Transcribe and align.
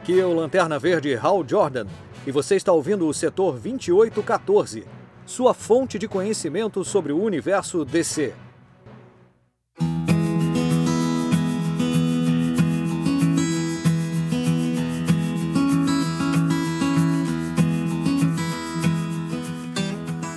Aqui 0.00 0.18
é 0.18 0.24
o 0.24 0.32
Lanterna 0.32 0.78
Verde 0.78 1.14
Hal 1.14 1.44
Jordan 1.46 1.86
e 2.26 2.32
você 2.32 2.56
está 2.56 2.72
ouvindo 2.72 3.06
o 3.06 3.12
setor 3.12 3.58
2814, 3.60 4.86
sua 5.26 5.52
fonte 5.52 5.98
de 5.98 6.08
conhecimento 6.08 6.82
sobre 6.82 7.12
o 7.12 7.22
universo 7.22 7.84
DC. 7.84 8.32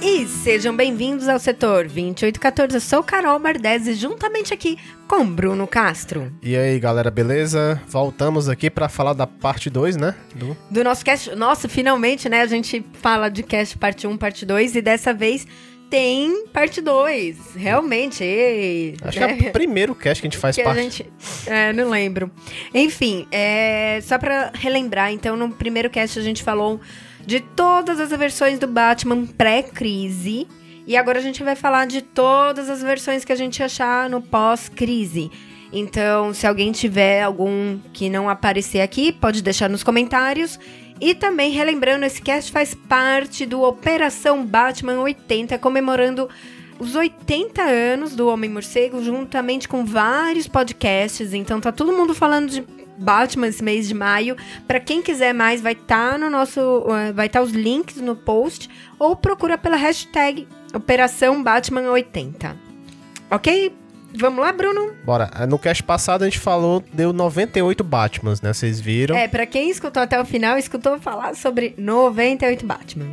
E 0.01 0.27
sejam 0.27 0.75
bem-vindos 0.75 1.29
ao 1.29 1.39
setor 1.39 1.87
2814. 1.87 2.75
Eu 2.75 2.81
sou 2.81 3.01
Carol 3.01 3.39
Bardesi, 3.39 3.93
juntamente 3.93 4.53
aqui 4.53 4.77
com 5.15 5.27
Bruno 5.27 5.67
Castro. 5.67 6.33
E 6.41 6.57
aí, 6.57 6.79
galera, 6.79 7.11
beleza? 7.11 7.79
Voltamos 7.87 8.49
aqui 8.49 8.67
para 8.67 8.89
falar 8.89 9.13
da 9.13 9.27
parte 9.27 9.69
2, 9.69 9.95
né? 9.95 10.15
Do... 10.33 10.57
Do 10.71 10.83
nosso 10.83 11.05
cast. 11.05 11.35
Nossa, 11.35 11.69
finalmente, 11.69 12.27
né? 12.27 12.41
A 12.41 12.47
gente 12.47 12.83
fala 12.93 13.29
de 13.29 13.43
cast 13.43 13.77
parte 13.77 14.07
1, 14.07 14.17
parte 14.17 14.43
2 14.43 14.75
e 14.75 14.81
dessa 14.81 15.13
vez 15.13 15.45
tem 15.87 16.47
parte 16.47 16.81
2. 16.81 17.53
Realmente. 17.55 18.23
Ei, 18.23 18.95
Acho 19.03 19.19
que 19.19 19.23
é 19.23 19.49
o 19.49 19.53
primeiro 19.53 19.93
cast 19.93 20.19
que 20.19 20.27
a 20.27 20.31
gente 20.31 20.39
faz 20.39 20.55
que 20.55 20.63
parte. 20.63 20.81
Gente, 20.81 21.13
é, 21.45 21.71
não 21.71 21.91
lembro. 21.91 22.31
Enfim, 22.73 23.27
é, 23.31 23.99
só 24.01 24.17
pra 24.17 24.51
relembrar, 24.55 25.11
então, 25.11 25.37
no 25.37 25.51
primeiro 25.51 25.91
cast 25.91 26.17
a 26.17 26.23
gente 26.23 26.41
falou 26.41 26.81
de 27.23 27.39
todas 27.39 27.99
as 27.99 28.09
versões 28.09 28.57
do 28.57 28.65
Batman 28.65 29.27
pré-crise. 29.27 30.47
E 30.85 30.97
agora 30.97 31.19
a 31.19 31.21
gente 31.21 31.43
vai 31.43 31.55
falar 31.55 31.87
de 31.87 32.01
todas 32.01 32.69
as 32.69 32.81
versões 32.81 33.23
que 33.23 33.31
a 33.31 33.35
gente 33.35 33.63
achar 33.63 34.09
no 34.09 34.21
pós-crise. 34.21 35.31
Então, 35.71 36.33
se 36.33 36.45
alguém 36.45 36.71
tiver 36.71 37.23
algum 37.23 37.79
que 37.93 38.09
não 38.09 38.29
aparecer 38.29 38.81
aqui, 38.81 39.11
pode 39.11 39.41
deixar 39.41 39.69
nos 39.69 39.83
comentários. 39.83 40.59
E 41.01 41.15
também, 41.15 41.51
relembrando, 41.51 42.05
esse 42.05 42.21
cast 42.21 42.51
faz 42.51 42.75
parte 42.75 43.45
do 43.45 43.61
Operação 43.63 44.45
Batman 44.45 44.99
80, 44.99 45.57
comemorando 45.57 46.29
os 46.77 46.95
80 46.95 47.61
anos 47.61 48.15
do 48.15 48.27
Homem-Morcego, 48.27 49.03
juntamente 49.03 49.67
com 49.67 49.83
vários 49.83 50.47
podcasts. 50.47 51.33
Então, 51.33 51.59
tá 51.59 51.71
todo 51.71 51.91
mundo 51.91 52.13
falando 52.13 52.49
de 52.49 52.63
Batman 52.97 53.47
esse 53.47 53.63
mês 53.63 53.87
de 53.87 53.93
maio. 53.93 54.35
Para 54.67 54.79
quem 54.79 55.01
quiser 55.01 55.33
mais, 55.33 55.61
vai 55.61 55.73
estar 55.73 56.11
tá 56.11 56.17
no 56.17 56.29
nosso, 56.29 56.61
uh, 56.61 57.13
vai 57.13 57.27
estar 57.27 57.39
tá 57.39 57.45
os 57.45 57.51
links 57.51 57.97
no 57.97 58.15
post 58.15 58.69
ou 58.99 59.15
procura 59.15 59.57
pela 59.57 59.75
hashtag 59.75 60.47
Operação 60.73 61.43
Batman 61.43 61.91
80. 61.91 62.57
Ok? 63.29 63.73
Vamos 64.15 64.39
lá, 64.39 64.51
Bruno? 64.51 64.93
Bora. 65.03 65.29
No 65.47 65.57
cast 65.57 65.83
passado 65.83 66.23
a 66.23 66.25
gente 66.25 66.39
falou, 66.39 66.83
deu 66.93 67.11
98 67.11 67.83
Batmans, 67.83 68.41
né? 68.41 68.53
Vocês 68.53 68.79
viram? 68.79 69.15
É, 69.15 69.27
pra 69.27 69.45
quem 69.45 69.69
escutou 69.69 70.01
até 70.03 70.19
o 70.19 70.25
final, 70.25 70.57
escutou 70.57 70.99
falar 70.99 71.35
sobre 71.35 71.73
98 71.77 72.65
Batman. 72.65 73.07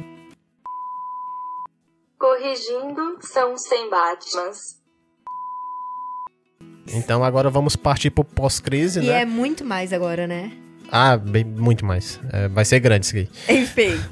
Corrigindo, 2.19 3.19
são 3.23 3.57
100 3.57 3.91
Batmans. 3.91 4.81
Então 6.93 7.25
agora 7.25 7.49
vamos 7.49 7.77
partir 7.77 8.11
pro 8.11 8.25
pós-crise, 8.25 9.01
né? 9.01 9.07
E 9.07 9.11
é 9.11 9.25
muito 9.25 9.65
mais 9.65 9.93
agora, 9.93 10.27
né? 10.27 10.53
Ah, 10.91 11.17
bem, 11.17 11.45
muito 11.45 11.85
mais. 11.85 12.21
É, 12.33 12.49
vai 12.49 12.65
ser 12.65 12.81
grande 12.81 13.07
isso 13.07 13.17
aqui. 13.17 13.29
Enfim. 13.49 14.01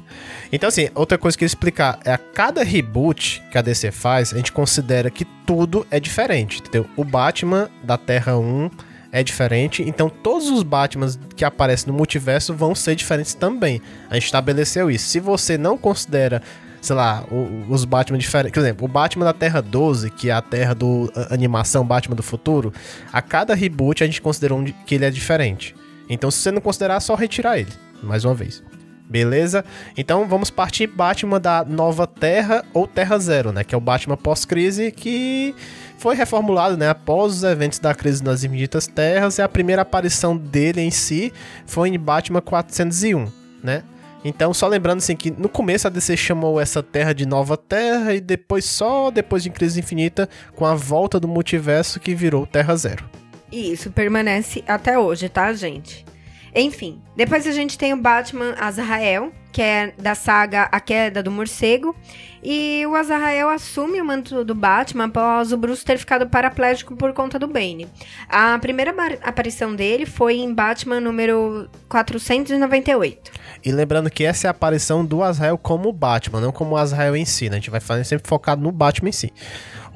Então, 0.51 0.67
assim, 0.67 0.89
outra 0.95 1.15
coisa 1.15 1.37
que 1.37 1.43
eu 1.43 1.45
ia 1.45 1.49
explicar 1.49 1.99
é 2.03 2.11
a 2.11 2.17
cada 2.17 2.63
reboot 2.63 3.39
que 3.51 3.57
a 3.59 3.61
DC 3.61 3.91
faz, 3.91 4.33
a 4.33 4.37
gente 4.37 4.51
considera 4.51 5.11
que 5.11 5.23
tudo 5.45 5.85
é 5.91 5.99
diferente, 5.99 6.59
entendeu? 6.59 6.89
O 6.97 7.03
Batman 7.03 7.69
da 7.83 7.99
Terra 7.99 8.35
1 8.35 8.71
é 9.11 9.23
diferente, 9.23 9.83
então 9.87 10.09
todos 10.09 10.49
os 10.49 10.63
Batmans 10.63 11.19
que 11.35 11.45
aparecem 11.45 11.91
no 11.91 11.93
multiverso 11.93 12.51
vão 12.55 12.73
ser 12.73 12.95
diferentes 12.95 13.35
também. 13.35 13.79
A 14.09 14.15
gente 14.15 14.25
estabeleceu 14.25 14.89
isso. 14.89 15.07
Se 15.07 15.19
você 15.19 15.55
não 15.55 15.77
considera 15.77 16.41
sei 16.81 16.95
lá, 16.95 17.25
os 17.67 17.83
Batman 17.85 18.17
diferentes. 18.17 18.53
Por 18.53 18.61
exemplo, 18.61 18.85
o 18.85 18.87
Batman 18.87 19.25
da 19.25 19.33
Terra 19.33 19.61
12, 19.61 20.09
que 20.11 20.29
é 20.29 20.33
a 20.33 20.41
terra 20.41 20.73
do 20.73 21.11
a 21.13 21.33
animação 21.33 21.85
Batman 21.85 22.15
do 22.15 22.23
futuro, 22.23 22.73
a 23.11 23.21
cada 23.21 23.53
reboot 23.53 24.03
a 24.03 24.07
gente 24.07 24.21
considerou 24.21 24.63
que 24.85 24.95
ele 24.95 25.05
é 25.05 25.11
diferente. 25.11 25.75
Então, 26.09 26.31
se 26.31 26.39
você 26.39 26.51
não 26.51 26.61
considerar, 26.61 26.95
é 26.95 26.99
só 26.99 27.15
retirar 27.15 27.59
ele, 27.59 27.71
mais 28.01 28.25
uma 28.25 28.33
vez. 28.33 28.63
Beleza? 29.09 29.65
Então 29.97 30.27
vamos 30.27 30.51
partir 30.51 30.85
Batman 30.85 31.41
da 31.41 31.65
Nova 31.65 32.05
Terra 32.05 32.63
ou 32.71 32.85
Terra 32.85 33.17
Zero, 33.17 33.51
né? 33.51 33.63
Que 33.63 33.73
é 33.73 33.77
o 33.77 33.81
Batman 33.81 34.15
pós-crise 34.15 34.91
que 34.91 35.55
foi 35.97 36.15
reformulado, 36.15 36.77
né? 36.77 36.89
Após 36.89 37.37
os 37.37 37.43
eventos 37.43 37.79
da 37.79 37.95
crise 37.95 38.23
nas 38.23 38.43
Infinitas 38.43 38.85
Terras 38.85 39.39
e 39.39 39.41
a 39.41 39.49
primeira 39.49 39.81
aparição 39.81 40.37
dele 40.37 40.81
em 40.81 40.91
si 40.91 41.33
foi 41.65 41.89
em 41.89 41.97
Batman 41.97 42.39
401, 42.39 43.25
né? 43.63 43.83
Então, 44.23 44.53
só 44.53 44.67
lembrando 44.67 44.99
assim 44.99 45.15
que 45.15 45.31
no 45.31 45.49
começo 45.49 45.87
a 45.87 45.89
DC 45.89 46.15
chamou 46.15 46.59
essa 46.59 46.83
terra 46.83 47.13
de 47.13 47.25
Nova 47.25 47.57
Terra 47.57 48.13
e 48.13 48.21
depois 48.21 48.65
só 48.65 49.09
depois 49.09 49.41
de 49.41 49.49
Crise 49.49 49.79
Infinita, 49.79 50.29
com 50.55 50.65
a 50.65 50.75
volta 50.75 51.19
do 51.19 51.27
multiverso 51.27 51.99
que 51.99 52.13
virou 52.13 52.45
Terra 52.45 52.75
Zero. 52.75 53.09
E 53.51 53.71
isso 53.71 53.91
permanece 53.91 54.63
até 54.67 54.97
hoje, 54.97 55.27
tá, 55.29 55.51
gente? 55.53 56.05
Enfim, 56.53 57.01
depois 57.15 57.45
a 57.45 57.51
gente 57.51 57.77
tem 57.77 57.93
o 57.93 57.97
Batman 57.97 58.55
Azrael, 58.59 59.31
que 59.51 59.61
é 59.61 59.93
da 59.97 60.15
saga 60.15 60.63
A 60.71 60.79
Queda 60.79 61.21
do 61.21 61.31
Morcego. 61.31 61.95
E 62.41 62.85
o 62.87 62.95
Azrael 62.95 63.49
assume 63.49 64.01
o 64.01 64.05
manto 64.05 64.43
do 64.45 64.55
Batman 64.55 65.05
após 65.05 65.51
o 65.51 65.57
Bruce 65.57 65.83
ter 65.83 65.97
ficado 65.97 66.27
paraplégico 66.27 66.95
por 66.95 67.13
conta 67.13 67.37
do 67.37 67.47
Bane. 67.47 67.87
A 68.29 68.57
primeira 68.59 68.93
aparição 69.21 69.75
dele 69.75 70.05
foi 70.05 70.37
em 70.37 70.53
Batman 70.53 71.01
número 71.01 71.69
498. 71.89 73.31
E 73.63 73.71
lembrando 73.71 74.09
que 74.09 74.23
essa 74.23 74.47
é 74.47 74.49
a 74.49 74.51
aparição 74.51 75.05
do 75.05 75.21
Azrael 75.21 75.57
como 75.57 75.91
Batman, 75.91 76.39
não 76.39 76.51
como 76.51 76.75
o 76.75 76.77
Azrael 76.77 77.15
em 77.15 77.25
si, 77.25 77.49
né? 77.49 77.57
A 77.57 77.59
gente 77.59 77.69
vai 77.69 77.81
sempre 78.03 78.27
focado 78.27 78.61
no 78.61 78.71
Batman 78.71 79.09
em 79.09 79.13
si. 79.13 79.33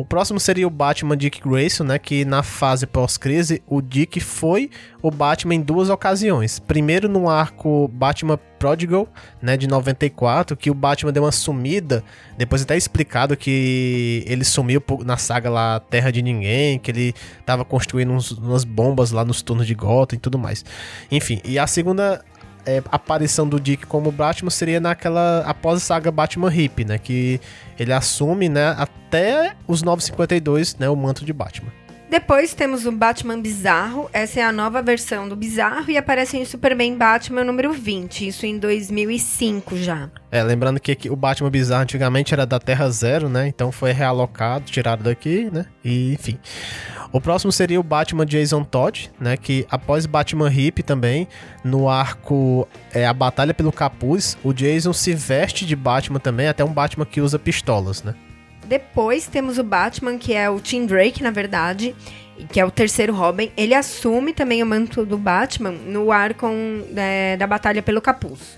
O 0.04 0.06
próximo 0.06 0.38
seria 0.38 0.68
o 0.68 0.70
Batman 0.70 1.16
Dick 1.16 1.40
Grayson, 1.42 1.86
né? 1.86 1.98
Que 1.98 2.26
na 2.26 2.44
fase 2.44 2.86
pós-crise, 2.86 3.64
o 3.66 3.82
Dick 3.82 4.20
foi 4.20 4.70
o 5.02 5.10
Batman 5.10 5.56
em 5.56 5.62
duas 5.62 5.90
ocasiões. 5.90 6.60
Primeiro 6.60 7.08
no 7.08 7.30
arco 7.30 7.88
Batman 7.88 8.38
Prodigal, 8.60 9.08
né? 9.42 9.56
De 9.56 9.66
94, 9.66 10.58
que 10.58 10.70
o 10.70 10.74
Batman 10.74 11.14
deu 11.14 11.24
uma 11.24 11.32
sumida. 11.32 12.04
Depois 12.38 12.64
até 12.64 12.76
explicado 12.76 13.38
que 13.38 14.26
ele 14.28 14.44
sumiu 14.44 14.84
na 15.06 15.16
saga 15.16 15.50
lá 15.50 15.80
Terra 15.80 16.12
de 16.12 16.22
Ninguém, 16.22 16.80
que 16.80 16.92
ele 16.92 17.14
tava 17.46 17.64
construindo 17.64 18.12
uns, 18.12 18.32
umas 18.32 18.66
bombas 18.66 19.12
lá 19.12 19.24
nos 19.24 19.42
turnos 19.42 19.66
de 19.66 19.74
Gotham 19.74 20.18
e 20.18 20.20
tudo 20.20 20.38
mais. 20.38 20.66
Enfim, 21.10 21.40
e 21.46 21.58
a 21.58 21.66
segunda 21.66 22.22
é, 22.66 22.82
aparição 22.92 23.48
do 23.48 23.60
Dick 23.60 23.86
como 23.86 24.12
Batman 24.12 24.50
seria 24.50 24.80
naquela 24.80 25.44
após 25.46 25.78
a 25.78 25.80
saga 25.80 26.12
Batman 26.12 26.54
Hip, 26.54 26.86
né, 26.86 26.98
que 26.98 27.40
ele 27.78 27.94
assume, 27.94 28.50
né, 28.50 28.76
até 28.78 29.56
os 29.68 29.82
952, 29.84 30.78
né, 30.78 30.90
o 30.90 30.96
manto 30.96 31.26
de 31.26 31.34
Batman. 31.34 31.72
Depois 32.10 32.54
temos 32.54 32.86
o 32.86 32.92
Batman 32.92 33.40
Bizarro, 33.40 34.10
essa 34.14 34.40
é 34.40 34.44
a 34.44 34.52
nova 34.52 34.82
versão 34.82 35.28
do 35.28 35.36
Bizarro 35.36 35.90
e 35.90 35.98
aparece 35.98 36.38
em 36.38 36.46
Superman 36.46 36.96
Batman 36.96 37.44
número 37.44 37.74
20, 37.74 38.28
isso 38.28 38.46
em 38.46 38.60
2005 38.60 39.78
já. 39.78 40.10
É, 40.32 40.44
lembrando 40.44 40.80
que 40.80 41.10
o 41.10 41.16
Batman 41.16 41.50
Bizarro 41.50 41.84
antigamente 41.84 42.34
era 42.34 42.46
da 42.46 42.60
Terra 42.60 42.90
Zero, 42.90 43.30
né? 43.30 43.48
Então 43.48 43.72
foi 43.72 43.92
realocado, 43.92 44.66
tirado 44.66 45.04
daqui, 45.04 45.50
né? 45.52 45.66
E 45.84 46.14
enfim. 46.14 46.38
O 47.12 47.22
próximo 47.22 47.52
seria 47.52 47.80
o 47.80 47.84
Batman 47.84 48.26
Jason 48.26 48.64
Todd, 48.64 49.12
né? 49.20 49.38
Que 49.38 49.66
após 49.70 50.06
Batman 50.06 50.52
Hip 50.52 50.82
também, 50.82 51.28
no 51.64 51.88
arco 51.88 52.68
é, 52.92 53.06
A 53.06 53.14
Batalha 53.14 53.54
pelo 53.54 53.72
Capuz, 53.72 54.38
o 54.44 54.52
Jason 54.52 54.94
se 54.94 55.14
veste 55.14 55.66
de 55.66 55.76
Batman 55.76 56.20
também, 56.20 56.48
até 56.48 56.64
um 56.64 56.74
Batman 56.74 57.06
que 57.06 57.22
usa 57.22 57.38
pistolas, 57.38 58.02
né? 58.04 58.16
Depois 58.66 59.28
temos 59.28 59.58
o 59.58 59.64
Batman, 59.64 60.18
que 60.18 60.34
é 60.34 60.50
o 60.50 60.60
Tim 60.60 60.86
Drake, 60.86 61.22
na 61.22 61.32
verdade, 61.32 61.96
que 62.52 62.60
é 62.60 62.66
o 62.66 62.72
terceiro 62.72 63.14
Robin. 63.14 63.52
Ele 63.56 63.74
assume 63.74 64.34
também 64.34 64.64
o 64.64 64.66
manto 64.66 65.06
do 65.06 65.18
Batman 65.18 65.72
no 65.72 66.12
arco 66.12 66.48
é, 66.96 67.38
da 67.38 67.48
Batalha 67.48 67.82
pelo 67.82 68.02
Capuz. 68.02 68.58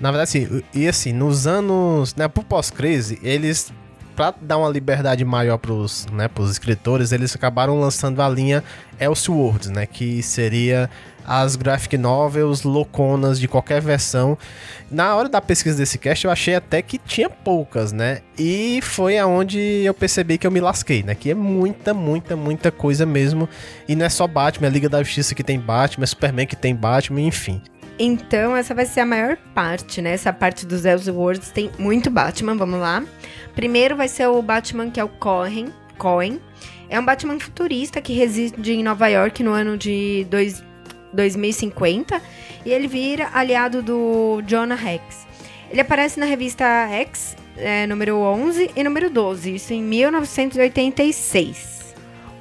Na 0.00 0.10
verdade, 0.10 0.28
assim, 0.28 0.62
e 0.74 0.86
assim, 0.86 1.12
nos 1.12 1.46
anos, 1.46 2.14
né, 2.14 2.28
pro 2.28 2.42
pós-crise, 2.42 3.18
eles 3.22 3.72
para 4.14 4.34
dar 4.40 4.56
uma 4.56 4.70
liberdade 4.70 5.24
maior 5.26 5.58
pros, 5.58 6.06
né, 6.10 6.26
pros 6.26 6.50
escritores, 6.50 7.12
eles 7.12 7.36
acabaram 7.36 7.78
lançando 7.78 8.22
a 8.22 8.28
linha 8.28 8.64
Elseworlds, 8.98 9.68
né, 9.68 9.84
que 9.84 10.22
seria 10.22 10.88
as 11.26 11.56
graphic 11.56 11.98
novels 11.98 12.62
louconas 12.62 13.40
de 13.40 13.48
qualquer 13.48 13.80
versão. 13.80 14.38
Na 14.90 15.14
hora 15.16 15.28
da 15.28 15.40
pesquisa 15.40 15.76
desse 15.76 15.98
cast, 15.98 16.24
eu 16.24 16.30
achei 16.30 16.54
até 16.54 16.80
que 16.80 16.98
tinha 16.98 17.28
poucas, 17.28 17.92
né? 17.92 18.20
E 18.38 18.80
foi 18.82 19.18
aonde 19.18 19.58
eu 19.58 19.92
percebi 19.92 20.38
que 20.38 20.46
eu 20.46 20.50
me 20.50 20.60
lasquei, 20.60 21.02
né? 21.02 21.14
Que 21.14 21.32
é 21.32 21.34
muita, 21.34 21.92
muita, 21.92 22.36
muita 22.36 22.70
coisa 22.70 23.04
mesmo. 23.04 23.48
E 23.88 23.96
não 23.96 24.06
é 24.06 24.08
só 24.08 24.26
Batman, 24.26 24.68
é 24.68 24.70
Liga 24.70 24.88
da 24.88 25.02
Justiça 25.02 25.34
que 25.34 25.42
tem 25.42 25.58
Batman, 25.58 26.04
é 26.04 26.06
Superman 26.06 26.46
que 26.46 26.56
tem 26.56 26.74
Batman, 26.74 27.22
enfim. 27.22 27.60
Então, 27.98 28.54
essa 28.54 28.74
vai 28.74 28.84
ser 28.84 29.00
a 29.00 29.06
maior 29.06 29.36
parte, 29.54 30.02
né? 30.02 30.12
Essa 30.12 30.32
parte 30.32 30.66
dos 30.66 30.84
Elseworlds 30.84 31.50
tem 31.50 31.70
muito 31.78 32.10
Batman, 32.10 32.54
vamos 32.54 32.78
lá. 32.78 33.02
Primeiro 33.54 33.96
vai 33.96 34.06
ser 34.06 34.26
o 34.26 34.42
Batman 34.42 34.90
que 34.90 35.00
é 35.00 35.04
o 35.04 35.08
Cohen, 35.08 35.72
Cohen. 35.96 36.40
É 36.88 37.00
um 37.00 37.04
Batman 37.04 37.40
futurista 37.40 38.00
que 38.00 38.12
reside 38.12 38.72
em 38.72 38.82
Nova 38.82 39.08
York 39.08 39.42
no 39.42 39.50
ano 39.50 39.76
de 39.76 40.26
dois, 40.30 40.62
2050 41.12 42.20
e 42.64 42.70
ele 42.70 42.88
vira 42.88 43.30
aliado 43.32 43.82
do 43.82 44.42
Jonah 44.46 44.74
Rex. 44.74 45.26
Ele 45.70 45.80
aparece 45.80 46.18
na 46.20 46.26
revista 46.26 46.64
X, 46.64 47.36
é, 47.56 47.86
número 47.86 48.16
11 48.16 48.70
e 48.76 48.84
número 48.84 49.10
12, 49.10 49.54
isso 49.54 49.72
em 49.72 49.82
1986. 49.82 51.76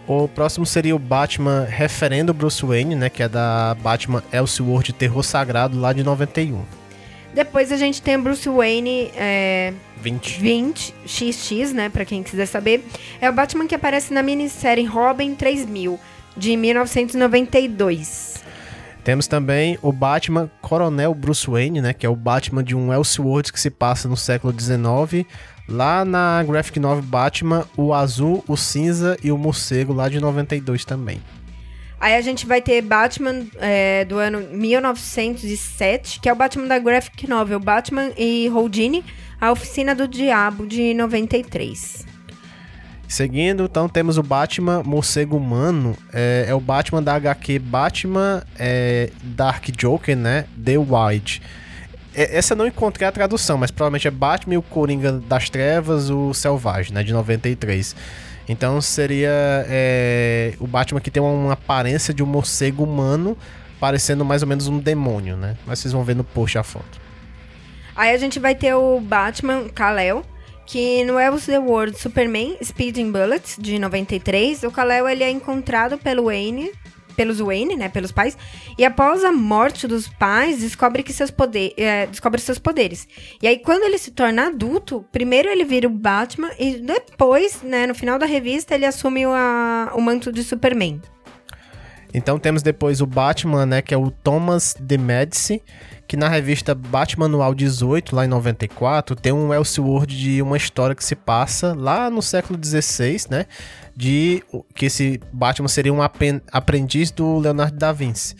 O 0.08 0.28
próximo 0.28 0.66
seria 0.66 0.96
o 0.96 1.00
Batman 1.00 1.66
Referendo 1.68 2.34
Bruce 2.34 2.64
Wayne, 2.64 2.96
né? 2.96 3.10
Que 3.10 3.24
é 3.24 3.30
da 3.30 3.76
Batman 3.82 4.24
Elseworld 4.32 4.94
Terror 4.94 5.24
Sagrado, 5.24 5.80
lá 5.80 5.92
de 5.94 6.04
91. 6.04 6.62
Depois 7.34 7.72
a 7.72 7.78
gente 7.78 8.02
tem 8.02 8.18
Bruce 8.20 8.48
Wayne 8.48 9.12
é, 9.16 9.74
20. 9.98 10.40
20 10.40 10.94
XX, 11.08 11.74
né? 11.74 11.90
Pra 11.90 12.06
quem 12.06 12.22
quiser 12.22 12.46
saber. 12.46 12.86
É 13.20 13.30
o 13.30 13.34
Batman 13.34 13.66
que 13.68 13.74
aparece 13.74 14.14
na 14.14 14.22
minissérie 14.22 14.86
Robin 14.86 15.34
3000, 15.34 16.00
de 16.38 16.56
1992. 16.56 18.35
Temos 19.06 19.28
também 19.28 19.78
o 19.84 19.92
Batman 19.92 20.50
Coronel 20.64 21.14
Bruce 21.14 21.48
Wayne, 21.48 21.80
né? 21.80 21.94
Que 21.94 22.08
é 22.08 22.10
o 22.10 22.16
Batman 22.16 22.64
de 22.64 22.76
um 22.76 22.92
Elseworlds 22.92 23.52
que 23.52 23.60
se 23.60 23.70
passa 23.70 24.10
no 24.10 24.18
século 24.18 24.52
XIX. 24.52 25.28
Lá 25.70 26.04
na 26.04 26.42
Graphic 26.42 26.80
Novel 26.80 27.04
Batman, 27.04 27.68
o 27.78 27.94
azul, 27.94 28.44
o 28.48 28.58
cinza 28.58 29.16
e 29.24 29.32
o 29.32 29.38
morcego 29.38 29.94
lá 29.94 30.10
de 30.10 30.20
92 30.20 30.86
também. 30.86 31.22
Aí 32.00 32.16
a 32.16 32.22
gente 32.22 32.48
vai 32.48 32.64
ter 32.64 32.82
Batman 32.82 33.46
é, 33.58 34.06
do 34.06 34.18
ano 34.18 34.40
1907, 34.52 36.20
que 36.20 36.28
é 36.28 36.34
o 36.34 36.36
Batman 36.36 36.66
da 36.66 36.80
Graphic 36.80 37.30
Novel 37.30 37.60
Batman 37.60 38.12
e 38.18 38.50
Houdini, 38.50 39.06
a 39.40 39.52
Oficina 39.52 39.94
do 39.94 40.08
Diabo 40.08 40.66
de 40.66 40.96
93. 40.96 42.15
Seguindo, 43.16 43.64
então 43.64 43.88
temos 43.88 44.18
o 44.18 44.22
Batman 44.22 44.84
Morcego 44.84 45.38
Humano, 45.38 45.96
é, 46.12 46.48
é 46.50 46.54
o 46.54 46.60
Batman 46.60 47.02
da 47.02 47.16
HQ 47.16 47.60
Batman 47.60 48.44
é, 48.60 49.10
Dark 49.24 49.70
Joker, 49.72 50.18
né? 50.18 50.44
The 50.62 50.78
Wild. 50.78 51.42
É, 52.14 52.38
essa 52.38 52.56
eu 52.56 52.58
não 52.58 52.68
encontrei 52.68 53.08
a 53.08 53.12
tradução, 53.14 53.58
mas 53.58 53.72
provavelmente 53.72 54.06
é 54.06 54.12
Batman 54.12 54.56
e 54.56 54.58
o 54.58 54.62
Coringa 54.62 55.14
das 55.14 55.50
Trevas, 55.50 56.10
o 56.10 56.34
Selvagem, 56.34 56.94
né? 56.94 57.04
De 57.04 57.14
93. 57.14 57.96
Então 58.50 58.82
seria 58.82 59.32
é, 59.70 60.54
o 60.60 60.68
Batman 60.68 61.00
que 61.00 61.10
tem 61.10 61.24
uma 61.24 61.54
aparência 61.54 62.14
de 62.14 62.22
um 62.22 62.26
morcego 62.26 62.84
humano, 62.84 63.38
parecendo 63.80 64.26
mais 64.26 64.42
ou 64.42 64.48
menos 64.50 64.68
um 64.68 64.78
demônio, 64.78 65.38
né? 65.38 65.56
Mas 65.66 65.80
vocês 65.80 65.94
vão 65.94 66.04
ver 66.04 66.18
no 66.18 66.26
post 66.26 66.58
a 66.58 66.64
foto. 66.64 67.00
Aí 67.96 68.14
a 68.14 68.18
gente 68.18 68.42
vai 68.42 68.54
ter 68.54 68.74
o 68.74 69.00
Batman 69.00 69.70
Kal-El, 69.70 70.22
que 70.66 71.04
no 71.04 71.20
Elves 71.20 71.46
the 71.46 71.60
World 71.60 71.98
Superman 71.98 72.58
Speeding 72.64 73.12
Bullets, 73.12 73.58
de 73.60 73.78
93, 73.78 74.64
o 74.64 74.72
Kal-El 74.72 75.08
ele 75.08 75.24
é 75.24 75.30
encontrado 75.30 75.98
pelo 75.98 76.26
Wayne, 76.26 76.72
pelos 77.16 77.40
Wayne, 77.40 77.76
né, 77.76 77.90
pelos 77.90 78.12
pais, 78.12 78.38
e 78.78 78.84
após 78.84 79.24
a 79.24 79.32
morte 79.32 79.88
dos 79.88 80.08
pais, 80.08 80.60
descobre 80.60 81.02
que 81.02 81.14
seus 81.14 81.32
poder, 81.32 81.74
é, 81.78 82.06
descobre 82.08 82.42
seus 82.42 82.60
poderes. 82.60 83.08
E 83.42 83.48
aí 83.48 83.58
quando 83.60 83.84
ele 83.84 83.98
se 83.98 84.12
torna 84.12 84.48
adulto, 84.48 85.06
primeiro 85.12 85.50
ele 85.50 85.64
vira 85.64 85.88
o 85.88 85.92
Batman 85.92 86.52
e 86.60 86.76
depois, 86.76 87.62
né, 87.62 87.88
no 87.88 87.96
final 87.96 88.20
da 88.20 88.26
revista, 88.26 88.76
ele 88.76 88.86
assume 88.86 89.24
a, 89.26 89.92
o 89.96 90.02
manto 90.02 90.32
de 90.32 90.44
Superman. 90.44 91.02
Então 92.16 92.40
temos 92.40 92.64
depois 92.64 93.02
o 93.02 93.06
Batman, 93.06 93.66
né, 93.66 93.82
que 93.82 93.94
é 93.94 93.98
o 93.98 94.10
Thomas 94.10 94.74
de 94.80 94.98
Medici, 94.98 95.62
que 96.08 96.16
na 96.16 96.30
revista 96.30 96.74
Batman 96.74 97.26
Anual 97.26 97.54
18, 97.54 98.16
lá 98.16 98.24
em 98.24 98.30
94, 98.30 99.18
tem 99.18 99.34
um 99.34 99.54
Elseworld 99.54 100.18
de 100.18 100.42
uma 100.42 100.56
história 100.56 100.96
que 100.96 101.04
se 101.04 101.14
passa 101.14 101.74
lá 101.74 102.10
no 102.10 102.22
século 102.22 102.58
16, 102.58 103.28
né, 103.28 103.46
de 103.94 104.42
que 104.74 104.86
esse 104.86 105.20
Batman 105.34 105.68
seria 105.68 105.94
um 105.94 106.00
aprendiz 106.02 107.12
do 107.12 107.38
Leonardo 107.38 107.78
da 107.78 107.92
Vinci. 107.92 108.34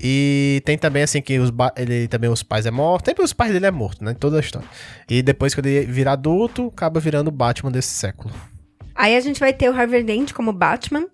E 0.00 0.62
tem 0.64 0.78
também 0.78 1.02
assim 1.02 1.20
que 1.20 1.40
os 1.40 1.52
ele 1.76 2.06
também 2.06 2.30
os 2.30 2.44
pais 2.44 2.66
é 2.66 2.70
morto, 2.70 3.06
sempre 3.06 3.24
os 3.24 3.32
pais 3.32 3.50
dele 3.50 3.66
é 3.66 3.70
morto, 3.72 4.04
né, 4.04 4.14
toda 4.14 4.36
a 4.36 4.40
história. 4.40 4.68
E 5.10 5.22
depois 5.22 5.56
que 5.56 5.60
ele 5.60 5.86
vira 5.86 6.12
adulto, 6.12 6.68
acaba 6.68 7.00
virando 7.00 7.28
o 7.28 7.32
Batman 7.32 7.72
desse 7.72 7.94
século. 7.94 8.32
Aí 8.94 9.16
a 9.16 9.20
gente 9.20 9.40
vai 9.40 9.52
ter 9.52 9.68
o 9.68 9.76
Harvey 9.76 10.04
Dent 10.04 10.32
como 10.32 10.52
Batman, 10.52 11.06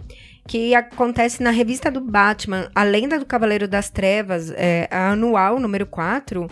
que 0.46 0.74
acontece 0.74 1.42
na 1.42 1.50
revista 1.50 1.90
do 1.90 2.00
Batman, 2.00 2.70
A 2.74 2.82
Lenda 2.82 3.18
do 3.18 3.26
Cavaleiro 3.26 3.66
das 3.66 3.90
Trevas, 3.90 4.50
é, 4.50 4.88
a 4.90 5.10
anual 5.10 5.58
número 5.58 5.86
4, 5.86 6.48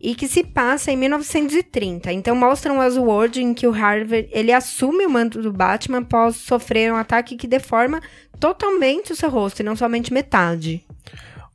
e 0.00 0.14
que 0.14 0.28
se 0.28 0.44
passa 0.44 0.92
em 0.92 0.96
1930. 0.96 2.12
Então 2.12 2.36
mostra 2.36 2.72
um 2.72 2.78
Oswald 2.78 3.40
em 3.40 3.54
que 3.54 3.66
o 3.66 3.74
Harvey 3.74 4.28
ele 4.32 4.52
assume 4.52 5.06
o 5.06 5.10
manto 5.10 5.40
do 5.40 5.52
Batman 5.52 5.98
após 5.98 6.36
sofrer 6.36 6.92
um 6.92 6.96
ataque 6.96 7.36
que 7.36 7.46
deforma 7.46 8.00
totalmente 8.38 9.12
o 9.12 9.16
seu 9.16 9.30
rosto, 9.30 9.60
e 9.60 9.64
não 9.64 9.76
somente 9.76 10.12
metade. 10.12 10.84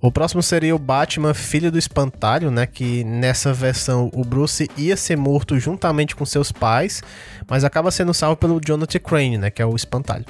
O 0.02 0.10
próximo 0.10 0.42
seria 0.42 0.74
o 0.74 0.80
Batman 0.80 1.34
Filho 1.34 1.70
do 1.70 1.78
Espantalho, 1.78 2.50
né? 2.50 2.66
Que 2.66 3.04
nessa 3.04 3.52
versão 3.52 4.10
o 4.14 4.24
Bruce 4.24 4.70
ia 4.78 4.96
ser 4.96 5.18
morto 5.18 5.60
juntamente 5.60 6.16
com 6.16 6.24
seus 6.26 6.54
pais, 6.54 7.04
mas 7.50 7.66
acaba 7.66 7.92
sendo 7.92 8.14
salvo 8.14 8.38
pelo 8.38 8.62
Jonathan 8.66 9.00
Crane, 9.00 9.38
né? 9.38 9.50
Que 9.50 9.62
é 9.62 9.66
o 9.66 9.76
Espantalho. 9.76 10.24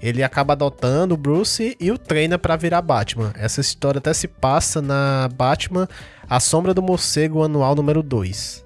Ele 0.00 0.22
acaba 0.22 0.54
adotando 0.54 1.14
o 1.14 1.18
Bruce 1.18 1.76
e 1.78 1.90
o 1.90 1.98
treina 1.98 2.38
para 2.38 2.56
virar 2.56 2.80
Batman. 2.80 3.30
Essa 3.36 3.60
história 3.60 3.98
até 3.98 4.14
se 4.14 4.26
passa 4.26 4.80
na 4.80 5.28
Batman 5.34 5.86
A 6.26 6.40
Sombra 6.40 6.72
do 6.72 6.80
Morcego 6.80 7.42
Anual 7.42 7.74
número 7.74 8.02
2. 8.02 8.64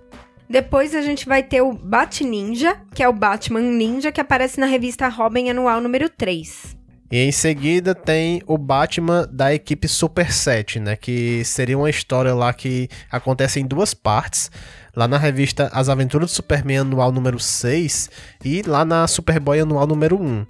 Depois 0.48 0.94
a 0.94 1.02
gente 1.02 1.26
vai 1.26 1.42
ter 1.42 1.62
o 1.62 1.72
Bat 1.72 2.22
Ninja, 2.22 2.76
que 2.94 3.02
é 3.02 3.08
o 3.08 3.12
Batman 3.12 3.60
Ninja 3.60 4.12
que 4.12 4.20
aparece 4.20 4.60
na 4.60 4.66
revista 4.66 5.08
Robin 5.08 5.50
Anual 5.50 5.80
número 5.80 6.08
3. 6.08 6.83
E 7.14 7.18
em 7.18 7.30
seguida 7.30 7.94
tem 7.94 8.42
o 8.44 8.58
Batman 8.58 9.28
da 9.30 9.54
equipe 9.54 9.86
Super 9.86 10.32
7, 10.32 10.80
né? 10.80 10.96
Que 10.96 11.44
seria 11.44 11.78
uma 11.78 11.88
história 11.88 12.34
lá 12.34 12.52
que 12.52 12.88
acontece 13.08 13.60
em 13.60 13.66
duas 13.68 13.94
partes. 13.94 14.50
Lá 14.96 15.06
na 15.06 15.16
revista 15.16 15.70
As 15.72 15.88
Aventuras 15.88 16.32
do 16.32 16.34
Superman 16.34 16.78
anual 16.78 17.12
número 17.12 17.38
6 17.38 18.10
e 18.44 18.62
lá 18.62 18.84
na 18.84 19.06
Superboy 19.06 19.60
anual 19.60 19.86
número 19.86 20.20
1. 20.20 20.44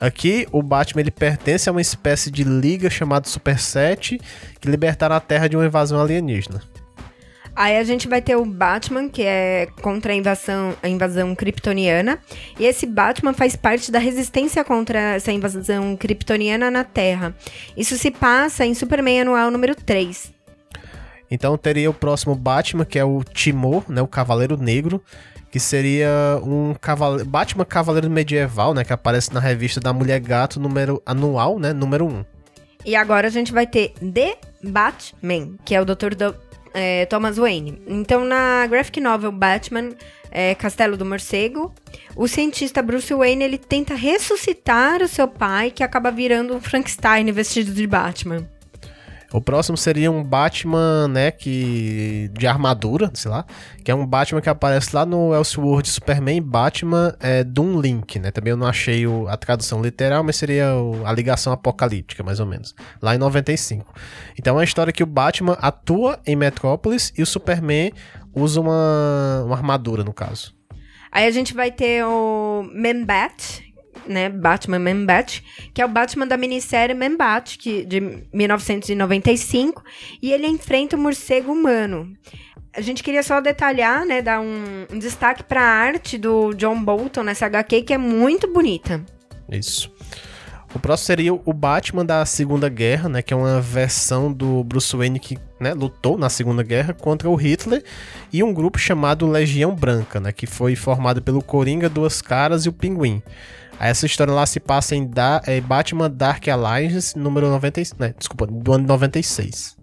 Aqui, 0.00 0.44
o 0.50 0.60
Batman 0.60 1.02
ele 1.02 1.12
pertence 1.12 1.68
a 1.68 1.72
uma 1.72 1.80
espécie 1.80 2.32
de 2.32 2.42
liga 2.42 2.90
chamada 2.90 3.28
Super 3.28 3.56
7 3.56 4.20
que 4.60 4.68
libertará 4.68 5.14
a 5.14 5.20
Terra 5.20 5.46
de 5.46 5.56
uma 5.56 5.66
invasão 5.66 6.00
alienígena. 6.00 6.60
Aí 7.58 7.76
a 7.76 7.82
gente 7.82 8.06
vai 8.06 8.22
ter 8.22 8.36
o 8.36 8.44
Batman, 8.44 9.08
que 9.08 9.20
é 9.20 9.66
contra 9.82 10.12
a 10.12 10.14
invasão, 10.14 10.76
a 10.80 10.88
invasão 10.88 11.34
kryptoniana. 11.34 12.20
E 12.56 12.64
esse 12.64 12.86
Batman 12.86 13.32
faz 13.32 13.56
parte 13.56 13.90
da 13.90 13.98
resistência 13.98 14.62
contra 14.62 15.16
essa 15.16 15.32
invasão 15.32 15.96
kryptoniana 15.96 16.70
na 16.70 16.84
Terra. 16.84 17.34
Isso 17.76 17.98
se 17.98 18.12
passa 18.12 18.64
em 18.64 18.74
Superman 18.74 19.22
Anual 19.22 19.50
número 19.50 19.74
3. 19.74 20.32
Então 21.28 21.58
teria 21.58 21.90
o 21.90 21.94
próximo 21.94 22.32
Batman, 22.36 22.84
que 22.84 22.96
é 22.96 23.04
o 23.04 23.24
Timor, 23.24 23.82
né, 23.88 24.00
o 24.00 24.06
Cavaleiro 24.06 24.56
Negro, 24.56 25.02
que 25.50 25.58
seria 25.58 26.40
um 26.44 26.76
cavale... 26.80 27.24
Batman 27.24 27.64
Cavaleiro 27.64 28.08
Medieval, 28.08 28.72
né, 28.72 28.84
que 28.84 28.92
aparece 28.92 29.34
na 29.34 29.40
revista 29.40 29.80
da 29.80 29.92
Mulher 29.92 30.20
Gato 30.20 30.60
número 30.60 31.02
anual, 31.04 31.58
né, 31.58 31.72
número 31.72 32.06
1. 32.06 32.24
E 32.86 32.94
agora 32.94 33.26
a 33.26 33.30
gente 33.30 33.52
vai 33.52 33.66
ter 33.66 33.94
The 33.94 34.36
Batman, 34.62 35.56
que 35.64 35.74
é 35.74 35.80
o 35.80 35.84
Dr. 35.84 36.14
Do 36.14 36.47
é, 36.78 37.04
Thomas 37.06 37.36
Wayne. 37.36 37.82
Então, 37.86 38.24
na 38.24 38.66
graphic 38.66 39.00
novel 39.00 39.32
Batman, 39.32 39.90
é, 40.30 40.54
Castelo 40.54 40.96
do 40.96 41.04
Morcego, 41.04 41.74
o 42.14 42.28
cientista 42.28 42.82
Bruce 42.82 43.12
Wayne 43.12 43.44
ele 43.44 43.58
tenta 43.58 43.94
ressuscitar 43.94 45.02
o 45.02 45.08
seu 45.08 45.26
pai, 45.26 45.70
que 45.70 45.82
acaba 45.82 46.10
virando 46.10 46.54
um 46.54 46.60
Frankenstein 46.60 47.30
vestido 47.32 47.72
de 47.72 47.86
Batman. 47.86 48.48
O 49.32 49.42
próximo 49.42 49.76
seria 49.76 50.10
um 50.10 50.24
Batman, 50.24 51.06
né, 51.08 51.30
que 51.30 52.30
de 52.32 52.46
armadura, 52.46 53.10
sei 53.12 53.30
lá, 53.30 53.44
que 53.84 53.90
é 53.90 53.94
um 53.94 54.06
Batman 54.06 54.40
que 54.40 54.48
aparece 54.48 54.96
lá 54.96 55.04
no 55.04 55.34
Elseworld 55.34 55.86
Superman 55.88 56.40
Batman 56.40 57.14
é, 57.20 57.44
Doom 57.44 57.78
Link, 57.78 58.18
né? 58.18 58.30
Também 58.30 58.52
eu 58.52 58.56
não 58.56 58.66
achei 58.66 59.06
o, 59.06 59.28
a 59.28 59.36
tradução 59.36 59.82
literal, 59.82 60.24
mas 60.24 60.36
seria 60.36 60.74
o, 60.74 61.06
a 61.06 61.12
ligação 61.12 61.52
apocalíptica, 61.52 62.22
mais 62.22 62.40
ou 62.40 62.46
menos, 62.46 62.74
lá 63.02 63.14
em 63.14 63.18
95. 63.18 63.92
Então 64.38 64.54
é 64.54 64.58
uma 64.58 64.64
história 64.64 64.92
que 64.92 65.02
o 65.02 65.06
Batman 65.06 65.58
atua 65.60 66.18
em 66.26 66.34
Metrópolis 66.34 67.12
e 67.16 67.22
o 67.22 67.26
Superman 67.26 67.92
usa 68.34 68.60
uma, 68.60 69.42
uma 69.44 69.56
armadura, 69.56 70.02
no 70.02 70.12
caso. 70.14 70.56
Aí 71.12 71.26
a 71.26 71.30
gente 71.30 71.54
vai 71.54 71.70
ter 71.70 72.04
o 72.04 72.68
Man-Bat, 72.74 73.67
né, 74.08 74.28
Batman 74.28 74.78
Man-Bat, 74.78 75.44
que 75.74 75.82
é 75.82 75.84
o 75.84 75.88
Batman 75.88 76.26
da 76.26 76.36
minissérie 76.36 76.94
Man-Bat, 76.94 77.58
que, 77.58 77.84
de 77.84 78.00
1995, 78.32 79.82
e 80.22 80.32
ele 80.32 80.46
enfrenta 80.46 80.96
o 80.96 80.98
morcego 80.98 81.52
humano. 81.52 82.12
A 82.74 82.80
gente 82.80 83.02
queria 83.02 83.22
só 83.22 83.40
detalhar, 83.40 84.04
né, 84.04 84.22
dar 84.22 84.40
um, 84.40 84.86
um 84.92 84.98
destaque 84.98 85.42
para 85.42 85.60
a 85.60 85.72
arte 85.72 86.16
do 86.16 86.52
John 86.54 86.82
Bolton 86.82 87.22
nessa 87.22 87.46
HQ, 87.46 87.82
que 87.82 87.92
é 87.92 87.98
muito 87.98 88.52
bonita. 88.52 89.04
Isso. 89.50 89.90
O 90.74 90.78
próximo 90.78 91.06
seria 91.06 91.32
o 91.32 91.52
Batman 91.52 92.04
da 92.04 92.24
Segunda 92.26 92.68
Guerra, 92.68 93.08
né, 93.08 93.22
que 93.22 93.32
é 93.32 93.36
uma 93.36 93.60
versão 93.60 94.30
do 94.30 94.62
Bruce 94.62 94.94
Wayne 94.94 95.18
que 95.18 95.38
né, 95.58 95.72
lutou 95.72 96.18
na 96.18 96.28
Segunda 96.28 96.62
Guerra 96.62 96.92
contra 96.92 97.28
o 97.28 97.34
Hitler 97.34 97.82
e 98.30 98.42
um 98.42 98.52
grupo 98.52 98.78
chamado 98.78 99.26
Legião 99.26 99.74
Branca, 99.74 100.20
né, 100.20 100.30
que 100.30 100.46
foi 100.46 100.76
formado 100.76 101.22
pelo 101.22 101.42
Coringa, 101.42 101.88
Duas 101.88 102.20
Caras 102.20 102.66
e 102.66 102.68
o 102.68 102.72
Pinguim. 102.72 103.22
Essa 103.80 104.06
história 104.06 104.32
lá 104.32 104.44
se 104.46 104.58
passa 104.60 104.94
em 104.96 105.06
da 105.06 105.40
é 105.46 105.60
Batman 105.60 106.10
Dark 106.10 106.46
Alliance, 106.48 107.16
número 107.18 107.48
90, 107.48 107.82
né, 107.98 108.14
desculpa, 108.18 108.46
do 108.46 108.72
ano 108.72 108.86
96. 108.86 109.76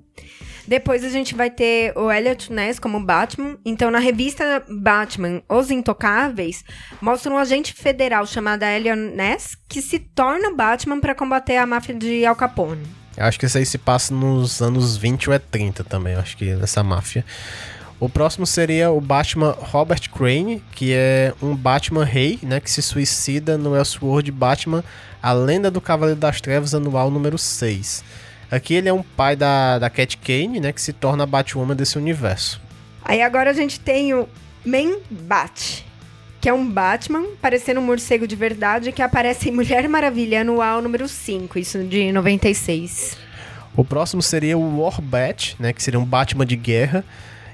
Depois 0.68 1.04
a 1.04 1.10
gente 1.10 1.36
vai 1.36 1.50
ter 1.50 1.96
o 1.96 2.12
Elliot 2.12 2.52
Ness 2.52 2.80
como 2.80 3.00
Batman. 3.00 3.58
Então, 3.64 3.92
na 3.92 4.00
revista 4.00 4.64
Batman, 4.68 5.42
Os 5.48 5.70
Intocáveis, 5.70 6.64
mostra 7.00 7.32
um 7.32 7.38
agente 7.38 7.74
federal 7.74 8.26
chamado 8.26 8.64
Elliot 8.64 8.98
Ness 8.98 9.56
que 9.70 9.82
se 9.82 10.00
torna 10.00 10.56
Batman 10.56 11.00
para 11.00 11.14
combater 11.14 11.58
a 11.58 11.68
máfia 11.68 11.94
de 11.94 12.26
Al 12.26 12.36
Capone. 12.36 12.84
Eu 13.16 13.26
acho 13.26 13.40
que 13.40 13.46
isso 13.46 13.58
aí 13.58 13.66
se 13.66 13.78
passa 13.78 14.14
nos 14.14 14.62
anos 14.62 14.98
20 14.98 15.30
ou 15.30 15.36
é 15.36 15.40
30 15.40 15.84
também, 15.84 16.14
eu 16.14 16.20
acho 16.20 16.36
que 16.36 16.50
essa 16.50 16.84
máfia. 16.84 17.24
O 18.00 18.10
próximo 18.10 18.46
seria 18.46 18.92
o 18.92 19.00
Batman 19.00 19.56
Robert 19.58 20.10
Crane, 20.12 20.62
que 20.74 20.94
é 20.94 21.34
um 21.42 21.56
Batman 21.56 22.04
rei, 22.04 22.38
né, 22.44 22.60
que 22.60 22.70
se 22.70 22.82
suicida 22.82 23.58
no 23.58 23.76
Elseworld 23.76 24.32
Batman, 24.32 24.84
a 25.24 25.32
Lenda 25.32 25.72
do 25.72 25.80
Cavaleiro 25.80 26.20
das 26.20 26.42
Trevas 26.42 26.76
anual 26.76 27.10
número 27.10 27.38
6. 27.38 28.04
Aqui 28.52 28.74
ele 28.74 28.90
é 28.90 28.94
um 28.94 29.02
pai 29.02 29.36
da, 29.36 29.80
da 29.80 29.90
Cat 29.90 30.18
Kane, 30.18 30.60
né, 30.60 30.74
que 30.74 30.82
se 30.82 30.92
torna 30.92 31.24
a 31.24 31.26
Batwoman 31.26 31.76
desse 31.76 31.98
universo. 31.98 32.62
Aí 33.04 33.22
agora 33.22 33.52
a 33.52 33.54
gente 33.54 33.80
tem 33.80 34.14
o 34.14 34.28
Man 34.66 34.98
Bat, 35.10 35.86
que 36.42 36.50
é 36.50 36.54
um 36.54 36.70
Batman 36.70 37.24
parecendo 37.42 37.80
um 37.80 37.84
morcego 37.84 38.28
de 38.28 38.36
verdade 38.36 38.92
que 38.92 39.02
aparece 39.02 39.50
em 39.50 39.52
Mulher 39.54 39.88
Maravilha 39.88 40.42
anual 40.42 40.82
número 40.82 41.08
5, 41.08 41.58
isso 41.58 41.82
de 41.86 42.12
96. 42.12 43.18
O 43.76 43.86
próximo 43.86 44.22
seria 44.22 44.58
o 44.58 44.82
Warbat, 44.82 45.56
né, 45.60 45.72
que 45.72 45.82
seria 45.82 46.00
um 46.00 46.06
Batman 46.06 46.46
de 46.46 46.58
guerra. 46.58 47.06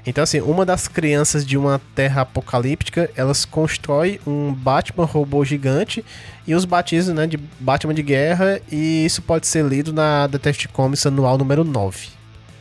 Então, 0.04 0.24
assim, 0.24 0.40
uma 0.40 0.66
das 0.66 0.88
crianças 0.88 1.46
de 1.46 1.56
uma 1.56 1.80
terra 1.94 2.22
apocalíptica, 2.22 3.08
elas 3.16 3.44
constrói 3.44 4.20
um 4.26 4.52
Batman 4.52 5.04
robô 5.04 5.44
gigante 5.44 6.04
e 6.46 6.54
os 6.54 6.64
batizam, 6.64 7.14
né, 7.14 7.26
de 7.26 7.36
Batman 7.36 7.94
de 7.94 8.02
guerra, 8.02 8.60
e 8.70 9.04
isso 9.04 9.22
pode 9.22 9.46
ser 9.46 9.64
lido 9.64 9.92
na 9.92 10.26
Detective 10.26 10.72
Comics 10.72 11.06
anual 11.06 11.38
número 11.38 11.62
9. 11.62 12.08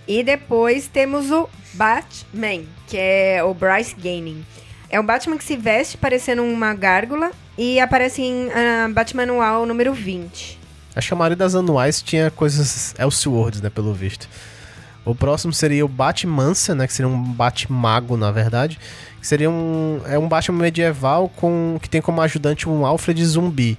E 0.08 0.24
depois 0.24 0.88
temos 0.88 1.32
o 1.32 1.50
Batman, 1.74 2.64
que 2.88 2.98
é 2.98 3.44
o 3.44 3.54
Bryce 3.54 3.96
Gaining. 3.96 4.46
É 4.88 5.00
um 5.00 5.06
Batman 5.06 5.38
que 5.38 5.44
se 5.44 5.58
veste 5.58 5.98
parecendo 5.98 6.44
uma 6.44 6.74
gárgula 6.76 7.32
e 7.58 7.80
aparece 7.80 8.22
em 8.22 8.48
uh, 8.48 8.94
Batman 8.94 9.24
anual 9.24 9.66
número 9.66 9.94
20. 9.94 10.60
Acho 10.96 11.08
que 11.08 11.14
a 11.14 11.18
maioria 11.18 11.38
das 11.38 11.56
anuais 11.56 12.02
tinha 12.02 12.30
coisas 12.30 12.94
Elseworlds, 13.00 13.62
né, 13.62 13.70
pelo 13.70 13.94
visto. 13.94 14.28
O 15.04 15.16
próximo 15.16 15.52
seria 15.52 15.84
o 15.84 15.88
Batmansa, 15.88 16.76
né? 16.76 16.86
Que 16.86 16.94
seria 16.94 17.10
um 17.10 17.24
Batmago, 17.24 18.16
na 18.16 18.32
verdade. 18.32 18.80
Que 19.20 19.28
seria 19.28 19.50
um. 19.50 20.02
É 20.06 20.18
um 20.18 20.28
Batman 20.28 20.60
medieval 20.60 21.30
com. 21.30 21.80
que 21.82 21.90
tem 21.90 22.02
como 22.02 22.22
ajudante 22.22 22.70
um 22.70 22.86
Alfred 22.86 23.24
zumbi. 23.26 23.78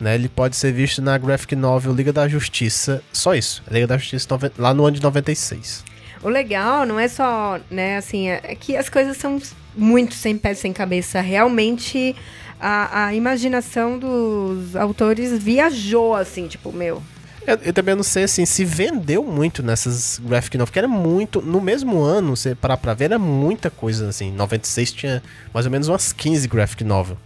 Né, 0.00 0.16
ele 0.16 0.28
pode 0.28 0.56
ser 0.56 0.72
visto 0.72 1.00
na 1.00 1.16
graphic 1.16 1.54
novel 1.54 1.94
Liga 1.94 2.12
da 2.12 2.26
Justiça. 2.26 3.00
Só 3.12 3.36
isso. 3.36 3.62
Liga 3.70 3.86
da 3.86 3.96
Justiça 3.96 4.26
lá 4.58 4.74
no 4.74 4.84
ano 4.84 4.96
de 4.96 5.02
96. 5.02 5.84
O 6.24 6.28
legal 6.28 6.84
não 6.84 6.98
é 6.98 7.06
só, 7.06 7.60
né, 7.70 7.98
assim, 7.98 8.28
é 8.28 8.56
que 8.58 8.76
as 8.76 8.88
coisas 8.88 9.16
são 9.16 9.40
muito 9.76 10.14
sem 10.14 10.36
pé 10.36 10.54
sem 10.54 10.72
cabeça. 10.72 11.20
Realmente 11.20 12.16
a, 12.60 13.06
a 13.06 13.14
imaginação 13.14 13.98
dos 13.98 14.76
autores 14.76 15.36
viajou, 15.42 16.14
assim, 16.14 16.46
tipo, 16.46 16.72
meu, 16.72 17.02
eu, 17.46 17.58
eu, 17.64 17.72
também 17.72 17.94
não 17.94 18.02
sei 18.02 18.24
assim 18.24 18.44
se 18.44 18.64
vendeu 18.64 19.24
muito 19.24 19.62
nessas 19.62 20.20
graphic 20.22 20.56
novels, 20.56 20.70
porque 20.70 20.78
era 20.78 20.88
muito. 20.88 21.42
No 21.42 21.60
mesmo 21.60 22.00
ano, 22.00 22.36
você 22.36 22.54
parar 22.54 22.76
pra 22.76 22.94
ver, 22.94 23.06
era 23.06 23.18
muita 23.18 23.70
coisa 23.70 24.08
assim. 24.08 24.30
96 24.32 24.92
tinha 24.92 25.22
mais 25.52 25.66
ou 25.66 25.72
menos 25.72 25.88
umas 25.88 26.12
15 26.12 26.48
graphic 26.48 26.84
novel. 26.84 27.16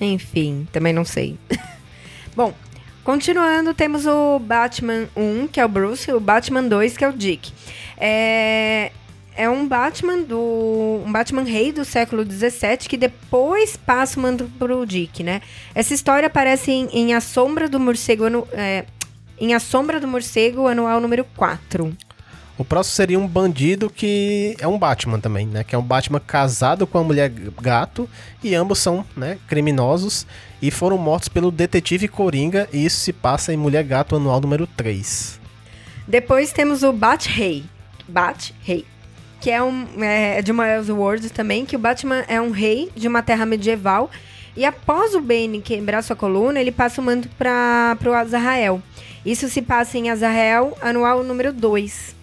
Enfim, 0.00 0.66
também 0.72 0.92
não 0.92 1.04
sei. 1.04 1.38
Bom, 2.34 2.54
continuando, 3.02 3.74
temos 3.74 4.06
o 4.06 4.38
Batman 4.38 5.08
1, 5.16 5.48
que 5.48 5.60
é 5.60 5.64
o 5.64 5.68
Bruce, 5.68 6.10
e 6.10 6.14
o 6.14 6.20
Batman 6.20 6.62
2, 6.62 6.96
que 6.96 7.04
é 7.04 7.08
o 7.08 7.12
Dick. 7.12 7.52
É, 7.96 8.92
é 9.38 9.48
um 9.48 9.66
Batman 9.68 10.18
do. 10.18 11.02
um 11.06 11.12
Batman 11.12 11.44
rei 11.44 11.72
do 11.72 11.84
século 11.84 12.24
XVII 12.24 12.78
que 12.88 12.96
depois 12.96 13.76
passa 13.76 14.18
o 14.18 14.22
manto 14.22 14.50
pro 14.58 14.84
Dick, 14.84 15.22
né? 15.22 15.40
Essa 15.74 15.94
história 15.94 16.26
aparece 16.26 16.72
em, 16.72 16.88
em 16.92 17.14
A 17.14 17.20
Sombra 17.20 17.68
do 17.68 17.78
Morcego 17.78 18.24
é, 18.52 18.84
em 19.40 19.54
A 19.54 19.60
Sombra 19.60 20.00
do 20.00 20.08
Morcego, 20.08 20.66
anual 20.66 21.00
número 21.00 21.24
4. 21.36 21.96
O 22.58 22.64
próximo 22.64 22.96
seria 22.96 23.18
um 23.18 23.26
bandido 23.26 23.88
que 23.88 24.56
é 24.58 24.66
um 24.66 24.76
Batman 24.76 25.20
também, 25.20 25.46
né? 25.46 25.62
Que 25.62 25.76
é 25.76 25.78
um 25.78 25.82
Batman 25.82 26.18
casado 26.18 26.88
com 26.88 26.98
a 26.98 27.04
mulher 27.04 27.30
gato 27.30 28.10
e 28.42 28.52
ambos 28.52 28.80
são, 28.80 29.04
né, 29.16 29.38
criminosos 29.46 30.26
e 30.60 30.68
foram 30.70 30.98
mortos 30.98 31.28
pelo 31.28 31.52
detetive 31.52 32.08
Coringa 32.08 32.68
e 32.72 32.84
isso 32.84 32.98
se 32.98 33.12
passa 33.12 33.52
em 33.52 33.56
Mulher 33.56 33.84
Gato 33.84 34.16
anual 34.16 34.40
número 34.40 34.66
3. 34.66 35.38
Depois 36.06 36.52
temos 36.52 36.82
o 36.82 36.92
Bat-Rei. 36.92 37.64
Bat-Rei. 38.08 38.84
Que 39.40 39.52
é, 39.52 39.62
um, 39.62 39.86
é 40.02 40.42
de 40.42 40.50
uma 40.50 40.66
Elseworlds 40.66 41.30
também, 41.30 41.64
que 41.64 41.76
o 41.76 41.78
Batman 41.78 42.24
é 42.26 42.40
um 42.40 42.50
rei 42.50 42.90
de 42.96 43.06
uma 43.06 43.22
terra 43.22 43.46
medieval 43.46 44.10
e 44.58 44.64
após 44.64 45.14
o 45.14 45.20
Bane 45.20 45.60
quebrar 45.60 46.02
sua 46.02 46.16
coluna, 46.16 46.60
ele 46.60 46.72
passa 46.72 47.00
o 47.00 47.04
manto 47.04 47.28
para 47.38 47.96
o 48.04 48.12
Azrael. 48.12 48.82
Isso 49.24 49.48
se 49.48 49.62
passa 49.62 49.98
em 49.98 50.10
Azrael, 50.10 50.76
anual 50.80 51.22
número 51.22 51.52
2. 51.52 52.16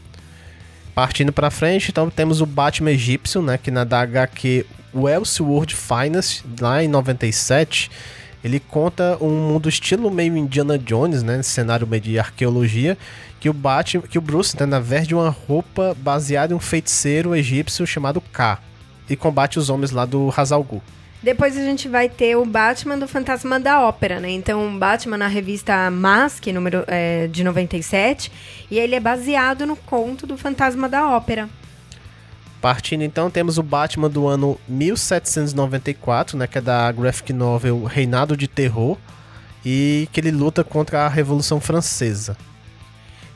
Partindo 0.94 1.34
para 1.34 1.52
frente, 1.52 1.92
então 1.92 2.10
temos 2.10 2.40
o 2.40 2.46
Batman 2.46 2.92
egípcio, 2.92 3.42
né, 3.42 3.58
que 3.58 3.70
na 3.70 3.84
da 3.84 4.00
HQ 4.02 4.66
o 4.94 5.10
Elseworld 5.10 5.76
Finest, 5.76 6.44
lá 6.60 6.82
em 6.82 6.88
97, 6.88 7.92
ele 8.42 8.62
conta 8.62 9.18
um 9.20 9.30
mundo 9.30 9.68
estilo 9.68 10.10
meio 10.10 10.38
Indiana 10.38 10.78
Jones, 10.78 11.22
né, 11.22 11.44
cenário 11.44 11.86
meio 11.86 12.02
de 12.02 12.18
arqueologia, 12.18 12.98
que 13.42 13.50
o 13.50 13.54
Batman, 13.54 14.04
que 14.04 14.18
o 14.18 14.22
Bruce, 14.22 14.56
né, 14.58 14.66
na 14.66 14.80
veste 14.80 15.14
uma 15.14 15.30
roupa 15.30 15.96
baseada 16.00 16.54
em 16.54 16.56
um 16.56 16.60
feiticeiro 16.60 17.36
egípcio 17.36 17.86
chamado 17.86 18.22
K, 18.22 18.60
e 19.10 19.16
combate 19.18 19.60
os 19.60 19.70
homens 19.70 19.92
lá 19.92 20.06
do 20.06 20.34
Hazal 20.36 20.64
Ghul. 20.64 20.82
Depois 21.26 21.58
a 21.58 21.62
gente 21.62 21.90
vai 21.90 22.08
ter 22.08 22.36
o 22.36 22.46
Batman 22.46 23.00
do 23.00 23.08
Fantasma 23.08 23.60
da 23.60 23.82
Ópera, 23.82 24.20
né? 24.20 24.30
Então, 24.30 24.78
Batman 24.78 25.18
na 25.18 25.26
revista 25.26 25.90
Mask, 25.90 26.46
número 26.54 26.84
é, 26.86 27.26
de 27.26 27.44
97, 27.44 28.32
e 28.70 28.78
ele 28.78 28.94
é 28.94 29.00
baseado 29.00 29.66
no 29.66 29.76
conto 29.76 30.28
do 30.28 30.38
Fantasma 30.38 30.88
da 30.88 31.10
Ópera. 31.10 31.50
Partindo 32.62 33.02
então, 33.04 33.32
temos 33.32 33.58
o 33.58 33.64
Batman 33.64 34.08
do 34.08 34.28
ano 34.28 34.60
1794, 34.68 36.38
né, 36.38 36.46
que 36.46 36.60
é 36.60 36.62
da 36.62 36.92
graphic 36.92 37.34
novel 37.34 37.86
Reinado 37.86 38.38
de 38.38 38.48
Terror, 38.48 38.96
e 39.66 40.08
que 40.12 40.20
ele 40.20 40.30
luta 40.30 40.64
contra 40.64 41.08
a 41.08 41.10
Revolução 41.10 41.60
Francesa. 41.60 42.38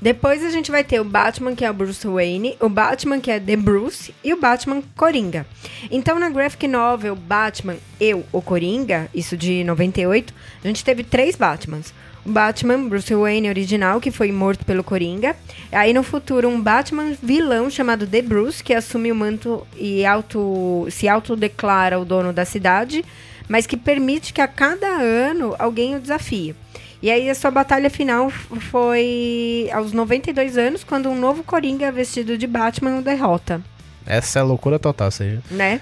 Depois 0.02 0.46
a 0.46 0.50
gente 0.50 0.72
vai 0.72 0.84
ter 0.84 1.02
o 1.02 1.04
Batman, 1.04 1.56
que 1.56 1.66
é 1.66 1.70
o 1.70 1.74
Bruce 1.74 2.08
Wayne, 2.08 2.56
o 2.62 2.70
Batman, 2.70 3.20
que 3.20 3.30
é 3.30 3.40
The 3.40 3.58
Bruce, 3.58 4.14
e 4.24 4.34
o 4.34 4.40
Batman 4.40 4.82
Coringa. 4.96 5.46
Então, 5.92 6.18
na 6.18 6.30
graphic 6.30 6.68
novel 6.68 7.16
Batman, 7.16 7.76
Eu, 8.00 8.26
o 8.32 8.42
Coringa, 8.42 9.10
isso 9.14 9.36
de 9.36 9.64
98, 9.66 10.34
a 10.64 10.68
gente 10.68 10.86
teve 10.86 11.04
três 11.04 11.36
Batmans. 11.36 11.94
O 12.26 12.30
Batman 12.30 12.88
Bruce 12.88 13.14
Wayne 13.14 13.50
original, 13.50 14.00
que 14.00 14.12
foi 14.12 14.32
morto 14.32 14.64
pelo 14.66 14.86
Coringa. 14.86 15.36
Aí, 15.70 15.92
no 15.94 16.04
futuro, 16.04 16.48
um 16.48 16.62
Batman 16.62 17.14
vilão 17.22 17.70
chamado 17.70 18.08
The 18.08 18.22
Bruce, 18.22 18.64
que 18.64 18.74
assume 18.74 19.12
o 19.12 19.16
manto 19.16 19.68
e 19.78 20.06
auto, 20.06 20.88
se 20.90 21.10
autodeclara 21.10 22.00
o 22.00 22.06
dono 22.06 22.32
da 22.32 22.46
cidade, 22.46 23.04
mas 23.50 23.68
que 23.68 23.76
permite 23.76 24.32
que 24.32 24.42
a 24.42 24.48
cada 24.48 24.88
ano 24.88 25.56
alguém 25.60 25.96
o 25.96 26.00
desafie. 26.00 26.56
E 27.02 27.10
aí 27.10 27.30
a 27.30 27.36
sua 27.36 27.50
batalha 27.50 27.90
final 27.90 28.30
foi 28.30 29.70
aos 29.72 29.94
92 29.94 30.58
anos, 30.58 30.84
quando 30.84 31.10
um 31.10 31.18
novo 31.18 31.44
Coringa 31.44 31.92
vestido 31.92 32.38
de 32.38 32.46
Batman 32.46 32.98
o 32.98 33.02
derrota. 33.02 33.62
Essa 34.06 34.40
é 34.40 34.42
a 34.42 34.46
loucura 34.46 34.78
total, 34.78 35.10
seja. 35.10 35.42
Né? 35.50 35.80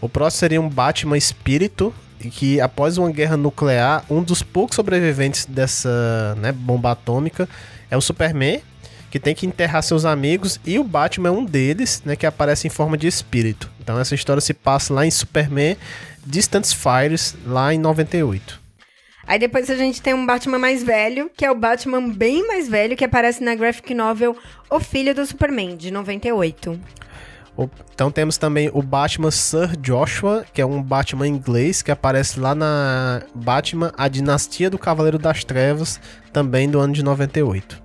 O 0.00 0.08
próximo 0.08 0.40
seria 0.40 0.60
um 0.60 0.68
Batman 0.68 1.16
espírito, 1.16 1.94
que 2.18 2.60
após 2.60 2.98
uma 2.98 3.10
guerra 3.10 3.36
nuclear, 3.36 4.04
um 4.10 4.22
dos 4.22 4.42
poucos 4.42 4.76
sobreviventes 4.76 5.46
dessa 5.46 6.36
né, 6.38 6.52
bomba 6.52 6.90
atômica 6.90 7.48
é 7.90 7.96
o 7.96 8.00
Superman, 8.00 8.60
que 9.10 9.18
tem 9.18 9.34
que 9.34 9.46
enterrar 9.46 9.82
seus 9.82 10.04
amigos, 10.04 10.60
e 10.64 10.78
o 10.78 10.84
Batman 10.84 11.30
é 11.30 11.32
um 11.32 11.44
deles, 11.44 12.02
né, 12.04 12.16
que 12.16 12.26
aparece 12.26 12.66
em 12.66 12.70
forma 12.70 12.98
de 12.98 13.06
espírito. 13.06 13.70
Então 13.80 13.98
essa 13.98 14.14
história 14.14 14.40
se 14.40 14.52
passa 14.52 14.92
lá 14.92 15.06
em 15.06 15.10
Superman 15.10 15.76
Distant 16.24 16.66
Fires, 16.66 17.34
lá 17.46 17.72
em 17.72 17.78
98. 17.78 18.60
Aí 19.30 19.38
depois 19.38 19.70
a 19.70 19.76
gente 19.76 20.02
tem 20.02 20.12
um 20.12 20.26
Batman 20.26 20.58
mais 20.58 20.82
velho, 20.82 21.30
que 21.36 21.44
é 21.44 21.50
o 21.52 21.54
Batman 21.54 22.08
bem 22.08 22.44
mais 22.48 22.68
velho, 22.68 22.96
que 22.96 23.04
aparece 23.04 23.44
na 23.44 23.54
graphic 23.54 23.94
novel 23.94 24.36
O 24.68 24.80
Filho 24.80 25.14
do 25.14 25.24
Superman, 25.24 25.76
de 25.76 25.92
98. 25.92 26.80
Então 27.94 28.10
temos 28.10 28.36
também 28.36 28.68
o 28.74 28.82
Batman 28.82 29.30
Sir 29.30 29.76
Joshua, 29.76 30.44
que 30.52 30.60
é 30.60 30.66
um 30.66 30.82
Batman 30.82 31.28
inglês 31.28 31.80
que 31.80 31.92
aparece 31.92 32.40
lá 32.40 32.56
na 32.56 33.22
Batman 33.32 33.92
A 33.96 34.08
Dinastia 34.08 34.68
do 34.68 34.76
Cavaleiro 34.76 35.16
das 35.16 35.44
Trevas, 35.44 36.00
também 36.32 36.68
do 36.68 36.80
ano 36.80 36.92
de 36.92 37.04
98. 37.04 37.80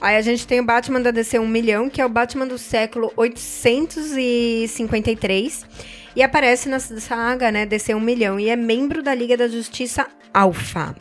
Aí 0.00 0.16
a 0.16 0.22
gente 0.22 0.46
tem 0.46 0.60
o 0.60 0.64
Batman 0.64 1.02
da 1.02 1.10
DC 1.10 1.38
1 1.38 1.46
milhão, 1.46 1.90
que 1.90 2.00
é 2.00 2.06
o 2.06 2.08
Batman 2.08 2.46
do 2.46 2.56
século 2.56 3.12
853 3.18 5.66
e 6.16 6.22
aparece 6.22 6.70
na 6.70 6.80
saga, 6.80 7.52
né, 7.52 7.66
DC 7.66 7.94
1 7.94 8.00
milhão 8.00 8.40
e 8.40 8.48
é 8.48 8.56
membro 8.56 9.02
da 9.02 9.14
Liga 9.14 9.36
da 9.36 9.46
Justiça 9.46 10.06
Alpha. 10.34 10.94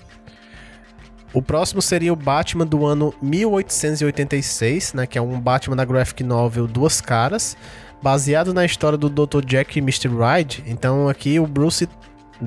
O 1.34 1.42
próximo 1.42 1.82
seria 1.82 2.14
o 2.14 2.16
Batman 2.16 2.66
do 2.66 2.86
ano 2.86 3.12
1886, 3.20 4.94
né, 4.94 5.08
que 5.08 5.18
é 5.18 5.22
um 5.22 5.40
Batman 5.40 5.76
da 5.76 5.84
graphic 5.84 6.24
novel 6.24 6.68
Duas 6.68 7.02
Caras, 7.02 7.58
baseado 8.04 8.54
na 8.54 8.64
história 8.64 8.98
do 8.98 9.10
Dr. 9.10 9.44
Jack 9.44 9.80
e 9.80 9.82
Mr. 9.82 10.10
Hyde. 10.10 10.64
Então 10.68 11.10
aqui 11.10 11.40
o 11.40 11.48
Bruce 11.48 11.90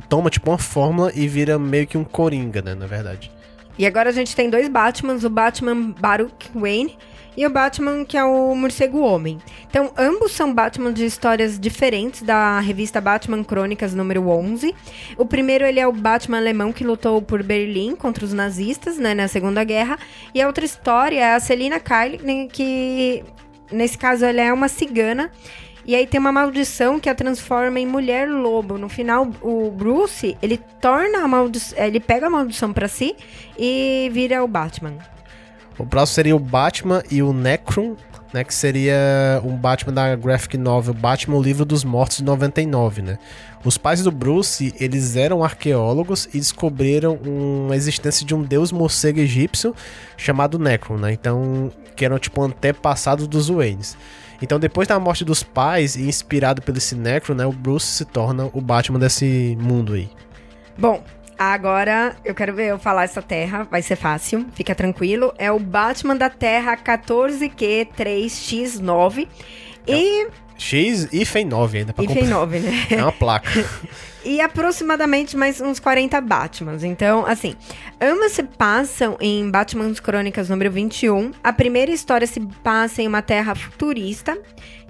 toma 0.09 0.31
tipo 0.31 0.51
uma 0.51 0.59
fórmula 0.59 1.11
e 1.15 1.27
vira 1.27 1.59
meio 1.59 1.87
que 1.87 1.99
um 1.99 2.05
coringa, 2.05 2.63
né, 2.63 2.77
na 2.77 2.87
verdade. 2.87 3.33
E 3.77 3.85
agora 3.85 4.11
a 4.11 4.13
gente 4.13 4.37
tem 4.37 4.49
dois 4.49 4.69
Batmans, 4.69 5.25
o 5.25 5.31
Batman 5.31 5.91
Baruch 5.99 6.51
Wayne 6.55 6.97
e 7.37 7.47
o 7.47 7.51
Batman 7.51 8.05
que 8.05 8.17
é 8.17 8.25
o 8.25 8.55
Morcego 8.55 9.01
Homem. 9.01 9.39
Então, 9.69 9.93
ambos 9.97 10.33
são 10.33 10.53
Batman 10.53 10.93
de 10.93 11.05
histórias 11.05 11.59
diferentes 11.59 12.23
da 12.23 12.61
revista 12.61 13.01
Batman 13.01 13.45
Crônicas 13.45 13.95
número 13.95 14.29
11. 14.29 14.75
O 15.17 15.27
primeiro 15.27 15.65
ele 15.65 15.81
é 15.81 15.87
o 15.87 15.93
Batman 15.93 16.39
alemão 16.39 16.73
que 16.73 16.85
lutou 16.85 17.21
por 17.21 17.43
Berlim 17.43 17.95
contra 17.95 18.25
os 18.25 18.33
nazistas, 18.33 18.97
né, 18.97 19.15
na 19.15 19.29
Segunda 19.29 19.63
Guerra, 19.65 19.99
e 20.35 20.41
a 20.41 20.47
outra 20.47 20.65
história 20.65 21.21
é 21.21 21.35
a 21.35 21.41
Selina 21.41 21.79
Kyle, 21.81 22.21
né, 22.23 22.49
que 22.51 23.23
nesse 23.71 23.99
caso 23.99 24.25
ela 24.25 24.41
é 24.41 24.53
uma 24.53 24.69
cigana 24.69 25.31
e 25.87 25.95
aí 25.95 26.05
tem 26.05 26.19
uma 26.19 26.33
maldição 26.33 26.99
que 26.99 27.09
a 27.09 27.15
transforma 27.15 27.79
em 27.79 27.87
mulher 27.87 28.29
lobo. 28.29 28.77
No 28.77 28.89
final, 28.89 29.31
o 29.41 29.71
Bruce, 29.71 30.37
ele 30.43 30.59
torna 30.81 31.23
a 31.23 31.29
maldição, 31.29 31.79
ele 31.79 32.01
pega 32.01 32.27
a 32.27 32.31
maldição 32.31 32.73
para 32.73 32.89
si 32.89 33.15
e 33.57 34.11
vira 34.13 34.43
o 34.43 34.49
Batman. 34.49 34.99
O 35.79 35.85
próximo 35.85 36.15
seria 36.15 36.37
o 36.37 36.39
Batman 36.39 37.03
e 37.11 37.23
o 37.23 37.33
Necron, 37.33 37.97
né, 38.33 38.45
que 38.45 38.55
seria 38.55 39.41
um 39.45 39.57
Batman 39.57 39.93
da 39.93 40.17
graphic 40.17 40.57
novel 40.57 40.95
Batman 40.95 41.37
o 41.37 41.43
Livro 41.43 41.65
dos 41.65 41.85
Mortos 41.85 42.19
de 42.19 42.25
99, 42.25 43.03
né? 43.03 43.19
Os 43.65 43.77
pais 43.77 44.03
do 44.03 44.11
Bruce, 44.11 44.75
eles 44.79 45.17
eram 45.17 45.43
arqueólogos 45.43 46.27
e 46.33 46.39
descobriram 46.39 47.19
uma 47.25 47.75
existência 47.75 48.25
de 48.25 48.35
um 48.35 48.43
deus 48.43 48.71
morcego 48.71 49.19
egípcio 49.19 49.75
chamado 50.17 50.59
Necron, 50.59 50.99
né? 50.99 51.13
Então, 51.13 51.73
que 51.95 52.05
era 52.05 52.19
tipo 52.19 52.41
um 52.41 52.45
antepassado 52.45 53.27
dos 53.27 53.49
Waynes. 53.49 53.97
Então, 54.41 54.61
depois 54.61 54.87
da 54.87 54.99
morte 54.99 55.25
dos 55.25 55.43
pais 55.43 55.97
e 55.97 56.03
inspirado 56.03 56.61
pelo 56.63 56.79
Necro, 56.97 57.35
né, 57.35 57.47
o 57.47 57.53
Bruce 57.53 57.87
se 57.87 58.05
torna 58.05 58.51
o 58.53 58.61
Batman 58.61 58.99
desse 58.99 59.57
mundo 59.61 59.95
aí. 59.95 60.11
Bom, 60.79 61.03
agora 61.39 62.17
eu 62.25 62.35
quero 62.35 62.55
ver 62.55 62.69
eu 62.69 62.79
falar 62.79 63.05
essa 63.05 63.21
terra, 63.23 63.67
vai 63.71 63.83
ser 63.83 63.97
fácil, 63.97 64.47
fica 64.55 64.75
tranquilo. 64.75 65.35
É 65.39 65.53
o 65.53 65.59
Batman 65.59 66.17
da 66.17 66.31
Terra 66.31 66.77
14Q3X9. 66.77 69.29
E 69.89 70.27
X 70.59 71.09
e 71.13 71.25
FEM 71.25 71.45
9 71.47 71.79
ainda. 71.79 71.93
Pra 71.93 72.05
e 72.05 72.09
FEM 72.09 72.27
9, 72.29 72.59
né? 72.61 72.87
É 72.91 73.03
uma 73.03 73.13
placa. 73.13 73.51
e 74.25 74.41
aproximadamente 74.41 75.37
mais 75.37 75.61
uns 75.61 75.79
40 75.79 76.21
Batmans. 76.21 76.83
Então, 76.83 77.25
assim, 77.27 77.55
ambas 78.01 78.33
se 78.33 78.43
passam 78.43 79.17
em 79.21 79.51
Batman's 79.51 80.01
Crônicas 80.01 80.49
número 80.49 80.71
21. 80.71 81.33
A 81.45 81.53
primeira 81.53 81.91
história 81.91 82.27
se 82.27 82.41
passa 82.63 83.03
em 83.03 83.09
uma 83.09 83.23
terra 83.23 83.55
futurista 83.55 84.37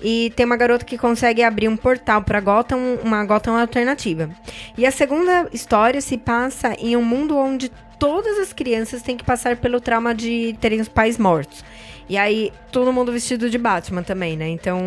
e 0.01 0.33
tem 0.37 0.47
uma 0.47 0.57
garota 0.57 0.85
que 0.85 0.97
consegue 0.97 1.43
abrir 1.43 1.69
um 1.69 1.77
portal 1.77 2.23
para 2.23 2.41
Gotham, 2.41 2.99
uma 3.03 3.25
Gotham 3.25 3.59
alternativa. 3.59 4.31
E 4.77 4.87
a 4.87 4.91
segunda 4.91 5.49
história 5.53 6.01
se 6.01 6.17
passa 6.17 6.75
em 6.79 6.97
um 6.97 7.03
mundo 7.03 7.37
onde 7.37 7.71
todas 7.99 8.39
as 8.39 8.53
crianças 8.53 9.03
têm 9.03 9.17
que 9.17 9.25
passar 9.25 9.57
pelo 9.57 9.81
trauma 9.81 10.15
de 10.15 10.57
terem 10.61 10.81
os 10.81 10.89
pais 10.89 11.19
mortos. 11.19 11.65
E 12.09 12.17
aí, 12.17 12.53
todo 12.71 12.93
mundo 12.93 13.11
vestido 13.13 13.51
de 13.51 13.59
Batman 13.59 14.03
também, 14.03 14.37
né? 14.37 14.49
Então, 14.49 14.81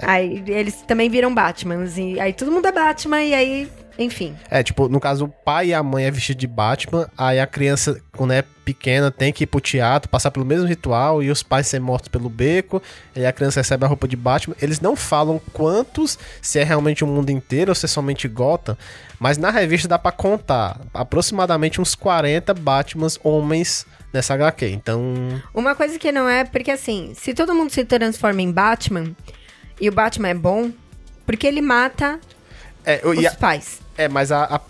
aí 0.00 0.42
eles 0.46 0.82
também 0.82 1.10
viram 1.10 1.34
Batmans. 1.34 1.98
E 1.98 2.20
aí 2.20 2.32
todo 2.32 2.52
mundo 2.52 2.66
é 2.66 2.72
Batman 2.72 3.22
e 3.22 3.34
aí 3.34 3.68
enfim. 3.98 4.34
É, 4.50 4.62
tipo, 4.62 4.88
no 4.88 4.98
caso, 4.98 5.26
o 5.26 5.28
pai 5.28 5.68
e 5.68 5.74
a 5.74 5.82
mãe 5.82 6.04
é 6.04 6.10
vestido 6.10 6.38
de 6.38 6.46
Batman, 6.46 7.08
aí 7.16 7.38
a 7.38 7.46
criança, 7.46 8.00
quando 8.16 8.32
é 8.32 8.42
pequena, 8.64 9.10
tem 9.10 9.32
que 9.32 9.44
ir 9.44 9.46
pro 9.46 9.60
teatro, 9.60 10.08
passar 10.08 10.30
pelo 10.30 10.46
mesmo 10.46 10.66
ritual, 10.66 11.22
e 11.22 11.30
os 11.30 11.42
pais 11.42 11.66
serem 11.66 11.84
mortos 11.84 12.08
pelo 12.08 12.28
beco, 12.28 12.82
e 13.14 13.26
a 13.26 13.32
criança 13.32 13.60
recebe 13.60 13.84
a 13.84 13.88
roupa 13.88 14.08
de 14.08 14.16
Batman. 14.16 14.56
Eles 14.62 14.80
não 14.80 14.96
falam 14.96 15.40
quantos, 15.52 16.18
se 16.40 16.58
é 16.58 16.64
realmente 16.64 17.04
o 17.04 17.06
mundo 17.06 17.30
inteiro 17.30 17.70
ou 17.70 17.74
se 17.74 17.86
é 17.86 17.88
somente 17.88 18.28
Gotham, 18.28 18.76
mas 19.18 19.36
na 19.36 19.50
revista 19.50 19.88
dá 19.88 19.98
para 19.98 20.12
contar 20.12 20.80
aproximadamente 20.94 21.80
uns 21.80 21.94
40 21.94 22.54
Batmans 22.54 23.18
homens 23.22 23.86
nessa 24.12 24.34
HQ. 24.34 24.68
Então. 24.68 25.42
Uma 25.54 25.74
coisa 25.74 25.98
que 25.98 26.12
não 26.12 26.28
é, 26.28 26.44
porque 26.44 26.70
assim, 26.70 27.12
se 27.14 27.34
todo 27.34 27.54
mundo 27.54 27.70
se 27.70 27.84
transforma 27.84 28.42
em 28.42 28.50
Batman 28.50 29.14
e 29.80 29.88
o 29.88 29.92
Batman 29.92 30.28
é 30.28 30.34
bom, 30.34 30.70
porque 31.26 31.46
ele 31.46 31.60
mata 31.60 32.20
é, 32.84 33.00
os 33.04 33.24
a, 33.24 33.30
pais. 33.32 33.80
É, 33.96 34.08
mas 34.08 34.30
a, 34.30 34.44
a, 34.44 34.60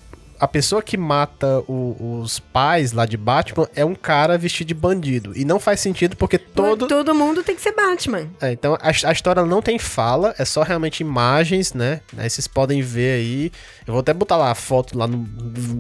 a 0.43 0.49
pessoa 0.49 0.83
que 0.83 0.97
mata 0.97 1.61
o, 1.69 2.21
os 2.21 2.41
pais 2.41 2.91
lá 2.91 3.07
de 3.07 3.17
Batman 3.17 3.69
é 3.77 3.85
um 3.85 3.95
cara 3.95 4.37
vestido 4.37 4.67
de 4.67 4.75
bandido. 4.75 5.33
E 5.39 5.45
não 5.45 5.61
faz 5.61 5.79
sentido 5.79 6.17
porque 6.17 6.37
todo. 6.37 6.89
Todo 6.89 7.15
mundo 7.15 7.45
tem 7.45 7.55
que 7.55 7.63
ser 7.63 7.71
Batman. 7.71 8.29
É, 8.41 8.51
então 8.51 8.75
a, 8.75 8.89
a 8.89 9.13
história 9.13 9.47
não 9.47 9.63
tem 9.63 9.79
fala, 9.79 10.35
é 10.37 10.45
só 10.45 10.65
realmente 10.65 10.99
imagens, 10.99 11.73
né? 11.75 12.01
Aí 12.17 12.29
vocês 12.29 12.49
podem 12.49 12.83
ver 12.83 13.21
aí. 13.21 13.53
Eu 13.87 13.93
vou 13.93 14.01
até 14.01 14.13
botar 14.13 14.37
lá 14.37 14.51
a 14.51 14.55
foto 14.57 14.99
lá 14.99 15.07
no 15.07 15.25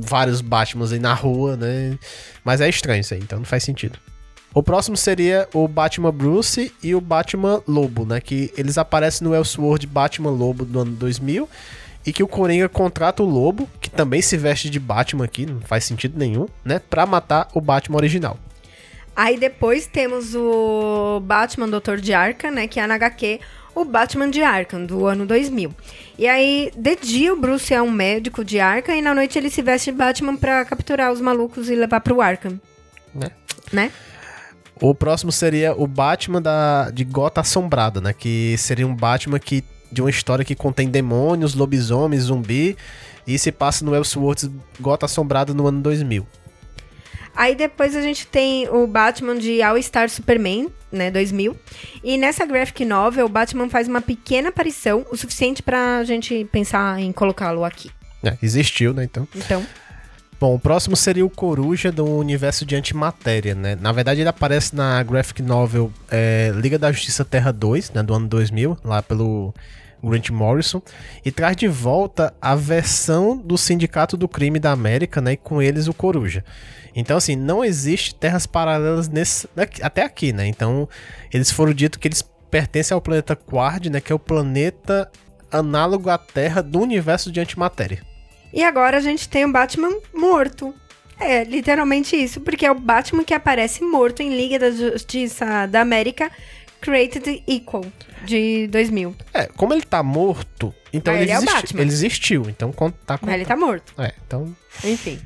vários 0.00 0.40
Batmans 0.40 0.92
aí 0.92 1.00
na 1.00 1.12
rua, 1.12 1.56
né? 1.56 1.98
Mas 2.44 2.60
é 2.60 2.68
estranho 2.68 3.00
isso 3.00 3.14
aí, 3.14 3.20
então 3.20 3.40
não 3.40 3.44
faz 3.44 3.64
sentido. 3.64 3.98
O 4.54 4.62
próximo 4.62 4.96
seria 4.96 5.48
o 5.52 5.66
Batman 5.66 6.12
Bruce 6.12 6.72
e 6.80 6.94
o 6.94 7.00
Batman 7.00 7.60
Lobo, 7.66 8.06
né? 8.06 8.20
Que 8.20 8.52
eles 8.56 8.78
aparecem 8.78 9.26
no 9.26 9.34
Elseworld 9.34 9.88
Batman 9.88 10.30
Lobo 10.30 10.64
do 10.64 10.78
ano 10.78 10.92
2000 10.92 11.48
e 12.06 12.12
que 12.12 12.22
o 12.22 12.28
Coringa 12.28 12.68
contrata 12.68 13.22
o 13.22 13.26
Lobo, 13.26 13.68
que 13.80 13.88
também 13.88 14.20
se 14.20 14.36
veste 14.36 14.68
de 14.68 14.80
Batman 14.80 15.24
aqui, 15.24 15.46
não 15.46 15.60
faz 15.60 15.84
sentido 15.84 16.18
nenhum, 16.18 16.46
né? 16.64 16.78
Pra 16.78 17.06
matar 17.06 17.48
o 17.54 17.60
Batman 17.60 17.96
original. 17.96 18.38
Aí 19.14 19.38
depois 19.38 19.86
temos 19.86 20.34
o 20.34 21.20
Batman 21.20 21.68
Doutor 21.68 22.00
de 22.00 22.14
Arkham, 22.14 22.50
né? 22.50 22.66
Que 22.66 22.80
é 22.80 22.86
na 22.86 22.94
HQ 22.94 23.40
o 23.74 23.84
Batman 23.84 24.30
de 24.30 24.42
Arkham, 24.42 24.84
do 24.84 25.06
ano 25.06 25.26
2000. 25.26 25.74
E 26.18 26.26
aí, 26.26 26.70
de 26.76 26.96
dia, 26.96 27.32
o 27.32 27.36
Bruce 27.36 27.72
é 27.72 27.80
um 27.80 27.90
médico 27.90 28.44
de 28.44 28.60
Arkham 28.60 28.94
e 28.94 29.02
na 29.02 29.14
noite 29.14 29.38
ele 29.38 29.50
se 29.50 29.62
veste 29.62 29.90
de 29.90 29.96
Batman 29.96 30.36
pra 30.36 30.64
capturar 30.64 31.12
os 31.12 31.20
malucos 31.20 31.70
e 31.70 31.74
levar 31.74 32.00
pro 32.00 32.20
Arkham. 32.20 32.60
Né? 33.14 33.30
Né? 33.72 33.92
O 34.80 34.94
próximo 34.94 35.30
seria 35.30 35.74
o 35.74 35.86
Batman 35.86 36.42
da, 36.42 36.90
de 36.90 37.04
Gota 37.04 37.40
Assombrada, 37.40 38.00
né? 38.00 38.12
Que 38.12 38.56
seria 38.58 38.86
um 38.86 38.94
Batman 38.94 39.38
que 39.38 39.64
de 39.92 40.00
uma 40.00 40.10
história 40.10 40.44
que 40.44 40.54
contém 40.54 40.88
demônios, 40.88 41.54
lobisomens, 41.54 42.24
zumbi 42.24 42.76
e 43.26 43.38
se 43.38 43.52
passa 43.52 43.84
no 43.84 43.94
Elseworlds 43.94 44.50
Gota 44.80 45.06
Assombrada 45.06 45.52
no 45.52 45.66
ano 45.66 45.80
2000. 45.82 46.26
Aí 47.34 47.54
depois 47.54 47.96
a 47.96 48.02
gente 48.02 48.26
tem 48.26 48.68
o 48.68 48.86
Batman 48.86 49.38
de 49.38 49.62
All 49.62 49.80
Star 49.82 50.08
Superman, 50.08 50.68
né, 50.90 51.10
2000. 51.10 51.56
E 52.04 52.18
nessa 52.18 52.44
graphic 52.44 52.84
novel, 52.84 53.26
o 53.26 53.28
Batman 53.28 53.70
faz 53.70 53.88
uma 53.88 54.02
pequena 54.02 54.50
aparição, 54.50 55.06
o 55.10 55.16
suficiente 55.16 55.62
pra 55.62 56.04
gente 56.04 56.46
pensar 56.52 57.00
em 57.00 57.10
colocá-lo 57.10 57.64
aqui. 57.64 57.90
É, 58.22 58.36
existiu, 58.42 58.92
né, 58.92 59.04
então. 59.04 59.26
Então. 59.34 59.66
Bom, 60.38 60.56
o 60.56 60.58
próximo 60.58 60.96
seria 60.96 61.24
o 61.24 61.30
Coruja 61.30 61.92
do 61.92 62.04
universo 62.04 62.66
de 62.66 62.74
Antimatéria, 62.74 63.54
né? 63.54 63.78
Na 63.80 63.92
verdade, 63.92 64.20
ele 64.20 64.28
aparece 64.28 64.74
na 64.74 65.00
graphic 65.02 65.40
novel 65.40 65.90
é, 66.10 66.52
Liga 66.56 66.78
da 66.78 66.90
Justiça 66.90 67.24
Terra 67.24 67.52
2, 67.52 67.92
né, 67.92 68.02
do 68.02 68.12
ano 68.12 68.26
2000, 68.26 68.76
lá 68.84 69.00
pelo 69.00 69.54
Grant 70.02 70.30
Morrison, 70.30 70.82
e 71.24 71.30
traz 71.30 71.56
de 71.56 71.68
volta 71.68 72.34
a 72.40 72.54
versão 72.54 73.36
do 73.36 73.56
Sindicato 73.56 74.16
do 74.16 74.28
Crime 74.28 74.58
da 74.58 74.72
América, 74.72 75.20
né, 75.20 75.32
e 75.32 75.36
com 75.36 75.62
eles 75.62 75.86
o 75.86 75.94
Coruja. 75.94 76.44
Então, 76.94 77.16
assim, 77.16 77.36
não 77.36 77.64
existe 77.64 78.14
terras 78.14 78.46
paralelas 78.46 79.08
nesse, 79.08 79.48
até 79.80 80.02
aqui, 80.02 80.32
né? 80.32 80.46
Então, 80.46 80.88
eles 81.32 81.50
foram 81.50 81.72
dito 81.72 81.98
que 81.98 82.06
eles 82.06 82.22
pertencem 82.50 82.94
ao 82.94 83.00
planeta 83.00 83.34
Quard, 83.34 83.88
né, 83.88 84.00
que 84.00 84.12
é 84.12 84.14
o 84.14 84.18
planeta 84.18 85.10
análogo 85.50 86.10
à 86.10 86.18
Terra 86.18 86.62
do 86.62 86.80
universo 86.80 87.30
de 87.30 87.40
antimatéria. 87.40 88.02
E 88.52 88.62
agora 88.62 88.98
a 88.98 89.00
gente 89.00 89.28
tem 89.28 89.44
o 89.44 89.52
Batman 89.52 89.90
morto. 90.12 90.74
É, 91.18 91.44
literalmente 91.44 92.16
isso, 92.16 92.40
porque 92.40 92.66
é 92.66 92.70
o 92.70 92.78
Batman 92.78 93.22
que 93.22 93.32
aparece 93.32 93.84
morto 93.84 94.20
em 94.22 94.36
Liga 94.36 94.58
da 94.58 94.70
Justiça 94.70 95.66
da 95.66 95.80
América 95.80 96.30
Created 96.82 97.44
Equal, 97.46 97.84
de 98.24 98.66
2000. 98.66 99.14
É, 99.32 99.46
como 99.56 99.72
ele 99.72 99.82
tá 99.82 100.02
morto, 100.02 100.74
então 100.92 101.14
ele, 101.14 101.22
ele, 101.22 101.30
é 101.30 101.36
existe, 101.36 101.76
ele, 101.76 101.84
existiu. 101.84 102.42
Então 102.48 102.72
tá 103.06 103.16
com. 103.16 103.24
Mas 103.24 103.36
ele 103.36 103.46
tá 103.46 103.56
morto. 103.56 103.94
É, 103.96 104.12
então. 104.26 104.54
Enfim. 104.84 105.20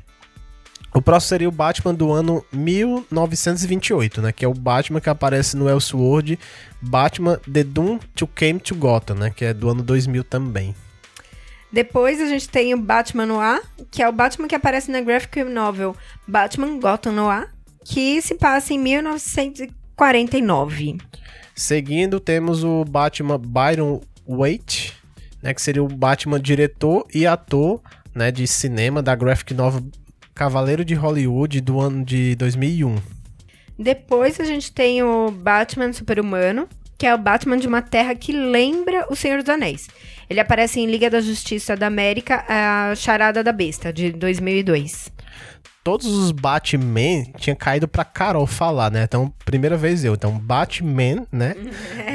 O 0.93 1.01
próximo 1.01 1.29
seria 1.29 1.49
o 1.49 1.51
Batman 1.51 1.93
do 1.93 2.11
ano 2.11 2.45
1928, 2.51 4.21
né? 4.21 4.31
Que 4.31 4.45
é 4.45 4.47
o 4.47 4.53
Batman 4.53 5.01
que 5.01 5.09
aparece 5.09 5.57
no 5.57 5.69
Elseworld, 5.69 6.39
Batman 6.81 7.39
The 7.51 7.63
Doom 7.63 7.99
to 8.15 8.27
Came 8.27 8.59
to 8.59 8.75
Gotham, 8.75 9.15
né? 9.15 9.33
Que 9.35 9.45
é 9.45 9.53
do 9.53 9.69
ano 9.69 9.83
2000 9.83 10.23
também. 10.23 10.75
Depois 11.71 12.21
a 12.21 12.27
gente 12.27 12.47
tem 12.47 12.73
o 12.73 12.77
Batman 12.77 13.25
Noir, 13.25 13.61
que 13.91 14.01
é 14.01 14.07
o 14.07 14.11
Batman 14.11 14.47
que 14.47 14.55
aparece 14.55 14.89
na 14.89 15.01
graphic 15.01 15.43
novel 15.43 15.95
Batman 16.25 16.79
Gotham 16.79 17.11
Noir, 17.11 17.49
que 17.83 18.21
se 18.21 18.35
passa 18.35 18.73
em 18.73 18.79
1949. 18.79 20.97
Seguindo, 21.57 22.19
temos 22.19 22.63
o 22.63 22.85
Batman 22.85 23.39
Byron 23.39 23.99
Waite, 24.27 24.93
né, 25.41 25.55
que 25.55 25.61
seria 25.61 25.83
o 25.83 25.87
Batman 25.87 26.39
diretor 26.39 27.07
e 27.11 27.25
ator 27.25 27.81
né, 28.13 28.29
de 28.31 28.45
cinema 28.45 29.01
da 29.01 29.15
graphic 29.15 29.55
novel 29.55 29.89
Cavaleiro 30.35 30.85
de 30.85 30.93
Hollywood 30.93 31.59
do 31.61 31.81
ano 31.81 32.05
de 32.05 32.35
2001. 32.35 32.97
Depois 33.77 34.39
a 34.39 34.43
gente 34.43 34.71
tem 34.71 35.01
o 35.01 35.31
Batman 35.31 35.91
Super-Humano, 35.91 36.69
que 36.95 37.07
é 37.07 37.15
o 37.15 37.17
Batman 37.17 37.57
de 37.57 37.67
uma 37.67 37.81
terra 37.81 38.13
que 38.13 38.31
lembra 38.31 39.07
o 39.09 39.15
Senhor 39.15 39.41
dos 39.41 39.49
Anéis. 39.49 39.87
Ele 40.29 40.39
aparece 40.39 40.79
em 40.79 40.85
Liga 40.85 41.09
da 41.09 41.21
Justiça 41.21 41.75
da 41.75 41.87
América, 41.87 42.45
a 42.47 42.93
Charada 42.93 43.43
da 43.43 43.51
Besta, 43.51 43.91
de 43.91 44.11
2002. 44.11 45.11
Todos 45.87 46.07
os 46.07 46.31
Batman 46.33 47.23
tinha 47.37 47.55
caído 47.55 47.87
pra 47.87 48.03
Carol 48.03 48.45
falar, 48.45 48.91
né? 48.91 49.03
Então, 49.03 49.31
primeira 49.45 49.77
vez 49.77 50.03
eu. 50.03 50.15
Então, 50.15 50.37
Batman, 50.37 51.25
né? 51.31 51.55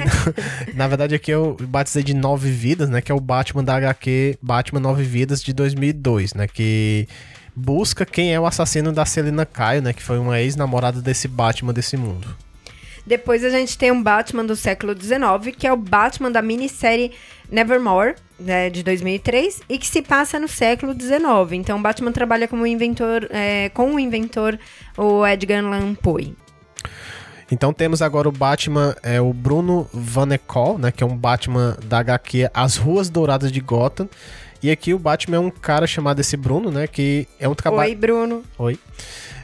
Na 0.76 0.86
verdade, 0.86 1.14
aqui 1.14 1.30
eu 1.30 1.56
batizei 1.58 2.02
de 2.02 2.12
Nove 2.12 2.50
Vidas, 2.50 2.90
né? 2.90 3.00
Que 3.00 3.10
é 3.10 3.14
o 3.14 3.18
Batman 3.18 3.64
da 3.64 3.74
HQ 3.76 4.36
Batman 4.42 4.78
Nove 4.78 5.04
Vidas 5.04 5.42
de 5.42 5.54
2002, 5.54 6.34
né? 6.34 6.46
Que 6.46 7.08
busca 7.56 8.04
quem 8.04 8.34
é 8.34 8.38
o 8.38 8.44
assassino 8.44 8.92
da 8.92 9.06
Selina 9.06 9.46
Kyle, 9.46 9.80
né? 9.80 9.94
Que 9.94 10.02
foi 10.02 10.18
uma 10.18 10.38
ex-namorada 10.38 11.00
desse 11.00 11.26
Batman 11.26 11.72
desse 11.72 11.96
mundo. 11.96 12.28
Depois 13.06 13.42
a 13.42 13.48
gente 13.48 13.78
tem 13.78 13.90
um 13.90 14.02
Batman 14.02 14.44
do 14.44 14.54
século 14.54 14.94
XIX, 14.94 15.56
que 15.56 15.66
é 15.66 15.72
o 15.72 15.78
Batman 15.78 16.30
da 16.30 16.42
minissérie 16.42 17.10
Nevermore, 17.52 18.14
né, 18.40 18.70
de 18.70 18.82
2003, 18.82 19.60
e 19.68 19.78
que 19.78 19.86
se 19.86 20.00
passa 20.00 20.40
no 20.40 20.48
século 20.48 20.94
XIX. 20.94 21.52
Então, 21.52 21.80
Batman 21.80 22.10
trabalha 22.10 22.48
como 22.48 22.66
inventor, 22.66 23.28
é, 23.30 23.68
com 23.68 23.94
o 23.94 24.00
inventor, 24.00 24.58
o 24.96 25.24
Edgar 25.26 25.62
Allan 25.62 25.94
Poe. 25.94 26.34
Então 27.50 27.70
temos 27.70 28.00
agora 28.00 28.26
o 28.26 28.32
Batman, 28.32 28.96
é 29.02 29.20
o 29.20 29.30
Bruno 29.30 29.86
Vanekol, 29.92 30.78
né, 30.78 30.90
que 30.90 31.04
é 31.04 31.06
um 31.06 31.14
Batman 31.14 31.76
da 31.84 31.98
HQ 31.98 32.48
As 32.54 32.76
Ruas 32.76 33.10
Douradas 33.10 33.52
de 33.52 33.60
Gotham. 33.60 34.08
E 34.62 34.70
aqui 34.70 34.94
o 34.94 34.98
Batman 34.98 35.36
é 35.36 35.40
um 35.40 35.50
cara 35.50 35.86
chamado 35.86 36.18
esse 36.18 36.34
Bruno, 36.34 36.70
né, 36.70 36.86
que 36.86 37.28
é 37.38 37.46
um 37.46 37.54
trabalho 37.54 37.90
Oi, 37.90 37.94
Bruno. 37.94 38.42
Oi. 38.56 38.78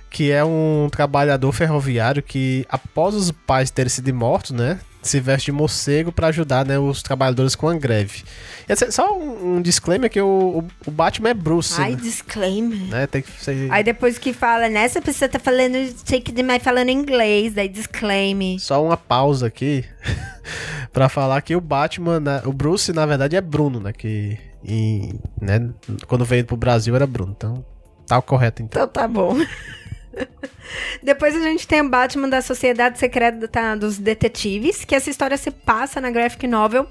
Que 0.09 0.33
é 0.33 0.42
um 0.42 0.88
trabalhador 0.90 1.53
ferroviário 1.53 2.23
que, 2.23 2.64
após 2.71 3.14
os 3.14 3.31
pais 3.31 3.71
terem 3.71 3.90
sido 3.90 4.14
mortos, 4.14 4.53
né? 4.53 4.81
Se 5.09 5.21
veste 5.21 5.47
de 5.47 5.53
morcego 5.53 6.12
para 6.12 6.29
ajudar 6.29 6.66
né, 6.66 6.79
os 6.79 7.03
trabalhadores 7.03 7.55
com 7.55 7.68
a 7.68 7.75
greve. 7.75 8.25
Assim, 8.68 8.90
só 8.90 9.16
um, 9.16 9.57
um 9.57 9.62
disclaimer 9.62 10.11
que 10.11 10.21
o, 10.21 10.64
o, 10.87 10.90
Batman 10.90 11.31
é 11.31 11.35
Bruce. 11.35 11.81
Ai, 11.81 11.92
né? 11.92 11.97
disclaimer. 11.97 12.79
né? 12.88 13.07
Tem 13.07 13.23
que 13.23 13.31
ser... 13.42 13.73
Aí 13.73 13.83
depois 13.83 14.18
que 14.18 14.35
fala, 14.35 14.68
nessa 14.68 15.01
pessoa 15.01 15.29
tá 15.29 15.38
falando, 15.38 15.77
sei 16.05 16.21
que 16.21 16.31
demais 16.31 16.62
falando 16.62 16.90
inglês, 16.90 17.55
daí 17.55 17.68
disclaimer. 17.68 18.61
Só 18.61 18.85
uma 18.85 18.99
pausa 18.99 19.47
aqui 19.47 19.83
para 20.92 21.09
falar 21.09 21.40
que 21.40 21.57
o 21.57 21.61
Batman, 21.61 22.21
né, 22.21 22.42
o 22.44 22.53
Bruce, 22.53 22.92
na 22.92 23.07
verdade, 23.07 23.35
é 23.37 23.40
Bruno, 23.40 23.81
né? 23.81 23.92
Que 23.92 24.38
em, 24.62 25.18
né, 25.40 25.71
quando 26.07 26.27
veio 26.27 26.44
pro 26.44 26.57
Brasil 26.57 26.94
era 26.94 27.07
Bruno. 27.07 27.35
Então, 27.35 27.64
tá 28.07 28.21
correto 28.21 28.62
então. 28.62 28.83
Então 28.83 28.92
tá 28.92 29.09
bom. 29.09 29.37
Depois 31.02 31.35
a 31.35 31.40
gente 31.40 31.66
tem 31.66 31.81
o 31.81 31.88
Batman 31.88 32.28
da 32.28 32.42
Sociedade 32.42 32.98
Secreta 32.98 33.76
dos 33.76 33.98
Detetives, 33.98 34.85
que 34.85 34.94
essa 34.94 35.11
história 35.11 35.37
se 35.37 35.50
passa 35.50 36.00
na 36.00 36.11
graphic 36.11 36.46
novel 36.46 36.87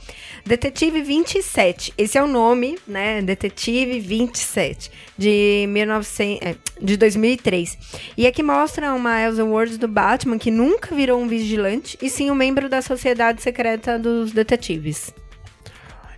Detetive 0.45 1.01
27. 1.01 1.93
Esse 1.97 2.17
é 2.17 2.23
o 2.23 2.27
nome, 2.27 2.77
né? 2.87 3.21
Detetive 3.21 3.99
27, 3.99 4.91
de, 5.17 5.65
1900, 5.69 6.47
é, 6.47 6.55
de 6.81 6.97
2003. 6.97 7.77
E 8.17 8.25
aqui 8.25 8.41
mostra 8.41 8.93
uma 8.93 9.21
Elsa 9.21 9.43
Ward 9.43 9.77
do 9.77 9.87
Batman 9.87 10.37
que 10.37 10.51
nunca 10.51 10.95
virou 10.95 11.21
um 11.21 11.27
vigilante, 11.27 11.97
e 12.01 12.09
sim 12.09 12.31
um 12.31 12.35
membro 12.35 12.69
da 12.69 12.81
Sociedade 12.81 13.41
Secreta 13.41 13.99
dos 13.99 14.31
Detetives. 14.31 15.13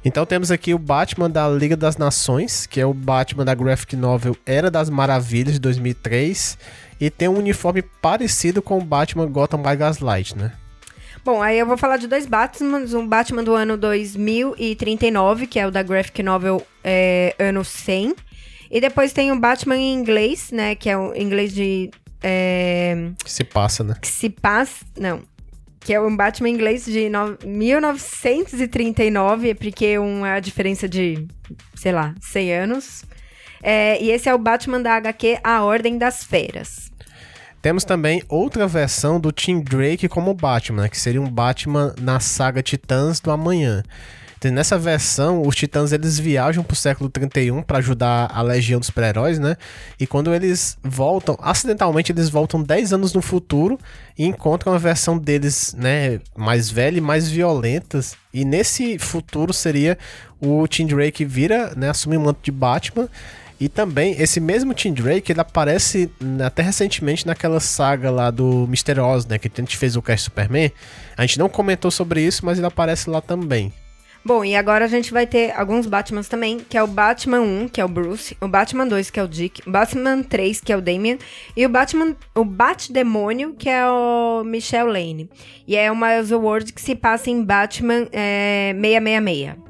Então 0.04 0.26
temos 0.26 0.50
aqui 0.50 0.74
o 0.74 0.80
Batman 0.80 1.30
da 1.30 1.48
Liga 1.50 1.76
das 1.76 1.98
Nações, 1.98 2.66
que 2.66 2.80
é 2.80 2.86
o 2.86 2.94
Batman 2.94 3.44
da 3.44 3.54
graphic 3.54 3.98
novel 3.98 4.36
Era 4.46 4.72
das 4.72 4.90
Maravilhas 4.90 5.56
de 5.56 5.60
2003, 5.60 6.58
e 7.00 7.10
tem 7.10 7.28
um 7.28 7.38
uniforme 7.38 7.82
parecido 7.82 8.62
com 8.62 8.78
o 8.78 8.84
Batman 8.84 9.28
Gotham 9.28 9.62
by 9.62 9.76
Gaslight, 9.76 10.38
né? 10.38 10.54
Bom, 11.24 11.42
aí 11.42 11.60
eu 11.60 11.66
vou 11.66 11.78
falar 11.78 11.98
de 11.98 12.08
dois 12.08 12.26
Batmans. 12.26 12.94
Um 12.94 13.08
Batman 13.08 13.44
do 13.44 13.54
ano 13.54 13.78
2039, 13.78 15.48
que 15.48 15.60
é 15.60 15.68
o 15.68 15.72
da 15.72 15.84
graphic 15.84 16.24
novel 16.24 16.66
é, 16.84 17.36
ano 17.38 17.64
100. 17.64 18.16
E 18.72 18.80
depois 18.80 19.14
tem 19.14 19.32
o 19.32 19.40
Batman 19.40 19.78
em 19.78 19.94
inglês, 19.94 20.52
né? 20.52 20.76
Que 20.76 20.90
é 20.90 20.98
o 20.98 21.16
inglês 21.16 21.54
de... 21.54 21.90
É, 22.22 23.12
Que 23.24 23.32
se 23.32 23.44
passa, 23.44 23.84
né? 23.84 23.96
que 24.02 24.08
se 24.08 24.30
passa... 24.30 24.86
Não. 24.98 25.22
Que 25.80 25.94
é 25.94 26.02
um 26.02 26.16
Batman 26.16 26.50
em 26.50 26.54
inglês 26.54 26.86
de 26.86 27.10
no, 27.10 27.38
1939, 27.46 29.56
porque 29.56 29.98
um, 29.98 30.26
é 30.26 30.34
a 30.34 30.40
diferença 30.40 30.90
de, 30.90 31.26
sei 31.76 31.92
lá, 31.92 32.14
100 32.22 32.54
anos. 32.54 33.04
É, 33.64 34.02
e 34.02 34.12
esse 34.12 34.30
é 34.30 34.34
o 34.34 34.38
Batman 34.38 34.82
da 34.82 34.96
HQ 34.96 35.40
A 35.44 35.64
Ordem 35.64 35.98
das 35.98 36.24
Feras. 36.24 36.89
Temos 37.62 37.84
também 37.84 38.24
outra 38.30 38.68
versão 38.68 39.20
do 39.20 39.32
Tim 39.32 39.60
Drake 39.60 40.08
como 40.08 40.34
Batman, 40.34 40.88
que 40.88 40.98
seria 40.98 41.22
um 41.22 41.30
Batman 41.30 41.94
na 42.00 42.20
saga 42.20 42.64
Titãs 42.64 43.20
do 43.20 43.32
Amanhã. 43.32 43.84
Então, 44.40 44.50
nessa 44.54 44.80
versão, 44.80 45.42
os 45.46 45.54
Titãs 45.54 45.92
eles 45.92 46.18
viajam 46.18 46.64
pro 46.64 46.74
século 46.74 47.10
31 47.10 47.62
para 47.62 47.80
ajudar 47.80 48.32
a 48.34 48.42
Legião 48.42 48.80
dos 48.80 48.88
Super-Heróis, 48.88 49.38
né? 49.38 49.58
E 50.00 50.08
quando 50.08 50.34
eles 50.34 50.78
voltam, 50.82 51.38
acidentalmente 51.42 52.14
eles 52.14 52.30
voltam 52.30 52.64
10 52.64 52.94
anos 52.94 53.14
no 53.14 53.22
futuro 53.22 53.78
e 54.18 54.26
encontram 54.26 54.72
a 54.72 54.78
versão 54.78 55.18
deles, 55.18 55.76
né, 55.78 56.22
mais 56.38 56.70
velha 56.70 57.00
e 57.00 57.02
mais 57.02 57.30
violentas. 57.30 58.16
E 58.34 58.46
nesse 58.46 58.98
futuro 58.98 59.52
seria 59.52 59.98
o 60.40 60.66
Tim 60.70 60.86
Drake 60.86 61.26
vira, 61.26 61.74
né, 61.76 61.90
assume 61.90 62.16
o 62.16 62.22
manto 62.22 62.40
de 62.42 62.52
Batman 62.52 63.10
e 63.60 63.68
também, 63.68 64.16
esse 64.18 64.40
mesmo 64.40 64.74
Tim 64.74 64.94
Drake, 64.94 65.32
ele 65.32 65.42
aparece 65.42 66.10
até 66.46 66.64
recentemente 66.64 67.28
naquela 67.28 67.60
saga 67.60 68.10
lá 68.10 68.32
do 68.32 68.64
Mr. 68.64 69.00
Oz, 69.02 69.26
né? 69.26 69.38
Que 69.38 69.52
a 69.54 69.62
gente 69.62 69.76
fez 69.76 69.98
o 69.98 70.02
cast 70.02 70.26
Superman. 70.26 70.72
A 71.18 71.26
gente 71.26 71.38
não 71.38 71.50
comentou 71.50 71.92
sobre 71.92 72.22
isso, 72.22 72.46
mas 72.46 72.58
ele 72.58 72.68
aparece 72.68 73.10
lá 73.10 73.20
também. 73.20 73.74
Bom, 74.24 74.44
e 74.44 74.56
agora 74.56 74.86
a 74.86 74.88
gente 74.88 75.12
vai 75.12 75.26
ter 75.26 75.52
alguns 75.52 75.86
Batmans 75.86 76.28
também, 76.28 76.60
que 76.60 76.78
é 76.78 76.84
o 76.84 76.88
Batman 76.88 77.40
1, 77.40 77.70
que 77.70 77.80
é 77.80 77.86
o 77.86 77.88
Bruce, 77.88 78.36
o 78.42 78.48
Batman 78.48 78.86
2, 78.86 79.10
que 79.10 79.20
é 79.20 79.24
o 79.24 79.28
Dick, 79.28 79.68
o 79.68 79.72
Batman 79.72 80.24
3, 80.24 80.62
que 80.62 80.74
é 80.74 80.78
o 80.78 80.82
Damian, 80.82 81.18
e 81.56 81.66
o 81.66 81.70
Batman, 81.70 82.16
o 82.36 82.44
Bat-Demônio, 82.44 83.56
que 83.58 83.70
é 83.70 83.90
o 83.90 84.44
Michel 84.46 84.88
Lane. 84.88 85.30
E 85.66 85.76
é 85.76 85.90
uma 85.92 86.14
Elseworld 86.14 86.74
que 86.74 86.82
se 86.82 86.96
passa 86.96 87.30
em 87.30 87.44
Batman 87.44 88.08
é, 88.12 88.74
666. 88.74 89.70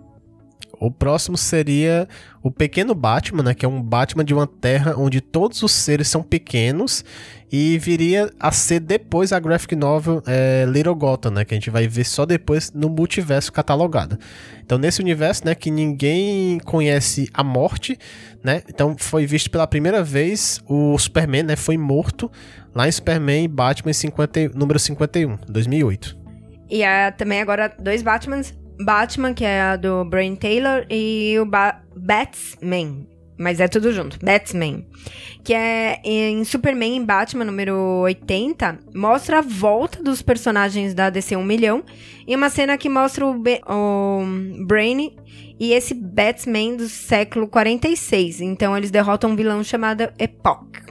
O 0.80 0.89
próximo 0.89 1.38
seria 1.38 2.08
o 2.41 2.49
Pequeno 2.49 2.95
Batman, 2.95 3.43
né? 3.43 3.54
Que 3.54 3.65
é 3.65 3.69
um 3.69 3.82
Batman 3.82 4.23
de 4.23 4.34
uma 4.34 4.47
terra 4.47 4.95
onde 4.97 5.21
todos 5.21 5.62
os 5.62 5.71
seres 5.71 6.08
são 6.08 6.23
pequenos 6.23 7.04
e 7.52 7.78
viria 7.78 8.32
a 8.39 8.52
ser 8.52 8.80
depois 8.80 9.34
a 9.34 9.39
graphic 9.39 9.75
novel 9.75 10.21
é, 10.25 10.65
Little 10.67 10.95
Gotham, 10.95 11.32
né? 11.32 11.45
Que 11.45 11.54
a 11.54 11.58
gente 11.58 11.69
vai 11.69 11.88
ver 11.88 12.06
só 12.06 12.25
depois 12.25 12.71
no 12.71 12.89
multiverso 12.89 13.52
catalogado. 13.52 14.17
Então, 14.63 14.78
nesse 14.78 15.02
universo, 15.02 15.45
né? 15.45 15.54
Que 15.54 15.69
ninguém 15.69 16.60
conhece 16.60 17.30
a 17.34 17.43
morte, 17.43 17.97
né? 18.43 18.62
Então, 18.69 18.95
foi 18.97 19.25
visto 19.25 19.49
pela 19.49 19.67
primeira 19.67 20.04
vez 20.04 20.62
o 20.67 20.97
Superman, 20.97 21.43
né? 21.43 21.56
Foi 21.56 21.78
morto 21.78 22.32
lá 22.73 22.88
em 22.88 22.91
Superman 22.91 23.43
e 23.43 23.47
Batman 23.47 23.93
50, 23.93 24.49
número 24.56 24.80
51, 24.80 25.38
2008. 25.47 26.17
E 26.69 26.84
há 26.84 27.12
também 27.12 27.41
agora 27.41 27.73
dois 27.80 28.04
Batmans. 28.04 28.54
Batman, 28.80 29.34
que 29.34 29.44
é 29.44 29.62
a 29.62 29.76
do 29.76 30.06
Brian 30.06 30.36
Taylor, 30.36 30.86
e 30.89 31.38
o 31.39 31.46
ba 31.46 31.82
Batsman. 31.96 33.08
Mas 33.38 33.62
é 33.62 33.70
tudo 33.70 33.94
junto. 33.94 34.20
Batsman. 34.24 34.86
Que 35.46 35.54
é 35.54 36.02
em 36.04 36.44
Superman 36.44 36.98
em 36.98 37.06
Batman 37.06 37.46
número 37.46 37.74
80. 38.04 38.80
Mostra 38.94 39.39
a 39.39 39.42
volta 39.42 40.04
dos 40.04 40.22
personagens 40.22 40.94
da 40.94 41.10
DC 41.10 41.38
1 41.38 41.44
milhão. 41.44 41.84
E 42.28 42.36
uma 42.36 42.50
cena 42.50 42.78
que 42.78 42.89
mostra 42.89 43.26
o, 43.26 43.42
o 43.42 44.65
Brain 44.65 45.15
e 45.58 45.72
esse 45.72 45.94
Batsman 45.94 46.76
do 46.76 46.89
século 46.89 47.48
46. 47.48 48.42
Então 48.42 48.76
eles 48.76 48.92
derrotam 48.92 49.32
um 49.32 49.36
vilão 49.38 49.63
chamado 49.63 50.10
Epoch. 50.20 50.88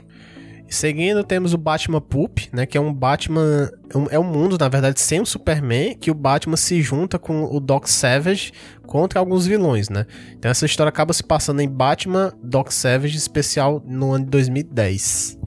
Seguindo, 0.69 1.23
temos 1.23 1.53
o 1.53 1.57
Batman 1.57 1.99
Poop, 1.99 2.47
né? 2.53 2.65
Que 2.65 2.77
é 2.77 2.81
um 2.81 2.93
Batman. 2.93 3.71
Um, 3.93 4.05
é 4.11 4.19
um 4.19 4.23
mundo, 4.23 4.57
na 4.59 4.69
verdade, 4.69 5.01
sem 5.01 5.19
o 5.19 5.25
Superman, 5.25 5.95
que 5.95 6.11
o 6.11 6.13
Batman 6.13 6.55
se 6.55 6.81
junta 6.81 7.17
com 7.17 7.43
o 7.43 7.59
Doc 7.59 7.87
Savage 7.87 8.51
contra 8.85 9.19
alguns 9.19 9.47
vilões, 9.47 9.89
né? 9.89 10.05
Então 10.37 10.49
essa 10.49 10.65
história 10.65 10.89
acaba 10.89 11.13
se 11.13 11.23
passando 11.23 11.61
em 11.61 11.67
Batman 11.67 12.33
Doc 12.41 12.71
Savage, 12.71 13.17
especial 13.17 13.83
no 13.85 14.11
ano 14.11 14.25
de 14.25 14.31
2010. 14.31 15.39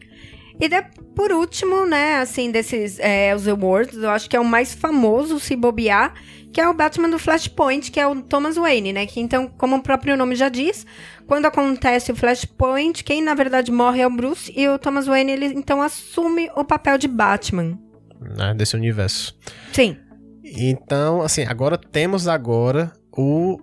E 0.61 0.69
de, 0.69 0.81
por 1.15 1.33
último, 1.33 1.85
né, 1.85 2.21
assim, 2.21 2.51
desses 2.51 2.99
é, 3.01 3.35
os 3.35 3.49
awards, 3.49 3.99
eu 3.99 4.11
acho 4.11 4.31
que 4.31 4.37
é 4.37 4.41
o 4.41 4.45
mais 4.45 4.73
famoso, 4.75 5.41
se 5.41 5.57
bobear, 5.57 6.15
que 6.53 6.61
é 6.61 6.69
o 6.69 6.75
Batman 6.75 7.09
do 7.09 7.19
Flashpoint, 7.19 7.91
que 7.91 7.99
é 7.99 8.07
o 8.07 8.21
Thomas 8.21 8.57
Wayne, 8.57 8.93
né? 8.93 9.07
Que 9.07 9.21
então, 9.21 9.49
como 9.49 9.77
o 9.77 9.83
próprio 9.83 10.17
nome 10.17 10.37
já 10.37 10.49
diz, 10.49 10.87
quando 11.27 11.47
acontece 11.47 12.13
o 12.13 12.17
Flashpoint, 12.17 13.03
quem 13.03 13.23
na 13.23 13.35
verdade 13.35 13.73
morre 13.73 14.03
é 14.03 14.07
o 14.07 14.11
Bruce 14.11 14.53
e 14.55 14.69
o 14.69 14.79
Thomas 14.79 15.07
Wayne, 15.07 15.33
ele 15.33 15.47
então 15.47 15.81
assume 15.81 16.51
o 16.55 16.65
papel 16.65 16.99
de 16.99 17.09
Batman. 17.09 17.79
Né, 18.21 18.55
desse 18.55 18.77
universo. 18.77 19.37
Sim. 19.73 19.97
Então, 20.45 21.23
assim, 21.23 21.45
agora 21.45 21.79
temos 21.79 22.29
agora 22.29 22.93
o 23.17 23.59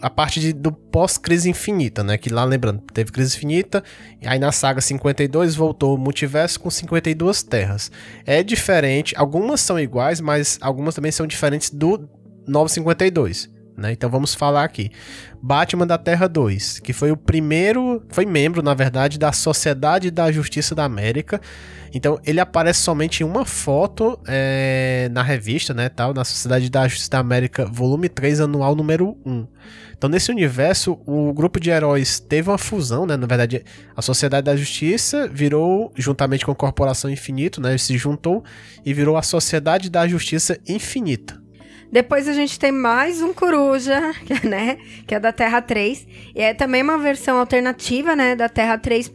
a 0.00 0.10
parte 0.10 0.40
de, 0.40 0.52
do 0.52 0.72
pós-crise 0.72 1.48
infinita, 1.48 2.02
né? 2.02 2.18
Que 2.18 2.28
lá, 2.28 2.44
lembrando, 2.44 2.82
teve 2.92 3.12
crise 3.12 3.36
infinita, 3.36 3.82
e 4.20 4.26
aí 4.26 4.38
na 4.38 4.52
saga 4.52 4.80
52 4.80 5.54
voltou 5.54 5.94
o 5.94 5.98
multiverso 5.98 6.60
com 6.60 6.68
52 6.68 7.42
terras. 7.42 7.90
É 8.24 8.42
diferente, 8.42 9.14
algumas 9.16 9.60
são 9.60 9.78
iguais, 9.78 10.20
mas 10.20 10.58
algumas 10.60 10.94
também 10.94 11.12
são 11.12 11.26
diferentes 11.26 11.70
do 11.70 12.08
952. 12.46 13.56
Né? 13.76 13.92
Então 13.92 14.08
vamos 14.08 14.34
falar 14.34 14.64
aqui. 14.64 14.90
Batman 15.42 15.86
da 15.86 15.98
Terra 15.98 16.26
2, 16.26 16.80
que 16.80 16.92
foi 16.92 17.12
o 17.12 17.16
primeiro, 17.16 18.02
foi 18.08 18.24
membro, 18.24 18.62
na 18.62 18.72
verdade, 18.72 19.18
da 19.18 19.30
Sociedade 19.32 20.10
da 20.10 20.32
Justiça 20.32 20.74
da 20.74 20.84
América. 20.84 21.40
Então 21.92 22.18
ele 22.24 22.40
aparece 22.40 22.80
somente 22.80 23.22
em 23.22 23.26
uma 23.26 23.44
foto 23.44 24.18
é, 24.26 25.08
na 25.12 25.22
revista, 25.22 25.74
né, 25.74 25.88
tal, 25.88 26.14
na 26.14 26.24
Sociedade 26.24 26.70
da 26.70 26.88
Justiça 26.88 27.10
da 27.10 27.18
América, 27.18 27.66
volume 27.66 28.08
3, 28.08 28.40
anual 28.40 28.74
número 28.74 29.16
1. 29.24 29.46
Então 29.96 30.10
nesse 30.10 30.30
universo, 30.30 30.98
o 31.06 31.32
grupo 31.32 31.60
de 31.60 31.70
heróis 31.70 32.18
teve 32.18 32.50
uma 32.50 32.58
fusão, 32.58 33.06
né, 33.06 33.16
na 33.16 33.26
verdade, 33.26 33.64
a 33.94 34.02
Sociedade 34.02 34.44
da 34.44 34.56
Justiça 34.56 35.28
virou, 35.28 35.92
juntamente 35.96 36.44
com 36.44 36.52
a 36.52 36.56
Corporação 36.56 37.10
Infinito, 37.10 37.60
né, 37.60 37.76
se 37.78 37.96
juntou 37.96 38.42
e 38.84 38.92
virou 38.92 39.16
a 39.16 39.22
Sociedade 39.22 39.88
da 39.88 40.06
Justiça 40.08 40.58
Infinita. 40.66 41.45
Depois 41.90 42.28
a 42.28 42.32
gente 42.32 42.58
tem 42.58 42.72
mais 42.72 43.22
um 43.22 43.32
Coruja, 43.32 44.12
né? 44.42 44.78
Que 45.06 45.14
é 45.14 45.20
da 45.20 45.32
Terra 45.32 45.62
3. 45.62 46.06
E 46.34 46.40
é 46.40 46.52
também 46.54 46.82
uma 46.82 46.98
versão 46.98 47.38
alternativa, 47.38 48.16
né? 48.16 48.34
Da 48.34 48.48
Terra 48.48 48.76
3 48.76 49.10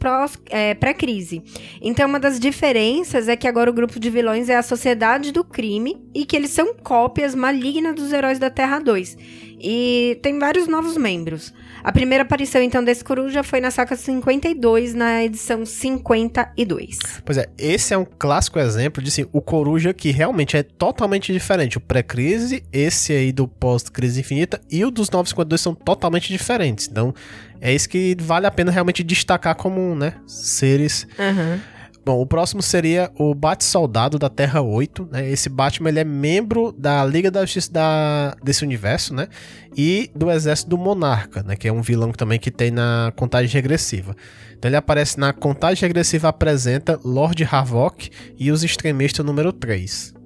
é, 0.50 0.74
pré-crise. 0.74 1.42
Então, 1.80 2.08
uma 2.08 2.18
das 2.18 2.40
diferenças 2.40 3.28
é 3.28 3.36
que 3.36 3.46
agora 3.46 3.70
o 3.70 3.74
grupo 3.74 4.00
de 4.00 4.10
vilões 4.10 4.48
é 4.48 4.56
a 4.56 4.62
Sociedade 4.62 5.32
do 5.32 5.44
Crime 5.44 6.02
e 6.14 6.24
que 6.24 6.34
eles 6.36 6.50
são 6.50 6.74
cópias 6.74 7.34
malignas 7.34 7.94
dos 7.94 8.12
heróis 8.12 8.38
da 8.38 8.50
Terra 8.50 8.78
2. 8.78 9.16
E 9.60 10.18
tem 10.22 10.38
vários 10.38 10.66
novos 10.66 10.96
membros. 10.96 11.52
A 11.84 11.90
primeira 11.90 12.22
aparição, 12.22 12.62
então, 12.62 12.82
desse 12.84 13.02
coruja 13.02 13.42
foi 13.42 13.60
na 13.60 13.70
saca 13.70 13.96
52, 13.96 14.94
na 14.94 15.24
edição 15.24 15.66
52. 15.66 16.98
Pois 17.24 17.38
é, 17.38 17.46
esse 17.58 17.92
é 17.92 17.98
um 17.98 18.04
clássico 18.04 18.58
exemplo 18.58 19.02
de 19.02 19.08
assim, 19.08 19.26
o 19.32 19.40
coruja 19.40 19.92
que 19.92 20.10
realmente 20.10 20.56
é 20.56 20.62
totalmente 20.62 21.32
diferente. 21.32 21.78
O 21.78 21.80
pré-crise, 21.80 22.62
esse 22.72 23.12
aí 23.12 23.32
do 23.32 23.48
pós-crise 23.48 24.20
infinita 24.20 24.60
e 24.70 24.84
o 24.84 24.90
dos 24.90 25.10
952 25.10 25.60
são 25.60 25.74
totalmente 25.74 26.28
diferentes. 26.32 26.88
Então, 26.88 27.12
é 27.60 27.72
isso 27.74 27.88
que 27.88 28.16
vale 28.20 28.46
a 28.46 28.50
pena 28.50 28.70
realmente 28.70 29.02
destacar 29.02 29.56
como, 29.56 29.94
né, 29.94 30.14
seres. 30.26 31.06
Uhum 31.18 31.72
Bom, 32.04 32.20
o 32.20 32.26
próximo 32.26 32.60
seria 32.60 33.12
o 33.16 33.32
Bat-Soldado 33.32 34.18
da 34.18 34.28
Terra 34.28 34.60
8, 34.60 35.08
né? 35.12 35.30
Esse 35.30 35.48
Batman, 35.48 35.88
ele 35.88 36.00
é 36.00 36.04
membro 36.04 36.72
da 36.72 37.04
Liga 37.04 37.30
da 37.30 37.42
Justiça 37.42 37.72
da, 37.72 38.36
desse 38.42 38.64
universo, 38.64 39.14
né? 39.14 39.28
E 39.76 40.10
do 40.12 40.28
Exército 40.28 40.70
do 40.70 40.78
Monarca, 40.78 41.44
né? 41.44 41.54
Que 41.54 41.68
é 41.68 41.72
um 41.72 41.80
vilão 41.80 42.10
também 42.10 42.40
que 42.40 42.50
tem 42.50 42.72
na 42.72 43.12
contagem 43.14 43.52
regressiva. 43.52 44.16
Então 44.58 44.68
ele 44.68 44.76
aparece 44.76 45.18
na 45.18 45.32
contagem 45.32 45.82
regressiva, 45.82 46.28
apresenta 46.28 46.98
Lord 47.04 47.46
Havoc 47.48 48.10
e 48.36 48.50
os 48.50 48.64
Extremistas 48.64 49.24
número 49.24 49.52
3. 49.52 50.21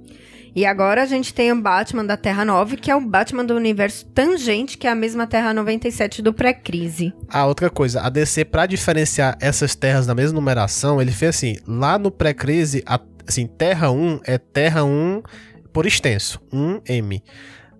E 0.56 0.64
agora 0.64 1.02
a 1.02 1.06
gente 1.06 1.34
tem 1.34 1.52
o 1.52 1.60
Batman 1.60 2.02
da 2.02 2.16
Terra 2.16 2.42
9, 2.42 2.78
que 2.78 2.90
é 2.90 2.96
o 2.96 3.00
Batman 3.02 3.44
do 3.44 3.54
universo 3.54 4.06
Tangente, 4.06 4.78
que 4.78 4.86
é 4.86 4.90
a 4.90 4.94
mesma 4.94 5.26
Terra 5.26 5.52
97 5.52 6.22
do 6.22 6.32
pré-crise. 6.32 7.12
Ah, 7.28 7.44
outra 7.44 7.68
coisa, 7.68 8.00
a 8.00 8.08
DC, 8.08 8.46
para 8.46 8.64
diferenciar 8.64 9.36
essas 9.38 9.74
terras 9.74 10.06
na 10.06 10.14
mesma 10.14 10.36
numeração, 10.36 10.98
ele 10.98 11.12
fez 11.12 11.36
assim: 11.36 11.58
lá 11.68 11.98
no 11.98 12.10
pré-crise, 12.10 12.82
assim, 13.28 13.46
Terra 13.46 13.90
1 13.90 14.20
é 14.24 14.38
Terra 14.38 14.82
1 14.82 15.22
por 15.74 15.84
extenso, 15.84 16.40
1M. 16.50 17.20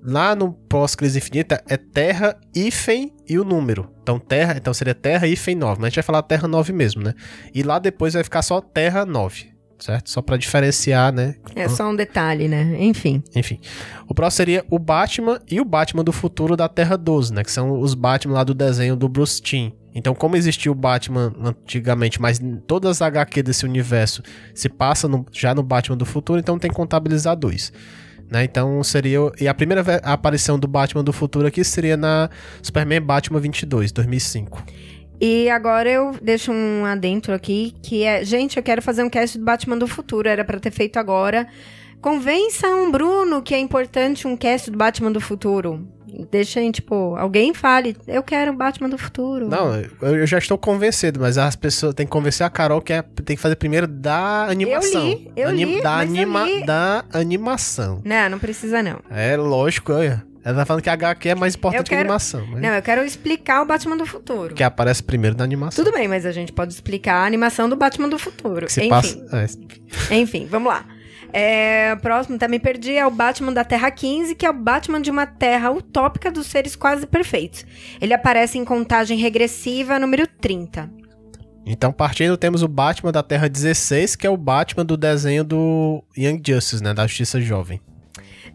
Lá 0.03 0.37
no 0.37 0.53
pós-crise 0.53 1.17
infinita 1.17 1.65
é 1.67 1.79
Terra, 1.79 2.39
hífen 2.55 3.11
e 3.27 3.39
o 3.39 3.45
número. 3.45 3.91
Então, 4.03 4.19
Terra, 4.19 4.55
então 4.55 4.75
seria 4.75 4.95
Terra, 4.95 5.27
hífen 5.27 5.55
9. 5.57 5.81
Mas 5.81 5.87
a 5.87 5.89
gente 5.89 5.97
vai 5.97 6.03
falar 6.03 6.23
Terra 6.25 6.47
9 6.47 6.75
mesmo, 6.75 7.03
né? 7.03 7.15
E 7.55 7.63
lá 7.63 7.79
depois 7.79 8.13
vai 8.13 8.23
ficar 8.23 8.43
só 8.43 8.61
Terra 8.61 9.07
9 9.07 9.56
certo? 9.79 10.11
Só 10.11 10.23
para 10.23 10.37
diferenciar, 10.37 11.13
né? 11.13 11.37
É 11.55 11.69
só 11.69 11.89
um 11.89 11.97
detalhe, 11.97 12.49
né? 12.49 12.77
Enfim. 12.79 13.23
Enfim. 13.35 13.61
O 14.09 14.15
próximo 14.15 14.37
seria 14.37 14.65
o 14.71 14.79
Batman 14.79 15.41
e 15.51 15.61
o 15.61 15.65
Batman 15.65 16.05
do 16.05 16.13
futuro 16.13 16.57
da 16.57 16.69
Terra 16.69 16.97
12, 16.97 17.33
né? 17.33 17.45
Que 17.45 17.51
são 17.51 17.81
os 17.81 17.95
Batman 17.95 18.35
lá 18.35 18.45
do 18.45 18.55
desenho 18.55 18.97
do 18.97 19.09
Bruce 19.09 19.41
Timm. 19.41 19.71
Então, 19.95 20.15
como 20.15 20.37
existiu 20.37 20.73
o 20.73 20.75
Batman 20.75 21.33
antigamente, 21.43 22.21
mas 22.21 22.39
todas 22.67 22.91
as 22.91 23.03
HQ 23.03 23.43
desse 23.43 23.65
universo 23.65 24.23
se 24.55 24.69
passam 24.69 25.09
no, 25.09 25.27
já 25.33 25.55
no 25.55 25.63
Batman 25.63 25.97
do 25.97 26.05
futuro, 26.05 26.39
então 26.39 26.59
tem 26.59 26.71
que 26.71 26.77
contabilizar 26.77 27.35
dois. 27.35 27.73
Né? 28.31 28.45
Então 28.45 28.83
seria. 28.83 29.19
E 29.41 29.49
a 29.49 29.55
primeira 29.55 29.83
aparição 30.03 30.59
do 30.59 30.67
Batman 30.67 31.03
do 31.03 31.13
futuro 31.13 31.47
aqui 31.47 31.63
seria 31.65 31.97
na 31.97 32.29
Superman 32.61 33.01
Batman 33.01 33.41
22, 33.41 33.93
2005. 33.93 34.63
E 35.21 35.49
agora 35.49 35.91
eu 35.91 36.15
deixo 36.21 36.53
um 36.53 36.85
adentro 36.85 37.33
aqui, 37.33 37.75
que 37.83 38.05
é, 38.05 38.25
gente, 38.25 38.57
eu 38.57 38.63
quero 38.63 38.83
fazer 38.83 39.03
um 39.03 39.11
cast 39.11 39.39
do 39.39 39.45
Batman 39.45 39.79
do 39.79 39.87
futuro, 39.87 40.29
era 40.29 40.45
para 40.45 40.61
ter 40.61 40.71
feito 40.71 40.99
agora. 40.99 41.47
Convençam 42.01 42.91
Bruno 42.91 43.43
que 43.43 43.55
é 43.55 43.59
importante 43.59 44.27
um 44.27 44.37
cast 44.37 44.71
do 44.71 44.77
Batman 44.77 45.11
do 45.11 45.21
futuro. 45.21 45.89
Deixem, 46.31 46.71
tipo, 46.71 47.15
alguém 47.17 47.53
fale, 47.53 47.97
eu 48.07 48.23
quero 48.23 48.53
o 48.53 48.55
Batman 48.55 48.89
do 48.89 48.97
futuro. 48.97 49.49
Não, 49.49 49.75
eu 50.01 50.27
já 50.27 50.39
estou 50.39 50.57
convencido, 50.57 51.21
mas 51.21 51.37
as 51.37 51.57
pessoas 51.57 51.95
têm 51.95 52.07
que 52.07 52.13
convencer 52.13 52.47
a 52.47 52.51
Carol 52.51 52.81
que 52.81 52.93
é, 52.93 53.03
tem 53.03 53.37
que 53.37 53.43
fazer 53.43 53.57
primeiro 53.57 53.87
da 53.87 54.45
animação. 54.45 55.03
Eu 55.37 55.51
li, 55.51 55.67
eu 55.67 55.75
li, 55.75 55.83
da, 55.83 55.99
anima, 55.99 56.45
li. 56.45 56.65
da 56.65 57.05
animação. 57.13 58.01
Não, 58.05 58.31
não 58.31 58.39
precisa 58.39 58.83
não. 58.83 59.01
É 59.11 59.37
lógico, 59.37 59.93
olha. 59.93 60.25
Ela 60.47 60.59
tá 60.59 60.65
falando 60.65 60.81
que 60.81 60.89
a 60.89 60.93
HQ 60.93 61.29
é 61.29 61.35
mais 61.35 61.57
importante 61.57 61.79
quero... 61.79 61.89
que 61.89 61.95
a 61.97 62.01
animação. 62.03 62.47
Mas... 62.47 62.63
Não, 62.63 62.69
eu 62.69 62.81
quero 62.81 63.05
explicar 63.05 63.63
o 63.63 63.65
Batman 63.65 63.97
do 63.97 64.07
futuro. 64.07 64.55
Que 64.55 64.63
aparece 64.63 65.03
primeiro 65.03 65.37
na 65.37 65.43
animação. 65.43 65.85
Tudo 65.85 65.93
bem, 65.93 66.07
mas 66.07 66.25
a 66.25 66.31
gente 66.31 66.53
pode 66.53 66.73
explicar 66.73 67.17
a 67.17 67.27
animação 67.27 67.69
do 67.69 67.75
Batman 67.75 68.09
do 68.09 68.17
futuro. 68.17 68.67
Enfim. 68.67 68.89
Passa... 68.89 69.19
É. 69.33 70.15
Enfim, 70.15 70.47
vamos 70.49 70.69
lá. 70.69 70.87
É, 71.33 71.97
próximo, 71.97 72.39
também 72.39 72.61
perdi, 72.61 72.93
é 72.93 73.05
o 73.05 73.11
Batman 73.11 73.53
da 73.53 73.65
Terra 73.65 73.91
15, 73.91 74.37
que 74.37 74.47
é 74.47 74.51
o 74.51 74.53
Batman 74.53 75.03
de 75.03 75.11
uma 75.11 75.27
terra 75.27 75.73
utópica 75.73 76.31
dos 76.31 76.47
seres 76.47 76.77
quase 76.77 77.09
perfeitos. 77.09 77.67
Ele 78.01 78.15
aparece 78.15 78.57
em 78.57 78.65
contagem 78.65 79.19
regressiva 79.19 79.99
número 79.99 80.29
30. 80.29 80.89
Então, 81.67 81.93
partindo, 81.93 82.37
temos 82.37 82.63
o 82.63 82.69
Batman 82.69 83.11
da 83.11 83.25
Terra 83.25 83.49
16, 83.49 84.15
que 84.15 84.25
é 84.25 84.31
o 84.31 84.37
Batman 84.37 84.85
do 84.85 84.97
desenho 84.97 85.43
do 85.43 86.05
Young 86.17 86.41
Justice, 86.47 86.81
né? 86.81 86.95
Da 86.95 87.05
Justiça 87.05 87.41
Jovem. 87.41 87.81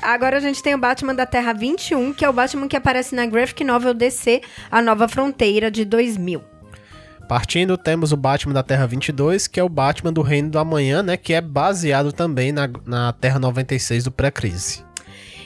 Agora 0.00 0.38
a 0.38 0.40
gente 0.40 0.62
tem 0.62 0.74
o 0.74 0.78
Batman 0.78 1.14
da 1.14 1.26
Terra 1.26 1.52
21, 1.52 2.12
que 2.12 2.24
é 2.24 2.28
o 2.28 2.32
Batman 2.32 2.66
que 2.66 2.76
aparece 2.76 3.14
na 3.14 3.24
graphic 3.26 3.62
novel 3.62 3.94
DC, 3.94 4.42
A 4.70 4.82
Nova 4.82 5.06
Fronteira, 5.06 5.70
de 5.70 5.84
2000. 5.84 6.51
Partindo, 7.32 7.78
temos 7.78 8.12
o 8.12 8.16
Batman 8.16 8.52
da 8.52 8.62
Terra 8.62 8.86
22, 8.86 9.46
que 9.46 9.58
é 9.58 9.64
o 9.64 9.68
Batman 9.70 10.12
do 10.12 10.20
Reino 10.20 10.50
do 10.50 10.58
Amanhã, 10.58 11.02
né? 11.02 11.16
Que 11.16 11.32
é 11.32 11.40
baseado 11.40 12.12
também 12.12 12.52
na, 12.52 12.68
na 12.84 13.10
Terra 13.14 13.38
96 13.38 14.04
do 14.04 14.10
pré-crise. 14.10 14.84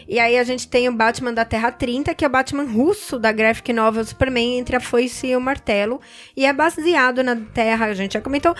E 0.09 0.19
aí 0.19 0.37
a 0.37 0.43
gente 0.43 0.67
tem 0.67 0.89
o 0.89 0.93
Batman 0.93 1.33
da 1.33 1.45
Terra 1.45 1.71
30, 1.71 2.13
que 2.13 2.25
é 2.25 2.27
o 2.27 2.31
Batman 2.31 2.65
russo 2.65 3.21
da 3.21 3.31
graphic 3.31 3.73
novel 3.73 4.05
Superman 4.05 4.59
entre 4.59 4.75
a 4.75 4.81
foice 4.81 5.29
e 5.29 5.37
o 5.37 5.41
martelo. 5.41 6.01
E 6.37 6.45
é 6.45 6.53
baseado 6.53 7.23
na 7.23 7.37
Terra, 7.37 7.87
a 7.87 7.95
gente 7.95 8.15
já 8.15 8.21
comentou, 8.21 8.53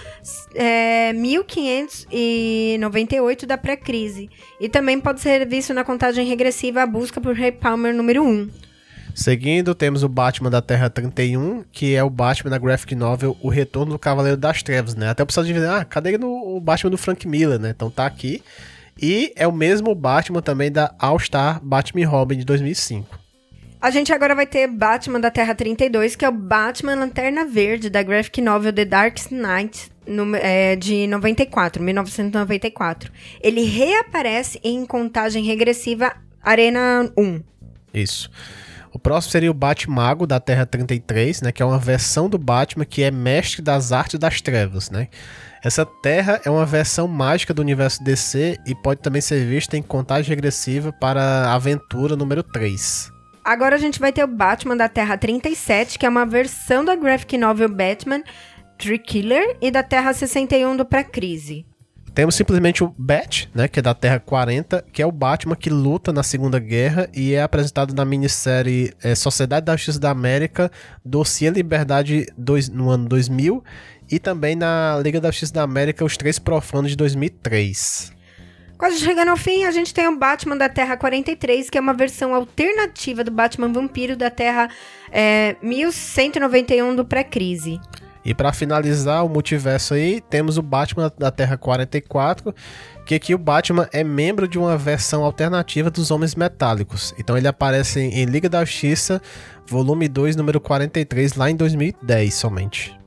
é, 0.55 1.13
1598 1.13 3.45
da 3.45 3.59
pré-crise. 3.59 4.31
E 4.61 4.69
também 4.69 5.01
pode 5.01 5.21
ser 5.21 5.45
visto 5.49 5.75
na 5.75 5.83
contagem 5.83 6.25
regressiva 6.25 6.83
A 6.83 6.87
Busca 6.87 7.21
por 7.21 7.35
Ray 7.35 7.51
Palmer 7.51 7.93
número 7.93 8.23
1. 8.23 8.67
Seguindo, 9.17 9.75
temos 9.75 10.03
o 10.03 10.11
Batman 10.11 10.51
da 10.51 10.61
Terra 10.61 10.91
31, 10.91 11.65
que 11.73 11.95
é 11.95 12.05
o 12.05 12.11
Batman 12.11 12.51
da 12.51 12.59
graphic 12.59 12.95
novel 12.95 13.35
O 13.43 13.49
Retorno 13.49 13.93
do 13.93 13.99
Cavaleiro 13.99 14.37
das 14.37 14.63
Trevas, 14.63 14.95
né? 14.95 15.09
Até 15.09 15.23
o 15.23 15.27
pessoal 15.27 15.47
de 15.47 15.55
dizer, 15.55 15.71
ah, 15.71 15.87
cadê 15.87 16.19
no, 16.19 16.55
o 16.55 16.61
Batman 16.61 16.91
do 16.91 16.99
Frank 16.99 17.27
Miller, 17.27 17.59
né? 17.59 17.71
Então 17.75 17.91
tá 17.91 18.05
aqui. 18.05 18.43
E 19.01 19.33
é 19.35 19.49
o 19.49 19.53
mesmo 19.53 19.95
Batman 19.95 20.43
também 20.43 20.71
da 20.71 20.95
All 20.99 21.19
Star 21.19 21.65
Batman 21.65 22.07
Robin 22.07 22.37
de 22.37 22.45
2005. 22.45 23.19
A 23.81 23.91
gente 23.91 24.13
agora 24.13 24.35
vai 24.35 24.47
ter 24.47 24.67
Batman 24.67 25.19
da 25.19 25.31
Terra 25.31 25.55
32, 25.55 26.15
que 26.15 26.25
é 26.25 26.29
o 26.29 26.33
Batman 26.33 26.95
Lanterna 26.95 27.47
Verde 27.47 27.89
da 27.89 28.03
graphic 28.03 28.43
novel 28.43 28.71
The 28.71 28.85
Dark 28.85 29.17
Knight 29.31 29.91
no, 30.07 30.37
é, 30.37 30.77
de 30.77 31.07
94, 31.07 31.83
1994. 31.83 33.11
Ele 33.41 33.63
reaparece 33.63 34.61
em 34.63 34.85
contagem 34.85 35.43
regressiva 35.43 36.15
Arena 36.43 37.11
1. 37.17 37.41
Isso. 37.95 38.31
O 38.97 38.99
próximo 38.99 39.31
seria 39.31 39.51
o 39.51 39.55
Batmago 39.55 40.27
da 40.27 40.41
Terra 40.41 40.65
33, 40.65 41.43
né, 41.43 41.53
que 41.53 41.63
é 41.63 41.67
uma 41.67 41.79
versão 41.79 42.31
do 42.31 42.39
Batman 42.39 42.87
que 42.87 43.03
é 43.03 43.11
mestre 43.11 43.61
das 43.61 43.93
artes 43.93 44.19
das 44.19 44.41
trevas, 44.41 44.89
né? 44.91 45.09
Essa 45.63 45.85
Terra 45.85 46.41
é 46.47 46.49
uma 46.49 46.65
versão 46.65 47.07
mágica 47.07 47.53
do 47.53 47.61
universo 47.61 48.03
DC 48.03 48.57
e 48.67 48.75
pode 48.75 49.03
também 49.03 49.21
ser 49.21 49.45
vista 49.45 49.77
em 49.77 49.83
contagem 49.83 50.31
regressiva 50.31 50.95
para 50.95 51.21
a 51.21 51.53
aventura 51.53 52.17
número 52.17 52.43
3. 52.43 53.13
Agora 53.45 53.77
a 53.77 53.79
gente 53.79 54.01
vai 54.01 54.15
ter 54.15 54.25
o 54.25 54.29
Batman 54.29 54.79
da 54.79 54.89
Terra 54.89 55.19
37, 55.19 55.99
que 55.99 56.07
é 56.07 56.09
uma 56.09 56.25
versão 56.25 56.83
da 56.83 56.97
graphic 56.97 57.37
novel 57.37 57.69
Batman 57.69 58.23
Tree 58.79 58.99
Killer 58.99 59.59
e 59.61 59.71
da 59.71 59.83
Terra 59.83 60.15
61 60.15 60.75
do 60.75 60.87
Pré-Crise. 60.87 61.67
Temos 62.17 62.35
simplesmente 62.35 62.83
o 62.83 62.95
Bat, 62.97 63.51
né, 63.55 63.69
que 63.69 63.79
é 63.79 63.83
da 63.83 63.93
Terra 63.93 64.19
40, 64.19 64.87
que 64.91 65.03
é 65.03 65.07
o 65.07 65.13
Batman 65.13 65.55
que 65.55 65.69
luta 65.69 66.15
na 66.15 66.23
Segunda 66.23 66.59
Guerra 66.59 67.11
e 67.15 67.35
é 67.35 67.43
apresentado 67.43 67.93
na 67.93 68.07
minissérie 68.07 68.95
é, 69.05 69.15
Sociedade 69.15 69.67
da 69.67 69.77
Justiça 69.77 70.01
da 70.01 70.13
América, 70.13 70.73
Dossiê 71.05 71.51
Liberdade 71.51 72.27
dois, 72.35 72.71
no 72.71 72.89
ano 72.89 73.07
2000 73.07 73.63
e 74.11 74.19
também 74.19 74.57
na 74.57 74.99
Liga 75.05 75.21
da 75.21 75.31
Justiça 75.31 75.53
da 75.53 75.63
América, 75.63 76.07
Os 76.07 76.17
Três 76.17 76.39
Profanos 76.39 76.93
de 76.93 76.97
2003. 76.97 78.15
Quase 78.79 78.99
chegando 78.99 79.29
ao 79.29 79.37
fim, 79.37 79.67
a 79.67 79.71
gente 79.71 79.93
tem 79.93 80.09
o 80.09 80.17
Batman 80.17 80.57
da 80.57 80.71
Terra 80.71 80.97
43, 80.97 81.69
que 81.69 81.77
é 81.77 81.81
uma 81.83 81.93
versão 81.93 82.35
alternativa 82.35 83.23
do 83.25 83.31
Batman 83.31 83.71
Vampiro 83.71 84.17
da 84.17 84.31
Terra 84.31 84.71
é, 85.13 85.55
1191 85.61 86.97
do 86.97 87.05
pré-crise. 87.05 87.79
E 88.27 88.35
para 88.35 88.53
finalizar 88.53 89.25
o 89.25 89.29
multiverso 89.29 89.95
aí, 89.95 90.21
temos 90.21 90.59
o 90.59 90.63
Batman 90.63 91.13
da 91.17 91.31
Terra 91.31 91.57
44, 91.57 92.53
que 93.07 93.15
aqui 93.15 93.33
o 93.33 93.39
Batman 93.39 93.89
é 93.93 94.03
membro 94.03 94.49
de 94.49 94.59
uma 94.59 94.77
versão 94.77 95.23
alternativa 95.23 95.93
dos 95.93 96.11
Homens 96.11 96.35
Metálicos. 96.35 97.15
Então 97.17 97.39
ele 97.39 97.47
aparece 97.47 98.01
em 98.01 98.25
Liga 98.25 98.49
da 98.49 98.65
Justiça, 98.65 99.23
volume 99.69 100.09
2, 100.09 100.35
número 100.35 100.61
43, 100.61 101.35
lá 101.35 101.49
em 101.49 101.55
2010 101.55 102.35
somente. 102.35 102.99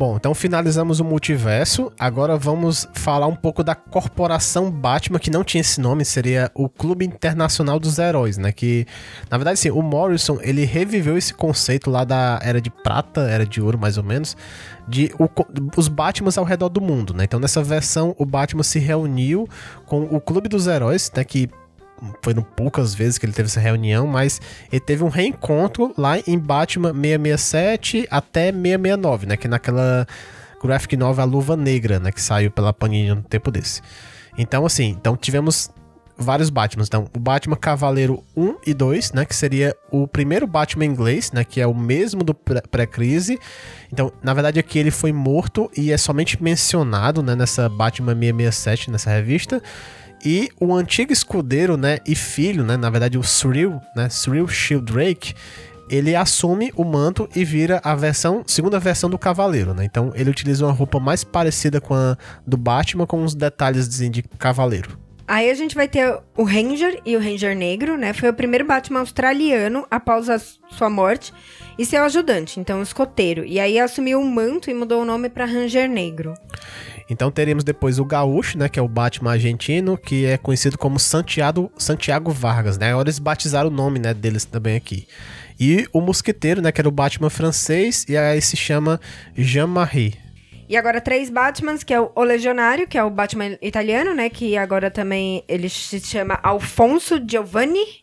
Bom, 0.00 0.16
então 0.16 0.34
finalizamos 0.34 0.98
o 0.98 1.04
multiverso. 1.04 1.92
Agora 1.98 2.34
vamos 2.38 2.88
falar 2.94 3.26
um 3.26 3.36
pouco 3.36 3.62
da 3.62 3.74
Corporação 3.74 4.70
Batman, 4.70 5.18
que 5.18 5.30
não 5.30 5.44
tinha 5.44 5.60
esse 5.60 5.78
nome, 5.78 6.06
seria 6.06 6.50
o 6.54 6.70
Clube 6.70 7.04
Internacional 7.04 7.78
dos 7.78 7.98
Heróis, 7.98 8.38
né? 8.38 8.50
Que, 8.50 8.86
na 9.30 9.36
verdade, 9.36 9.58
sim, 9.58 9.70
o 9.70 9.82
Morrison, 9.82 10.38
ele 10.40 10.64
reviveu 10.64 11.18
esse 11.18 11.34
conceito 11.34 11.90
lá 11.90 12.02
da 12.02 12.40
Era 12.42 12.62
de 12.62 12.70
Prata, 12.70 13.28
Era 13.28 13.44
de 13.44 13.60
Ouro, 13.60 13.76
mais 13.78 13.98
ou 13.98 14.02
menos, 14.02 14.34
de 14.88 15.12
o, 15.18 15.28
os 15.76 15.86
Batmans 15.86 16.38
ao 16.38 16.46
redor 16.46 16.70
do 16.70 16.80
mundo, 16.80 17.12
né? 17.12 17.24
Então, 17.24 17.38
nessa 17.38 17.62
versão, 17.62 18.16
o 18.16 18.24
Batman 18.24 18.62
se 18.62 18.78
reuniu 18.78 19.46
com 19.84 20.04
o 20.04 20.18
Clube 20.18 20.48
dos 20.48 20.66
Heróis, 20.66 21.12
né? 21.14 21.22
Que 21.24 21.50
foram 22.22 22.42
poucas 22.42 22.94
vezes 22.94 23.18
que 23.18 23.26
ele 23.26 23.32
teve 23.32 23.48
essa 23.48 23.60
reunião, 23.60 24.06
mas 24.06 24.40
ele 24.70 24.80
teve 24.80 25.04
um 25.04 25.08
reencontro 25.08 25.92
lá 25.96 26.18
em 26.26 26.38
Batman 26.38 26.92
667 26.92 28.08
até 28.10 28.52
669, 28.52 29.26
né? 29.26 29.36
Que 29.36 29.48
naquela 29.48 30.06
graphic 30.62 30.96
novel 30.96 31.22
A 31.22 31.26
Luva 31.26 31.56
Negra, 31.56 31.98
né? 31.98 32.12
Que 32.12 32.22
saiu 32.22 32.50
pela 32.50 32.72
Panini 32.72 33.14
no 33.14 33.22
tempo 33.22 33.50
desse. 33.50 33.82
Então, 34.36 34.64
assim, 34.64 34.88
então 34.88 35.16
tivemos 35.16 35.70
vários 36.20 36.50
Batmans. 36.50 36.86
Então, 36.86 37.08
o 37.16 37.18
Batman 37.18 37.56
Cavaleiro 37.56 38.22
1 38.36 38.56
e 38.66 38.74
2, 38.74 39.12
né? 39.12 39.24
Que 39.24 39.34
seria 39.34 39.74
o 39.90 40.06
primeiro 40.06 40.46
Batman 40.46 40.84
inglês, 40.84 41.32
né? 41.32 41.42
Que 41.42 41.60
é 41.60 41.66
o 41.66 41.74
mesmo 41.74 42.22
do 42.22 42.34
pré-crise. 42.34 43.38
Então, 43.90 44.12
na 44.22 44.34
verdade, 44.34 44.60
aqui 44.60 44.78
ele 44.78 44.90
foi 44.90 45.12
morto 45.12 45.70
e 45.76 45.90
é 45.90 45.96
somente 45.96 46.40
mencionado, 46.42 47.22
né? 47.22 47.34
Nessa 47.34 47.68
Batman 47.68 48.14
667, 48.14 48.90
nessa 48.90 49.10
revista. 49.10 49.62
E 50.24 50.50
o 50.60 50.74
antigo 50.74 51.12
escudeiro, 51.12 51.76
né, 51.76 51.98
e 52.06 52.14
filho, 52.14 52.64
né, 52.64 52.76
na 52.76 52.90
verdade 52.90 53.16
o 53.16 53.22
Cyril, 53.22 53.80
né, 53.96 54.08
Cyril 54.08 54.46
Shielddrake, 54.46 55.34
ele 55.90 56.14
assume 56.14 56.72
o 56.76 56.84
manto 56.84 57.28
e 57.34 57.44
vira 57.44 57.80
a 57.82 57.94
versão, 57.96 58.44
segunda 58.46 58.78
versão 58.78 59.10
do 59.10 59.18
cavaleiro, 59.18 59.74
né? 59.74 59.84
Então 59.84 60.12
ele 60.14 60.30
utiliza 60.30 60.64
uma 60.64 60.72
roupa 60.72 61.00
mais 61.00 61.24
parecida 61.24 61.80
com 61.80 61.94
a 61.94 62.16
do 62.46 62.56
Batman, 62.56 63.06
com 63.06 63.20
uns 63.20 63.34
detalhes 63.34 63.88
de 63.88 64.22
cavaleiro. 64.38 64.96
Aí 65.26 65.50
a 65.50 65.54
gente 65.54 65.74
vai 65.74 65.88
ter 65.88 66.18
o 66.36 66.44
Ranger 66.44 67.00
e 67.04 67.16
o 67.16 67.20
Ranger 67.20 67.56
Negro, 67.56 67.96
né? 67.96 68.12
Foi 68.12 68.28
o 68.28 68.34
primeiro 68.34 68.64
Batman 68.64 69.00
australiano 69.00 69.86
após 69.90 70.28
a 70.28 70.38
sua 70.38 70.90
morte 70.90 71.32
e 71.78 71.84
seu 71.84 72.02
ajudante, 72.04 72.58
então 72.58 72.80
o 72.80 72.82
escoteiro. 72.82 73.44
E 73.44 73.58
aí 73.58 73.78
assumiu 73.78 74.20
o 74.20 74.26
manto 74.26 74.70
e 74.70 74.74
mudou 74.74 75.02
o 75.02 75.04
nome 75.04 75.28
para 75.28 75.44
Ranger 75.44 75.88
Negro. 75.88 76.34
Então 77.10 77.28
teremos 77.28 77.64
depois 77.64 77.98
o 77.98 78.04
Gaúcho, 78.04 78.56
né, 78.56 78.68
que 78.68 78.78
é 78.78 78.82
o 78.82 78.86
Batman 78.86 79.32
argentino, 79.32 79.98
que 79.98 80.24
é 80.24 80.38
conhecido 80.38 80.78
como 80.78 80.98
Santiago, 81.00 81.70
Santiago 81.76 82.30
Vargas, 82.30 82.78
né? 82.78 82.90
Agora 82.90 83.08
eles 83.08 83.18
batizaram 83.18 83.68
o 83.68 83.72
nome, 83.72 83.98
né, 83.98 84.14
deles 84.14 84.44
também 84.44 84.76
aqui. 84.76 85.08
E 85.58 85.88
o 85.92 86.00
Mosqueteiro, 86.00 86.62
né, 86.62 86.70
que 86.70 86.80
era 86.80 86.88
o 86.88 86.92
Batman 86.92 87.28
francês, 87.28 88.06
e 88.08 88.16
aí 88.16 88.40
se 88.40 88.56
chama 88.56 89.00
Jean-Marie. 89.36 90.14
E 90.68 90.76
agora 90.76 91.00
três 91.00 91.28
Batmans, 91.28 91.82
que 91.82 91.92
é 91.92 92.00
o 92.00 92.22
Legionário, 92.22 92.86
que 92.86 92.96
é 92.96 93.02
o 93.02 93.10
Batman 93.10 93.58
italiano, 93.60 94.14
né, 94.14 94.30
que 94.30 94.56
agora 94.56 94.88
também 94.88 95.42
ele 95.48 95.68
se 95.68 95.98
chama 95.98 96.38
Alfonso 96.44 97.20
Giovanni. 97.28 97.99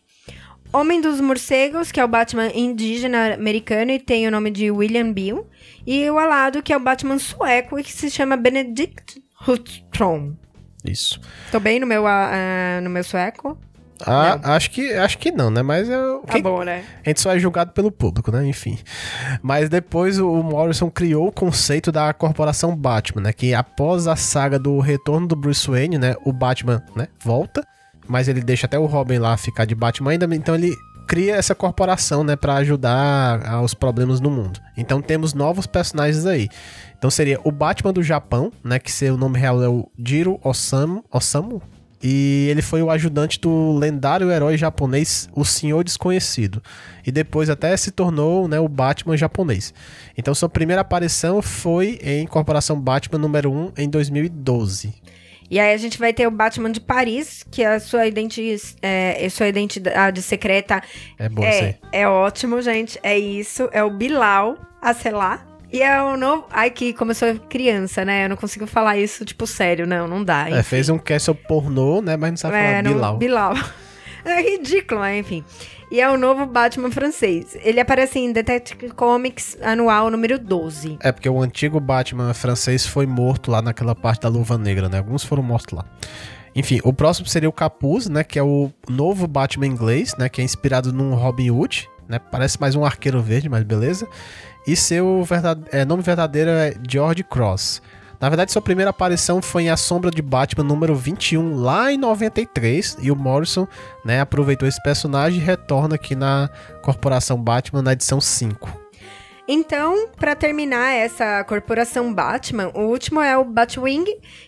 Homem 0.72 1.00
dos 1.00 1.20
Morcegos, 1.20 1.90
que 1.90 1.98
é 1.98 2.04
o 2.04 2.08
Batman 2.08 2.50
indígena 2.54 3.34
americano 3.34 3.90
e 3.90 3.98
tem 3.98 4.28
o 4.28 4.30
nome 4.30 4.50
de 4.50 4.70
William 4.70 5.12
Bill. 5.12 5.46
E 5.86 6.08
o 6.10 6.18
Alado, 6.18 6.62
que 6.62 6.72
é 6.72 6.76
o 6.76 6.80
Batman 6.80 7.18
sueco 7.18 7.78
e 7.78 7.82
que 7.82 7.92
se 7.92 8.10
chama 8.10 8.36
Benedict 8.36 9.22
Hutstrom. 9.46 10.34
Isso. 10.84 11.20
Tô 11.50 11.58
bem 11.58 11.80
no 11.80 11.86
meu, 11.86 12.04
uh, 12.04 12.80
no 12.82 12.90
meu 12.90 13.02
sueco? 13.02 13.58
Ah, 14.06 14.54
acho 14.54 14.70
que, 14.70 14.92
acho 14.94 15.18
que 15.18 15.32
não, 15.32 15.50
né? 15.50 15.62
Mas 15.62 15.88
eu. 15.88 16.20
Tá 16.20 16.38
bom, 16.38 16.62
né? 16.62 16.84
A 17.04 17.08
gente 17.08 17.20
só 17.20 17.34
é 17.34 17.38
julgado 17.38 17.72
pelo 17.72 17.90
público, 17.90 18.30
né? 18.30 18.46
Enfim. 18.46 18.78
Mas 19.42 19.68
depois 19.68 20.20
o 20.20 20.42
Morrison 20.42 20.88
criou 20.88 21.26
o 21.26 21.32
conceito 21.32 21.90
da 21.90 22.12
corporação 22.12 22.76
Batman, 22.76 23.22
né? 23.22 23.32
Que 23.32 23.54
após 23.54 24.06
a 24.06 24.14
saga 24.14 24.58
do 24.58 24.78
retorno 24.78 25.26
do 25.26 25.34
Bruce 25.34 25.68
Wayne, 25.68 25.98
né? 25.98 26.14
O 26.24 26.32
Batman, 26.32 26.82
né? 26.94 27.08
Volta. 27.18 27.66
Mas 28.08 28.26
ele 28.28 28.40
deixa 28.40 28.66
até 28.66 28.78
o 28.78 28.86
Robin 28.86 29.18
lá 29.18 29.36
ficar 29.36 29.64
de 29.64 29.74
Batman 29.74 30.12
ainda. 30.12 30.34
Então 30.34 30.54
ele 30.54 30.74
cria 31.06 31.36
essa 31.36 31.54
corporação, 31.54 32.22
né, 32.22 32.36
para 32.36 32.54
ajudar 32.56 33.46
aos 33.48 33.72
problemas 33.72 34.20
no 34.20 34.30
mundo. 34.30 34.60
Então 34.76 35.00
temos 35.00 35.32
novos 35.32 35.66
personagens 35.66 36.26
aí. 36.26 36.48
Então 36.98 37.10
seria 37.10 37.40
o 37.44 37.50
Batman 37.50 37.92
do 37.92 38.02
Japão, 38.02 38.52
né, 38.62 38.78
que 38.78 38.92
seu 38.92 39.16
nome 39.16 39.38
real 39.38 39.62
é 39.62 39.68
o 39.68 39.90
Jiro 39.98 40.38
Osamu, 40.42 41.02
Osamu 41.10 41.62
e 42.02 42.46
ele 42.48 42.62
foi 42.62 42.80
o 42.80 42.90
ajudante 42.90 43.40
do 43.40 43.76
lendário 43.76 44.30
herói 44.30 44.56
japonês, 44.56 45.28
o 45.34 45.44
Senhor 45.44 45.82
Desconhecido. 45.82 46.62
E 47.04 47.10
depois 47.10 47.50
até 47.50 47.76
se 47.76 47.90
tornou 47.90 48.46
né, 48.46 48.60
o 48.60 48.68
Batman 48.68 49.16
japonês. 49.16 49.74
Então 50.16 50.34
sua 50.34 50.48
primeira 50.48 50.82
aparição 50.82 51.42
foi 51.42 51.98
em 52.02 52.26
Corporação 52.26 52.80
Batman 52.80 53.18
número 53.18 53.52
1 53.52 53.72
em 53.78 53.88
2012. 53.88 54.94
E 55.50 55.58
aí 55.58 55.72
a 55.72 55.76
gente 55.76 55.98
vai 55.98 56.12
ter 56.12 56.26
o 56.26 56.30
Batman 56.30 56.70
de 56.70 56.80
Paris, 56.80 57.44
que 57.50 57.64
a 57.64 57.80
sua, 57.80 58.06
identi 58.06 58.54
é, 58.82 59.26
sua 59.30 59.48
identidade 59.48 60.20
secreta 60.20 60.82
é, 61.18 61.28
bom, 61.28 61.42
é, 61.42 61.76
é 61.90 62.06
ótimo, 62.06 62.60
gente. 62.60 62.98
É 63.02 63.18
isso. 63.18 63.68
É 63.72 63.82
o 63.82 63.90
Bilal 63.90 64.56
Acelar. 64.80 65.46
E 65.70 65.82
é 65.82 66.02
o 66.02 66.16
novo. 66.16 66.46
Ai, 66.50 66.70
que 66.70 66.92
começou 66.94 67.34
criança, 67.48 68.04
né? 68.04 68.24
Eu 68.24 68.30
não 68.30 68.36
consigo 68.36 68.66
falar 68.66 68.96
isso, 68.96 69.24
tipo, 69.24 69.46
sério, 69.46 69.86
não, 69.86 70.08
não 70.08 70.24
dá. 70.24 70.48
Enfim. 70.48 70.58
É, 70.58 70.62
fez 70.62 70.88
um 70.88 70.98
castle 70.98 71.34
pornô, 71.34 72.00
né? 72.00 72.16
Mas 72.16 72.30
não 72.30 72.36
sabe 72.38 72.56
é, 72.56 72.68
falar 72.68 72.82
Bilal. 72.82 73.16
Bilal. 73.16 73.54
É 74.24 74.42
ridículo, 74.42 75.00
mas 75.00 75.20
enfim 75.20 75.42
e 75.90 76.00
é 76.00 76.08
o 76.08 76.16
novo 76.16 76.44
Batman 76.46 76.90
francês. 76.90 77.56
Ele 77.62 77.80
aparece 77.80 78.18
em 78.18 78.32
Detective 78.32 78.90
Comics 78.90 79.56
anual 79.62 80.10
número 80.10 80.38
12. 80.38 80.98
É, 81.00 81.10
porque 81.10 81.28
o 81.28 81.40
antigo 81.40 81.80
Batman 81.80 82.34
francês 82.34 82.86
foi 82.86 83.06
morto 83.06 83.50
lá 83.50 83.62
naquela 83.62 83.94
parte 83.94 84.22
da 84.22 84.28
Luva 84.28 84.58
Negra, 84.58 84.88
né? 84.88 84.98
Alguns 84.98 85.24
foram 85.24 85.42
mortos 85.42 85.76
lá. 85.76 85.84
Enfim, 86.54 86.80
o 86.82 86.92
próximo 86.92 87.26
seria 87.26 87.48
o 87.48 87.52
Capuz, 87.52 88.08
né? 88.08 88.24
Que 88.24 88.38
é 88.38 88.42
o 88.42 88.70
novo 88.88 89.26
Batman 89.26 89.66
inglês, 89.66 90.14
né? 90.18 90.28
Que 90.28 90.40
é 90.40 90.44
inspirado 90.44 90.92
num 90.92 91.14
Robin 91.14 91.50
Hood, 91.50 91.88
né? 92.08 92.18
Parece 92.18 92.60
mais 92.60 92.74
um 92.74 92.84
arqueiro 92.84 93.22
verde, 93.22 93.48
mas 93.48 93.62
beleza. 93.62 94.06
E 94.66 94.76
seu 94.76 95.22
verdade... 95.22 95.62
é, 95.72 95.84
nome 95.84 96.02
verdadeiro 96.02 96.50
é 96.50 96.74
George 96.88 97.22
Cross. 97.24 97.80
Na 98.20 98.28
verdade, 98.28 98.50
sua 98.50 98.60
primeira 98.60 98.90
aparição 98.90 99.40
foi 99.40 99.64
em 99.64 99.70
A 99.70 99.76
Sombra 99.76 100.10
de 100.10 100.20
Batman 100.20 100.64
número 100.64 100.94
21, 100.94 101.54
lá 101.54 101.92
em 101.92 101.96
93, 101.96 102.96
e 103.00 103.12
o 103.12 103.16
Morrison 103.16 103.66
né, 104.04 104.20
aproveitou 104.20 104.68
esse 104.68 104.82
personagem 104.82 105.40
e 105.40 105.44
retorna 105.44 105.94
aqui 105.94 106.16
na 106.16 106.50
Corporação 106.82 107.40
Batman 107.40 107.82
na 107.82 107.92
edição 107.92 108.20
5. 108.20 108.88
Então, 109.50 110.08
pra 110.16 110.34
terminar 110.34 110.92
essa 110.92 111.42
corporação 111.44 112.12
Batman, 112.12 112.70
o 112.74 112.80
último 112.80 113.20
é 113.22 113.34
o 113.38 113.44
Batwing, 113.44 114.04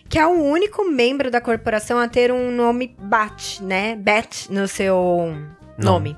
que 0.07 0.19
é 0.19 0.27
o 0.27 0.43
único 0.43 0.85
membro 0.85 1.31
da 1.31 1.41
corporação 1.41 1.97
a 1.97 2.07
ter 2.07 2.31
um 2.31 2.51
nome 2.51 2.95
Bat, 2.99 3.63
né? 3.63 3.95
Bat 3.95 4.51
no 4.51 4.67
seu 4.67 5.35
nome. 5.75 6.15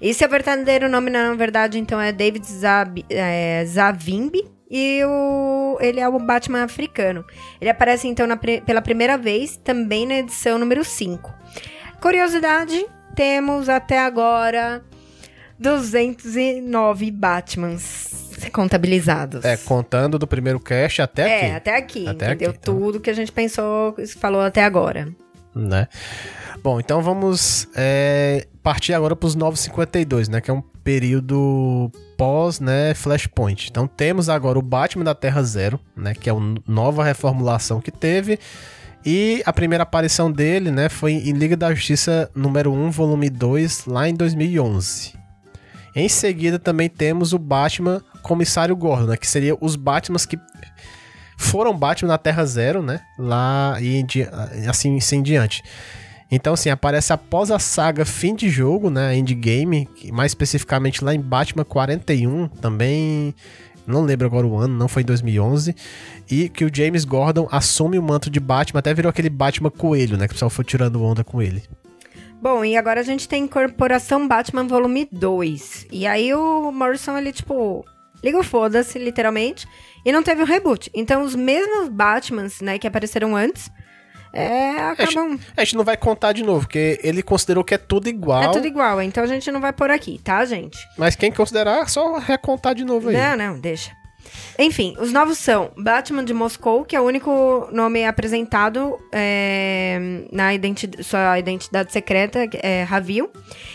E 0.00 0.14
seu 0.14 0.28
verdadeiro 0.28 0.88
nome, 0.88 1.10
na 1.10 1.34
verdade, 1.34 1.76
então 1.78 2.00
é 2.00 2.12
David 2.12 2.46
Zab, 2.46 3.04
é, 3.10 3.64
Zavimbi. 3.66 4.59
E 4.70 5.02
o, 5.04 5.76
ele 5.80 5.98
é 5.98 6.08
o 6.08 6.18
Batman 6.18 6.62
africano. 6.62 7.24
Ele 7.60 7.68
aparece, 7.70 8.06
então, 8.06 8.26
na 8.26 8.36
pela 8.36 8.80
primeira 8.80 9.18
vez, 9.18 9.56
também 9.56 10.06
na 10.06 10.14
edição 10.14 10.58
número 10.58 10.84
5. 10.84 11.32
Curiosidade, 12.00 12.86
temos 13.16 13.68
até 13.68 13.98
agora 13.98 14.82
209 15.58 17.10
Batmans 17.10 18.30
contabilizados. 18.52 19.44
É, 19.44 19.56
contando 19.56 20.18
do 20.18 20.26
primeiro 20.26 20.58
cast 20.60 21.02
até 21.02 21.22
É, 21.22 21.36
aqui. 21.46 21.54
até 21.56 21.76
aqui, 21.76 22.08
Até 22.08 22.26
entendeu? 22.26 22.50
aqui, 22.50 22.58
então. 22.62 22.78
Tudo 22.78 23.00
que 23.00 23.10
a 23.10 23.12
gente 23.12 23.30
pensou, 23.32 23.94
falou 24.18 24.40
até 24.40 24.64
agora. 24.64 25.08
né? 25.54 25.88
Bom, 26.62 26.78
então 26.80 27.02
vamos 27.02 27.68
é, 27.74 28.46
partir 28.62 28.92
agora 28.94 29.16
para 29.16 29.26
os 29.26 29.34
952, 29.34 30.28
né? 30.28 30.40
Que 30.40 30.50
é 30.50 30.54
um 30.54 30.62
período 30.84 31.90
pós, 32.20 32.60
né, 32.60 32.92
Flashpoint. 32.92 33.68
Então 33.70 33.86
temos 33.86 34.28
agora 34.28 34.58
o 34.58 34.62
Batman 34.62 35.04
da 35.04 35.14
Terra 35.14 35.42
Zero, 35.42 35.80
né? 35.96 36.12
Que 36.12 36.28
é 36.28 36.32
a 36.34 36.36
nova 36.68 37.02
reformulação 37.02 37.80
que 37.80 37.90
teve. 37.90 38.38
E 39.06 39.42
a 39.46 39.52
primeira 39.54 39.84
aparição 39.84 40.30
dele, 40.30 40.70
né, 40.70 40.90
foi 40.90 41.12
em 41.12 41.32
Liga 41.32 41.56
da 41.56 41.72
Justiça 41.72 42.30
número 42.34 42.74
1, 42.74 42.90
volume 42.90 43.30
2, 43.30 43.86
lá 43.86 44.06
em 44.06 44.14
2011. 44.14 45.14
Em 45.96 46.10
seguida 46.10 46.58
também 46.58 46.90
temos 46.90 47.32
o 47.32 47.38
Batman 47.38 48.02
Comissário 48.20 48.76
Gordon, 48.76 49.06
né, 49.06 49.16
que 49.16 49.26
seria 49.26 49.56
os 49.58 49.74
Batmans 49.74 50.26
que 50.26 50.38
foram 51.38 51.74
Batman 51.74 52.08
na 52.08 52.18
Terra 52.18 52.44
Zero, 52.44 52.82
né? 52.82 53.00
Lá 53.18 53.78
e 53.80 54.04
assim, 54.68 54.98
assim 54.98 55.16
em 55.16 55.22
diante. 55.22 55.62
Então, 56.30 56.54
assim, 56.54 56.70
aparece 56.70 57.12
após 57.12 57.50
a 57.50 57.58
saga 57.58 58.04
fim 58.04 58.34
de 58.34 58.48
jogo, 58.48 58.88
né? 58.88 59.16
Endgame, 59.16 59.88
mais 60.12 60.30
especificamente 60.30 61.04
lá 61.04 61.14
em 61.14 61.20
Batman 61.20 61.64
41, 61.64 62.48
também. 62.48 63.34
Não 63.86 64.02
lembro 64.02 64.26
agora 64.26 64.46
o 64.46 64.56
ano, 64.56 64.76
não 64.76 64.86
foi 64.86 65.02
em 65.02 65.06
2011. 65.06 65.74
E 66.30 66.48
que 66.48 66.64
o 66.64 66.70
James 66.72 67.04
Gordon 67.04 67.48
assume 67.50 67.98
o 67.98 68.02
manto 68.02 68.30
de 68.30 68.38
Batman, 68.38 68.78
até 68.78 68.94
virou 68.94 69.10
aquele 69.10 69.28
Batman 69.28 69.70
coelho, 69.70 70.16
né? 70.16 70.26
Que 70.28 70.32
o 70.32 70.34
pessoal 70.34 70.50
foi 70.50 70.64
tirando 70.64 71.02
onda 71.02 71.24
com 71.24 71.42
ele. 71.42 71.64
Bom, 72.40 72.64
e 72.64 72.76
agora 72.76 73.00
a 73.00 73.04
gente 73.04 73.28
tem 73.28 73.46
Corporação 73.46 74.26
Batman 74.26 74.66
Volume 74.66 75.08
2. 75.10 75.88
E 75.90 76.06
aí 76.06 76.32
o 76.32 76.70
Morrison, 76.70 77.18
ele, 77.18 77.32
tipo, 77.32 77.84
liga 78.22 78.38
o 78.38 78.42
foda-se, 78.42 78.98
literalmente, 78.98 79.66
e 80.06 80.12
não 80.12 80.22
teve 80.22 80.42
o 80.42 80.46
reboot. 80.46 80.90
Então, 80.94 81.22
os 81.22 81.34
mesmos 81.34 81.88
Batmans, 81.88 82.60
né, 82.60 82.78
que 82.78 82.86
apareceram 82.86 83.36
antes, 83.36 83.70
é, 84.32 84.78
acabam... 84.78 85.38
A 85.56 85.64
gente 85.64 85.76
não 85.76 85.84
vai 85.84 85.96
contar 85.96 86.32
de 86.32 86.42
novo, 86.42 86.60
porque 86.60 87.00
ele 87.02 87.22
considerou 87.22 87.64
que 87.64 87.74
é 87.74 87.78
tudo 87.78 88.08
igual. 88.08 88.42
É 88.42 88.48
tudo 88.48 88.66
igual, 88.66 89.00
então 89.02 89.22
a 89.24 89.26
gente 89.26 89.50
não 89.50 89.60
vai 89.60 89.72
por 89.72 89.90
aqui, 89.90 90.20
tá, 90.22 90.44
gente? 90.44 90.78
Mas 90.96 91.16
quem 91.16 91.32
considerar, 91.32 91.88
só 91.88 92.18
recontar 92.18 92.74
de 92.74 92.84
novo 92.84 93.08
aí. 93.08 93.16
Não, 93.16 93.36
não, 93.36 93.60
deixa. 93.60 93.90
Enfim, 94.58 94.94
os 94.98 95.12
novos 95.12 95.38
são 95.38 95.70
Batman 95.76 96.24
de 96.24 96.34
Moscou, 96.34 96.84
que 96.84 96.94
é 96.94 97.00
o 97.00 97.04
único 97.04 97.68
nome 97.72 98.04
apresentado 98.04 98.98
é, 99.12 99.98
na 100.30 100.54
identi 100.54 100.88
sua 101.02 101.38
identidade 101.38 101.92
secreta, 101.92 102.48
é 102.62 102.82
Ravil. 102.82 103.30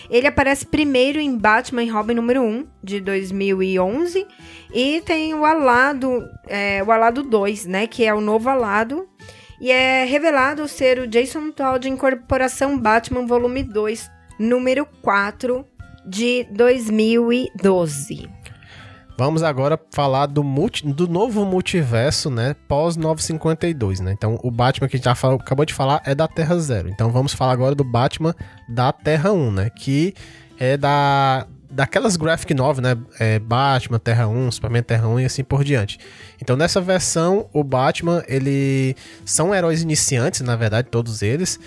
Ele 0.09 0.27
aparece 0.27 0.65
primeiro 0.65 1.19
em 1.19 1.35
Batman 1.37 1.83
e 1.83 1.89
Robin 1.89 2.13
número 2.13 2.41
1, 2.41 2.67
de 2.83 3.01
2011. 3.01 4.25
E 4.73 5.01
tem 5.01 5.33
o 5.33 5.43
Alado, 5.43 6.23
é, 6.47 6.83
o 6.83 6.91
Alado 6.91 7.23
2, 7.23 7.65
né, 7.65 7.87
que 7.87 8.05
é 8.05 8.13
o 8.13 8.21
novo 8.21 8.49
Alado. 8.49 9.09
E 9.59 9.71
é 9.71 10.03
revelado 10.05 10.67
ser 10.67 10.99
o 10.99 11.07
Jason 11.07 11.51
Todd 11.51 11.87
em 11.87 11.95
Corporação 11.95 12.77
Batman 12.77 13.25
Volume 13.25 13.63
2, 13.63 14.09
número 14.39 14.85
4, 15.01 15.65
de 16.05 16.45
2012. 16.51 18.29
Vamos 19.17 19.43
agora 19.43 19.79
falar 19.91 20.25
do, 20.25 20.43
multi, 20.43 20.85
do 20.85 21.07
novo 21.07 21.45
multiverso, 21.45 22.29
né? 22.29 22.53
Pós 22.67 22.97
952, 22.97 24.01
né? 24.01 24.11
Então, 24.11 24.37
o 24.43 24.51
Batman 24.51 24.89
que 24.89 24.95
a 24.95 24.97
gente 24.97 25.05
já 25.05 25.15
falou- 25.15 25.39
acabou 25.39 25.65
de 25.65 25.73
falar 25.73 26.01
é 26.05 26.13
da 26.13 26.27
Terra 26.27 26.57
Zero. 26.59 26.89
Então, 26.89 27.09
vamos 27.11 27.33
falar 27.33 27.53
agora 27.53 27.73
do 27.73 27.83
Batman 27.83 28.35
da 28.67 28.91
Terra 28.91 29.31
1, 29.31 29.51
né? 29.51 29.69
Que 29.69 30.13
é 30.59 30.75
da 30.75 31.47
daquelas 31.76 32.15
graphic 32.15 32.53
novel, 32.53 32.82
né? 32.82 32.97
É 33.19 33.38
Batman 33.38 33.99
Terra 33.99 34.28
1, 34.28 34.51
Superman 34.51 34.82
Terra 34.82 35.07
1 35.07 35.19
e 35.19 35.26
assim 35.26 35.43
por 35.43 35.63
diante. 35.63 35.99
Então, 36.41 36.55
nessa 36.55 36.80
versão, 36.80 37.49
o 37.53 37.63
Batman, 37.63 38.23
ele 38.28 38.95
são 39.26 39.53
heróis 39.53 39.82
iniciantes, 39.82 40.41
na 40.41 40.55
verdade, 40.55 40.88
todos 40.89 41.21
eles. 41.21 41.59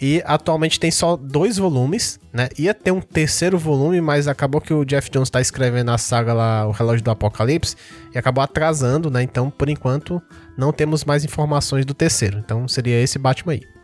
E 0.00 0.22
atualmente 0.24 0.78
tem 0.78 0.90
só 0.90 1.16
dois 1.16 1.56
volumes, 1.56 2.20
né? 2.32 2.48
Ia 2.58 2.72
ter 2.72 2.92
um 2.92 3.00
terceiro 3.00 3.58
volume, 3.58 4.00
mas 4.00 4.28
acabou 4.28 4.60
que 4.60 4.72
o 4.72 4.84
Jeff 4.84 5.10
Jones 5.10 5.30
tá 5.30 5.40
escrevendo 5.40 5.90
a 5.90 5.98
saga 5.98 6.32
lá, 6.32 6.66
O 6.66 6.70
Relógio 6.70 7.02
do 7.02 7.10
Apocalipse, 7.10 7.74
e 8.14 8.18
acabou 8.18 8.44
atrasando, 8.44 9.10
né? 9.10 9.22
Então, 9.22 9.50
por 9.50 9.68
enquanto, 9.68 10.22
não 10.56 10.72
temos 10.72 11.04
mais 11.04 11.24
informações 11.24 11.84
do 11.84 11.94
terceiro. 11.94 12.38
Então, 12.38 12.68
seria 12.68 13.02
esse 13.02 13.18
Batman 13.18 13.54
aí. 13.54 13.75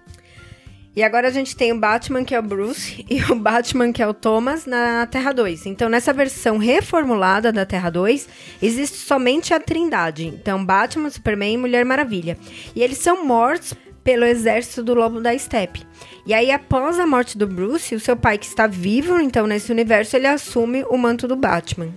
E 0.94 1.02
agora 1.02 1.28
a 1.28 1.30
gente 1.30 1.56
tem 1.56 1.72
o 1.72 1.78
Batman, 1.78 2.22
que 2.22 2.34
é 2.34 2.38
o 2.38 2.42
Bruce, 2.42 3.04
e 3.08 3.22
o 3.32 3.34
Batman, 3.34 3.92
que 3.92 4.02
é 4.02 4.06
o 4.06 4.12
Thomas, 4.12 4.66
na 4.66 5.06
Terra 5.06 5.32
2. 5.32 5.66
Então, 5.66 5.88
nessa 5.88 6.12
versão 6.12 6.58
reformulada 6.58 7.50
da 7.50 7.64
Terra 7.64 7.88
2, 7.88 8.28
existe 8.60 8.98
somente 8.98 9.54
a 9.54 9.60
Trindade. 9.60 10.26
Então, 10.26 10.64
Batman, 10.64 11.08
Superman 11.08 11.54
e 11.54 11.58
Mulher 11.58 11.84
Maravilha. 11.84 12.36
E 12.76 12.82
eles 12.82 12.98
são 12.98 13.24
mortos 13.24 13.72
pelo 14.04 14.24
exército 14.24 14.82
do 14.82 14.94
Lobo 14.94 15.20
da 15.20 15.36
Steppe. 15.36 15.86
E 16.26 16.34
aí, 16.34 16.50
após 16.50 16.98
a 16.98 17.06
morte 17.06 17.38
do 17.38 17.46
Bruce, 17.46 17.94
o 17.94 18.00
seu 18.00 18.16
pai, 18.16 18.36
que 18.36 18.46
está 18.46 18.66
vivo, 18.66 19.18
então, 19.18 19.46
nesse 19.46 19.72
universo, 19.72 20.16
ele 20.16 20.26
assume 20.26 20.84
o 20.90 20.98
manto 20.98 21.26
do 21.26 21.36
Batman. 21.36 21.88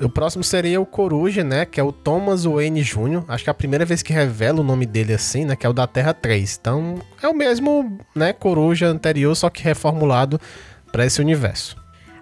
O 0.00 0.08
próximo 0.08 0.42
seria 0.42 0.80
o 0.80 0.86
Coruja, 0.86 1.44
né? 1.44 1.64
Que 1.64 1.78
é 1.78 1.82
o 1.82 1.92
Thomas 1.92 2.44
Wayne 2.44 2.82
Jr. 2.82 3.24
Acho 3.28 3.44
que 3.44 3.50
é 3.50 3.52
a 3.52 3.54
primeira 3.54 3.84
vez 3.84 4.02
que 4.02 4.12
revela 4.12 4.60
o 4.60 4.64
nome 4.64 4.86
dele 4.86 5.12
assim, 5.12 5.44
né? 5.44 5.54
Que 5.54 5.66
é 5.66 5.68
o 5.68 5.72
da 5.72 5.86
Terra 5.86 6.12
3. 6.12 6.58
Então, 6.60 7.00
é 7.22 7.28
o 7.28 7.34
mesmo, 7.34 7.98
né? 8.14 8.32
Coruja 8.32 8.86
anterior, 8.86 9.34
só 9.34 9.48
que 9.48 9.62
reformulado 9.62 10.40
para 10.90 11.06
esse 11.06 11.20
universo. 11.20 11.76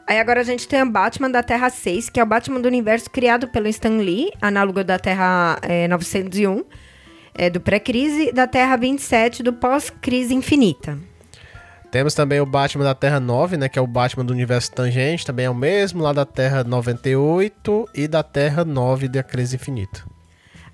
Aí 0.06 0.18
agora 0.18 0.40
a 0.40 0.44
gente 0.44 0.66
tem 0.66 0.82
o 0.82 0.90
Batman 0.90 1.30
da 1.30 1.42
Terra 1.42 1.70
6, 1.70 2.10
que 2.10 2.18
é 2.18 2.22
o 2.22 2.26
Batman 2.26 2.60
do 2.60 2.66
universo 2.66 3.08
criado 3.08 3.46
pelo 3.46 3.68
Stan 3.68 3.96
Lee, 3.96 4.30
análogo 4.42 4.82
da 4.82 4.98
Terra 4.98 5.58
é, 5.62 5.86
901, 5.86 6.64
é, 7.32 7.48
do 7.48 7.60
pré-crise, 7.60 8.32
da 8.32 8.46
Terra 8.46 8.76
27, 8.76 9.42
do 9.42 9.52
pós-crise 9.52 10.34
infinita. 10.34 10.98
Temos 11.90 12.14
também 12.14 12.40
o 12.40 12.46
Batman 12.46 12.84
da 12.84 12.94
Terra 12.94 13.18
9, 13.18 13.56
né? 13.56 13.68
Que 13.68 13.78
é 13.78 13.82
o 13.82 13.86
Batman 13.86 14.24
do 14.24 14.32
universo 14.32 14.70
tangente. 14.72 15.26
Também 15.26 15.46
é 15.46 15.50
o 15.50 15.54
mesmo 15.54 16.02
lá 16.02 16.12
da 16.12 16.24
Terra 16.24 16.62
98 16.62 17.88
e 17.94 18.06
da 18.06 18.22
Terra 18.22 18.64
9 18.64 19.08
da 19.08 19.22
Crise 19.22 19.56
Infinita. 19.56 20.04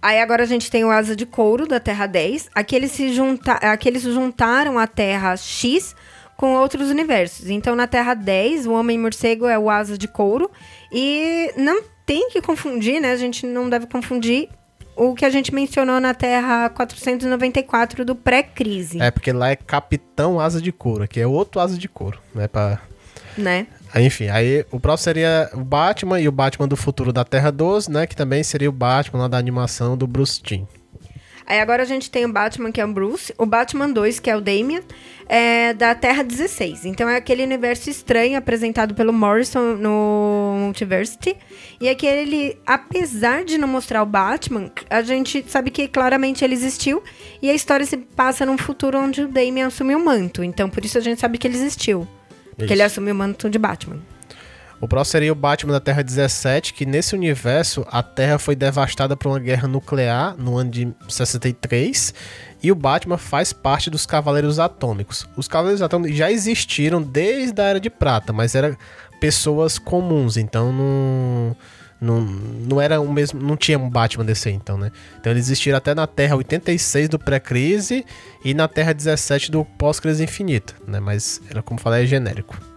Aí 0.02 0.20
agora 0.20 0.42
a 0.42 0.46
gente 0.46 0.70
tem 0.70 0.84
o 0.84 0.90
Asa 0.90 1.16
de 1.16 1.24
Couro 1.24 1.66
da 1.66 1.80
Terra 1.80 2.06
10. 2.06 2.50
Aqui 2.54 2.76
eles 2.76 2.92
se, 2.92 3.14
junta 3.14 3.52
aqui 3.52 3.88
eles 3.88 4.02
juntaram 4.02 4.78
à 4.78 4.86
Terra 4.86 5.34
X 5.36 5.96
com 6.36 6.54
outros 6.54 6.90
universos. 6.90 7.48
Então 7.48 7.74
na 7.74 7.86
Terra 7.86 8.12
10, 8.12 8.66
o 8.66 8.72
Homem-Morcego 8.72 9.46
é 9.46 9.58
o 9.58 9.70
Asa 9.70 9.96
de 9.96 10.06
Couro. 10.06 10.50
E 10.92 11.50
não 11.56 11.82
tem 12.04 12.28
que 12.28 12.42
confundir, 12.42 13.00
né? 13.00 13.12
A 13.12 13.16
gente 13.16 13.46
não 13.46 13.70
deve 13.70 13.86
confundir 13.86 14.50
o 14.96 15.14
que 15.14 15.24
a 15.24 15.30
gente 15.30 15.54
mencionou 15.54 16.00
na 16.00 16.14
Terra 16.14 16.68
494 16.70 18.04
do 18.04 18.14
pré-crise, 18.14 19.00
É, 19.00 19.10
porque 19.10 19.32
lá 19.32 19.50
é 19.50 19.56
Capitão 19.56 20.40
Asa 20.40 20.60
de 20.60 20.72
Couro, 20.72 21.04
aqui 21.04 21.20
é 21.20 21.26
outro 21.26 21.60
Asa 21.60 21.78
de 21.78 21.88
Couro, 21.88 22.18
né? 22.34 22.48
Pra... 22.48 22.80
né? 23.36 23.66
Enfim, 23.94 24.28
aí 24.28 24.64
o 24.70 24.80
próximo 24.80 25.04
seria 25.04 25.50
o 25.54 25.60
Batman 25.60 26.20
e 26.20 26.28
o 26.28 26.32
Batman 26.32 26.66
do 26.66 26.76
futuro 26.76 27.12
da 27.12 27.24
Terra 27.24 27.50
12, 27.50 27.90
né? 27.90 28.06
Que 28.06 28.16
também 28.16 28.42
seria 28.42 28.68
o 28.68 28.72
Batman 28.72 29.22
lá 29.22 29.28
da 29.28 29.38
animação 29.38 29.96
do 29.96 30.06
Bruce 30.06 30.40
Timm. 30.42 30.64
Aí 31.46 31.60
agora 31.60 31.82
a 31.82 31.86
gente 31.86 32.10
tem 32.10 32.24
o 32.24 32.32
Batman, 32.32 32.72
que 32.72 32.80
é 32.80 32.84
o 32.84 32.92
Bruce, 32.92 33.32
o 33.38 33.46
Batman 33.46 33.88
2, 33.88 34.18
que 34.18 34.28
é 34.28 34.36
o 34.36 34.40
Damian, 34.40 34.80
é 35.28 35.72
da 35.74 35.94
Terra 35.94 36.22
16. 36.22 36.84
Então 36.86 37.08
é 37.08 37.16
aquele 37.16 37.42
universo 37.42 37.88
estranho 37.88 38.36
apresentado 38.36 38.94
pelo 38.94 39.12
Morrison 39.12 39.76
no 39.76 40.56
Multiversity. 40.58 41.36
E 41.80 41.88
aqui 41.88 42.06
ele, 42.06 42.58
apesar 42.66 43.44
de 43.44 43.58
não 43.58 43.68
mostrar 43.68 44.02
o 44.02 44.06
Batman, 44.06 44.70
a 44.90 45.02
gente 45.02 45.44
sabe 45.48 45.70
que 45.70 45.86
claramente 45.86 46.44
ele 46.44 46.54
existiu. 46.54 47.02
E 47.40 47.48
a 47.48 47.54
história 47.54 47.86
se 47.86 47.96
passa 47.96 48.44
num 48.44 48.58
futuro 48.58 48.98
onde 48.98 49.22
o 49.22 49.28
Damian 49.28 49.68
assumiu 49.68 49.98
o 49.98 50.04
manto. 50.04 50.42
Então 50.42 50.68
por 50.68 50.84
isso 50.84 50.98
a 50.98 51.00
gente 51.00 51.20
sabe 51.20 51.38
que 51.38 51.46
ele 51.46 51.56
existiu. 51.56 52.06
Porque 52.56 52.64
Isso. 52.64 52.72
ele 52.72 52.82
assumiu 52.82 53.14
o 53.14 53.18
manto 53.18 53.50
de 53.50 53.58
Batman. 53.58 53.98
O 54.80 54.86
próximo 54.86 55.12
seria 55.12 55.32
o 55.32 55.34
Batman 55.34 55.72
da 55.72 55.80
Terra 55.80 56.02
17, 56.02 56.74
que 56.74 56.84
nesse 56.84 57.14
universo 57.14 57.86
a 57.90 58.02
Terra 58.02 58.38
foi 58.38 58.54
devastada 58.54 59.16
por 59.16 59.28
uma 59.28 59.38
guerra 59.38 59.66
nuclear 59.66 60.36
no 60.36 60.58
ano 60.58 60.70
de 60.70 60.94
63 61.08 62.12
e 62.62 62.70
o 62.70 62.74
Batman 62.74 63.16
faz 63.16 63.52
parte 63.52 63.88
dos 63.88 64.04
Cavaleiros 64.04 64.58
Atômicos. 64.58 65.26
Os 65.36 65.48
Cavaleiros 65.48 65.80
Atômicos 65.80 66.16
já 66.16 66.30
existiram 66.30 67.00
desde 67.00 67.60
a 67.60 67.64
Era 67.64 67.80
de 67.80 67.88
Prata, 67.88 68.32
mas 68.32 68.54
eram 68.54 68.76
pessoas 69.18 69.78
comuns, 69.78 70.36
então 70.36 70.70
não, 70.72 71.56
Não, 71.98 72.20
não 72.20 72.78
era 72.78 73.00
o 73.00 73.10
mesmo. 73.10 73.40
Não 73.40 73.56
tinha 73.56 73.78
um 73.78 73.88
Batman 73.88 74.26
DC, 74.26 74.50
então, 74.50 74.76
né? 74.76 74.92
Então 75.18 75.32
eles 75.32 75.46
existiram 75.46 75.78
até 75.78 75.94
na 75.94 76.06
Terra 76.06 76.36
86 76.36 77.08
do 77.08 77.18
pré-crise 77.18 78.04
e 78.44 78.52
na 78.52 78.68
Terra 78.68 78.92
17 78.92 79.50
do 79.50 79.64
pós-crise 79.64 80.22
infinita, 80.22 80.74
né? 80.86 81.00
Mas 81.00 81.40
era 81.48 81.62
como 81.62 81.80
falar, 81.80 82.02
é 82.02 82.06
genérico. 82.06 82.75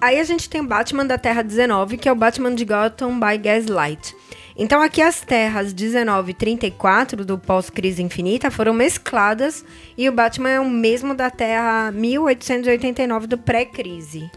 Aí 0.00 0.18
a 0.18 0.24
gente 0.24 0.48
tem 0.48 0.60
o 0.60 0.66
Batman 0.66 1.06
da 1.06 1.16
Terra 1.16 1.42
19, 1.42 1.96
que 1.96 2.08
é 2.08 2.12
o 2.12 2.16
Batman 2.16 2.54
de 2.54 2.64
Gotham 2.64 3.18
by 3.18 3.38
Gaslight. 3.38 4.14
Então 4.56 4.80
aqui 4.80 5.02
as 5.02 5.20
terras 5.20 5.72
19 5.72 6.30
e 6.30 6.34
34 6.34 7.24
do 7.24 7.36
pós-crise 7.36 8.02
infinita 8.02 8.50
foram 8.52 8.72
mescladas 8.72 9.64
e 9.98 10.08
o 10.08 10.12
Batman 10.12 10.50
é 10.50 10.60
o 10.60 10.70
mesmo 10.70 11.12
da 11.12 11.28
Terra 11.28 11.90
1889 11.90 13.26
do 13.26 13.36
pré-crise. 13.36 14.30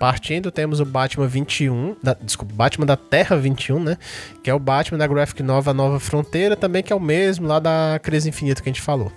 Partindo, 0.00 0.50
temos 0.50 0.80
o 0.80 0.84
Batman 0.84 1.26
21, 1.26 1.94
da, 2.02 2.14
desculpa, 2.14 2.54
Batman 2.54 2.86
da 2.86 2.96
Terra 2.96 3.36
21, 3.36 3.78
né? 3.78 3.98
Que 4.42 4.48
é 4.48 4.54
o 4.54 4.58
Batman 4.58 4.96
da 4.96 5.06
Graphic 5.06 5.42
Nova 5.42 5.74
Nova 5.74 6.00
Fronteira, 6.00 6.56
também 6.56 6.82
que 6.82 6.90
é 6.90 6.96
o 6.96 7.00
mesmo 7.00 7.46
lá 7.46 7.58
da 7.58 8.00
Crise 8.02 8.28
Infinita 8.28 8.62
que 8.62 8.68
a 8.70 8.72
gente 8.72 8.80
falou. 8.80 9.12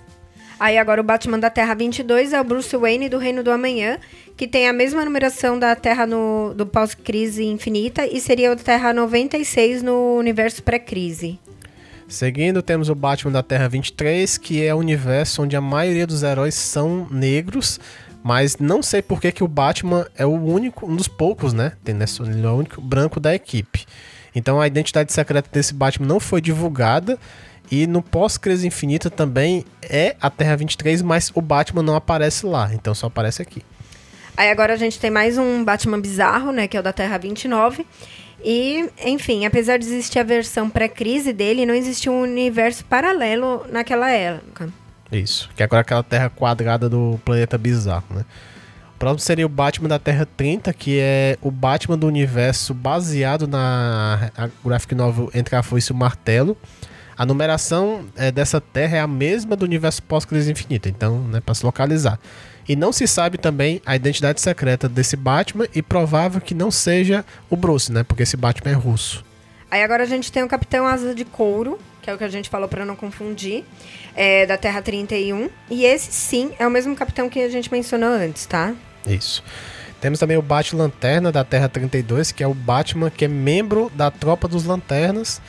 Aí 0.64 0.78
agora 0.78 1.02
o 1.02 1.04
Batman 1.04 1.38
da 1.38 1.50
Terra 1.50 1.74
22 1.74 2.32
é 2.32 2.40
o 2.40 2.44
Bruce 2.46 2.74
Wayne 2.78 3.10
do 3.10 3.18
Reino 3.18 3.44
do 3.44 3.52
Amanhã, 3.52 3.98
que 4.38 4.48
tem 4.48 4.66
a 4.66 4.72
mesma 4.72 5.04
numeração 5.04 5.60
da 5.60 5.76
Terra 5.76 6.08
no, 6.08 6.54
do 6.56 6.66
pós-crise 6.66 7.44
infinita 7.44 8.08
e 8.08 8.22
seria 8.22 8.50
o 8.50 8.56
Terra 8.56 8.94
96 8.94 9.84
no 9.84 10.16
universo 10.16 10.64
pré-crise. 10.64 11.38
Seguindo, 12.08 12.62
temos 12.62 12.88
o 12.88 12.96
Batman 12.96 13.34
da 13.34 13.44
Terra 13.44 13.68
23, 13.68 14.38
que 14.38 14.66
é 14.66 14.74
o 14.74 14.78
universo 14.78 15.44
onde 15.44 15.58
a 15.58 15.60
maioria 15.60 16.08
dos 16.08 16.24
heróis 16.24 16.56
são 16.56 17.10
negros, 17.12 17.78
mas 18.24 18.56
não 18.56 18.82
sei 18.82 19.02
por 19.02 19.20
que, 19.20 19.34
que 19.34 19.44
o 19.44 19.50
Batman 19.50 20.08
é 20.16 20.26
o 20.26 20.32
único, 20.32 20.90
um 20.90 20.96
dos 20.96 21.10
poucos, 21.10 21.52
né? 21.52 21.74
Tem 21.84 21.94
nessa, 21.94 22.24
ele 22.24 22.42
é 22.42 22.50
o 22.50 22.54
único 22.54 22.80
branco 22.80 23.20
da 23.20 23.36
equipe. 23.36 23.86
Então 24.34 24.62
a 24.62 24.68
identidade 24.68 25.12
secreta 25.12 25.50
desse 25.52 25.74
Batman 25.74 26.08
não 26.08 26.22
foi 26.22 26.40
divulgada. 26.40 27.20
E 27.74 27.88
no 27.88 28.04
pós-crise 28.04 28.68
infinita 28.68 29.10
também 29.10 29.66
é 29.82 30.16
a 30.22 30.30
Terra 30.30 30.56
23, 30.56 31.02
mas 31.02 31.32
o 31.34 31.42
Batman 31.42 31.82
não 31.82 31.96
aparece 31.96 32.46
lá, 32.46 32.70
então 32.72 32.94
só 32.94 33.08
aparece 33.08 33.42
aqui. 33.42 33.64
Aí 34.38 34.52
agora 34.52 34.74
a 34.74 34.76
gente 34.78 35.00
tem 35.00 35.10
mais 35.10 35.40
um 35.40 35.64
Batman 35.64 36.00
bizarro, 36.00 36.52
né, 36.52 36.68
que 36.68 36.78
é 36.78 36.80
o 36.80 36.84
da 36.84 36.94
Terra 36.94 37.18
29. 37.18 37.84
E, 38.46 38.88
enfim, 39.04 39.48
apesar 39.48 39.78
de 39.78 39.86
existir 39.86 40.20
a 40.20 40.24
versão 40.24 40.70
pré-crise 40.70 41.34
dele, 41.34 41.66
não 41.66 41.74
existia 41.74 42.12
um 42.12 42.22
universo 42.22 42.86
paralelo 42.86 43.66
naquela 43.72 44.08
época. 44.12 44.70
Isso, 45.12 45.50
que 45.56 45.64
é 45.64 45.66
agora 45.66 45.82
aquela 45.82 46.04
terra 46.04 46.30
quadrada 46.30 46.88
do 46.88 47.20
planeta 47.26 47.58
bizarro, 47.58 48.06
né? 48.12 48.24
O 48.96 49.00
próximo 49.00 49.20
seria 49.20 49.48
o 49.48 49.50
Batman 49.50 49.90
da 49.90 49.98
Terra 49.98 50.28
30, 50.38 50.72
que 50.74 51.00
é 51.00 51.40
o 51.42 51.50
Batman 51.50 51.98
do 51.98 52.06
universo 52.06 52.72
baseado 52.72 53.48
na 53.48 54.30
graphic 54.64 54.94
novel 54.94 55.32
Entre 55.34 55.56
a 55.56 55.64
Foice 55.64 55.92
e 55.92 55.96
o 55.96 55.98
Martelo. 55.98 56.56
A 57.18 57.26
numeração 57.26 58.06
é, 58.16 58.32
dessa 58.32 58.60
terra 58.60 58.98
é 58.98 59.00
a 59.00 59.08
mesma 59.08 59.56
do 59.56 59.64
universo 59.64 60.02
pós-crise 60.04 60.52
infinita, 60.52 60.90
então, 60.90 61.20
né, 61.20 61.40
para 61.40 61.54
se 61.54 61.66
localizar. 61.66 62.20
E 62.68 62.76
não 62.76 62.94
se 62.94 63.08
sabe 63.08 63.38
também 63.38 63.82
a 63.86 63.96
identidade 63.96 64.40
secreta 64.40 64.88
desse 64.88 65.16
Batman 65.16 65.68
e 65.76 65.82
provável 65.82 66.40
que 66.40 66.54
não 66.54 66.72
seja 66.72 67.26
o 67.50 67.58
Bruce, 67.58 67.92
né? 67.92 68.04
Porque 68.04 68.24
esse 68.24 68.38
Batman 68.38 68.72
é 68.72 68.76
russo. 68.76 69.24
Aí 69.70 69.84
agora 69.84 70.04
a 70.04 70.06
gente 70.06 70.32
tem 70.32 70.44
o 70.44 70.48
Capitão 70.48 70.88
Asa 70.88 71.14
de 71.14 71.26
Couro, 71.26 71.78
que 72.02 72.10
é 72.10 72.14
o 72.14 72.18
que 72.18 72.24
a 72.24 72.30
gente 72.30 72.50
falou 72.50 72.70
para 72.70 72.86
não 72.86 72.96
confundir, 72.96 73.66
é, 74.16 74.46
da 74.46 74.58
Terra 74.58 74.82
31. 74.82 75.50
E 75.70 75.84
esse 75.84 76.12
sim 76.12 76.52
é 76.58 76.66
o 76.66 76.72
mesmo 76.72 76.96
capitão 76.96 77.30
que 77.30 77.42
a 77.42 77.50
gente 77.50 77.72
mencionou 77.72 78.10
antes, 78.10 78.46
tá? 78.46 78.74
Isso. 79.06 79.44
Temos 80.00 80.20
também 80.20 80.38
o 80.38 80.42
Batman 80.42 80.84
Lanterna 80.84 81.32
da 81.32 81.44
Terra 81.44 81.68
32, 81.68 82.32
que 82.32 82.44
é 82.44 82.48
o 82.48 82.54
Batman 82.54 83.10
que 83.10 83.26
é 83.26 83.28
membro 83.28 83.92
da 83.96 84.12
Tropa 84.12 84.48
dos 84.48 84.66
Lanternas. 84.66 85.42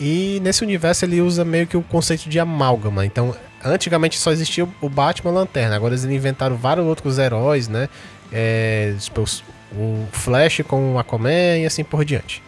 E 0.00 0.40
nesse 0.42 0.62
universo 0.62 1.04
ele 1.04 1.20
usa 1.20 1.44
meio 1.44 1.66
que 1.66 1.76
o 1.76 1.82
conceito 1.82 2.28
de 2.28 2.38
amálgama. 2.38 3.04
Então, 3.04 3.34
antigamente 3.64 4.18
só 4.18 4.30
existia 4.30 4.68
o 4.80 4.88
Batman 4.88 5.32
Lanterna, 5.32 5.76
agora 5.76 5.94
eles 5.94 6.04
inventaram 6.04 6.56
vários 6.56 6.86
outros 6.86 7.18
heróis, 7.18 7.68
né? 7.68 7.88
É, 8.32 8.94
tipo, 8.98 9.24
o 9.72 10.06
Flash 10.12 10.60
com 10.66 10.94
o 10.94 10.98
Aquaman 10.98 11.58
e 11.58 11.66
assim 11.66 11.82
por 11.82 12.04
diante. 12.04 12.42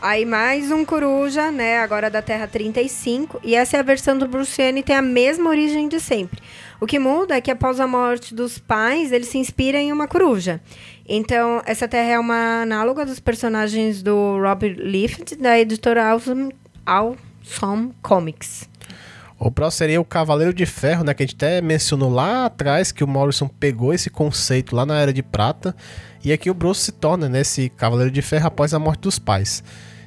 Aí 0.00 0.24
mais 0.24 0.72
um 0.72 0.84
coruja, 0.84 1.52
né? 1.52 1.78
Agora 1.78 2.10
da 2.10 2.20
Terra 2.20 2.48
35. 2.48 3.40
E 3.44 3.54
essa 3.54 3.76
é 3.76 3.80
a 3.80 3.84
versão 3.84 4.18
do 4.18 4.26
Bruce 4.26 4.60
Wayne 4.60 4.82
tem 4.82 4.96
a 4.96 5.02
mesma 5.02 5.48
origem 5.48 5.88
de 5.88 6.00
sempre. 6.00 6.40
O 6.80 6.86
que 6.86 6.98
muda 6.98 7.36
é 7.36 7.40
que 7.40 7.52
após 7.52 7.78
a 7.78 7.86
morte 7.86 8.34
dos 8.34 8.58
pais, 8.58 9.12
ele 9.12 9.24
se 9.24 9.38
inspira 9.38 9.78
em 9.78 9.92
uma 9.92 10.08
coruja. 10.08 10.60
Então, 11.08 11.62
essa 11.64 11.86
Terra 11.86 12.10
é 12.14 12.18
uma 12.18 12.62
análoga 12.62 13.06
dos 13.06 13.20
personagens 13.20 14.02
do 14.02 14.40
Robert 14.40 14.74
Liefeld, 14.76 15.36
da 15.36 15.56
editora 15.56 16.10
Awesome, 16.10 16.52
awesome 16.86 17.92
Comics. 18.02 18.68
O 19.44 19.50
próximo 19.50 19.78
seria 19.78 20.00
o 20.00 20.04
Cavaleiro 20.04 20.54
de 20.54 20.64
Ferro, 20.64 21.02
né? 21.02 21.12
Que 21.12 21.24
a 21.24 21.26
gente 21.26 21.34
até 21.34 21.60
mencionou 21.60 22.08
lá 22.08 22.46
atrás 22.46 22.92
que 22.92 23.02
o 23.02 23.08
Morrison 23.08 23.48
pegou 23.48 23.92
esse 23.92 24.08
conceito 24.08 24.76
lá 24.76 24.86
na 24.86 25.00
Era 25.00 25.12
de 25.12 25.20
Prata. 25.20 25.74
E 26.24 26.32
aqui 26.32 26.48
o 26.48 26.54
Bruce 26.54 26.82
se 26.82 26.92
torna 26.92 27.28
nesse 27.28 27.62
né, 27.62 27.70
Cavaleiro 27.76 28.12
de 28.12 28.22
Ferro 28.22 28.46
após 28.46 28.72
a 28.72 28.78
morte 28.78 29.00
dos 29.00 29.18
pais. 29.18 29.64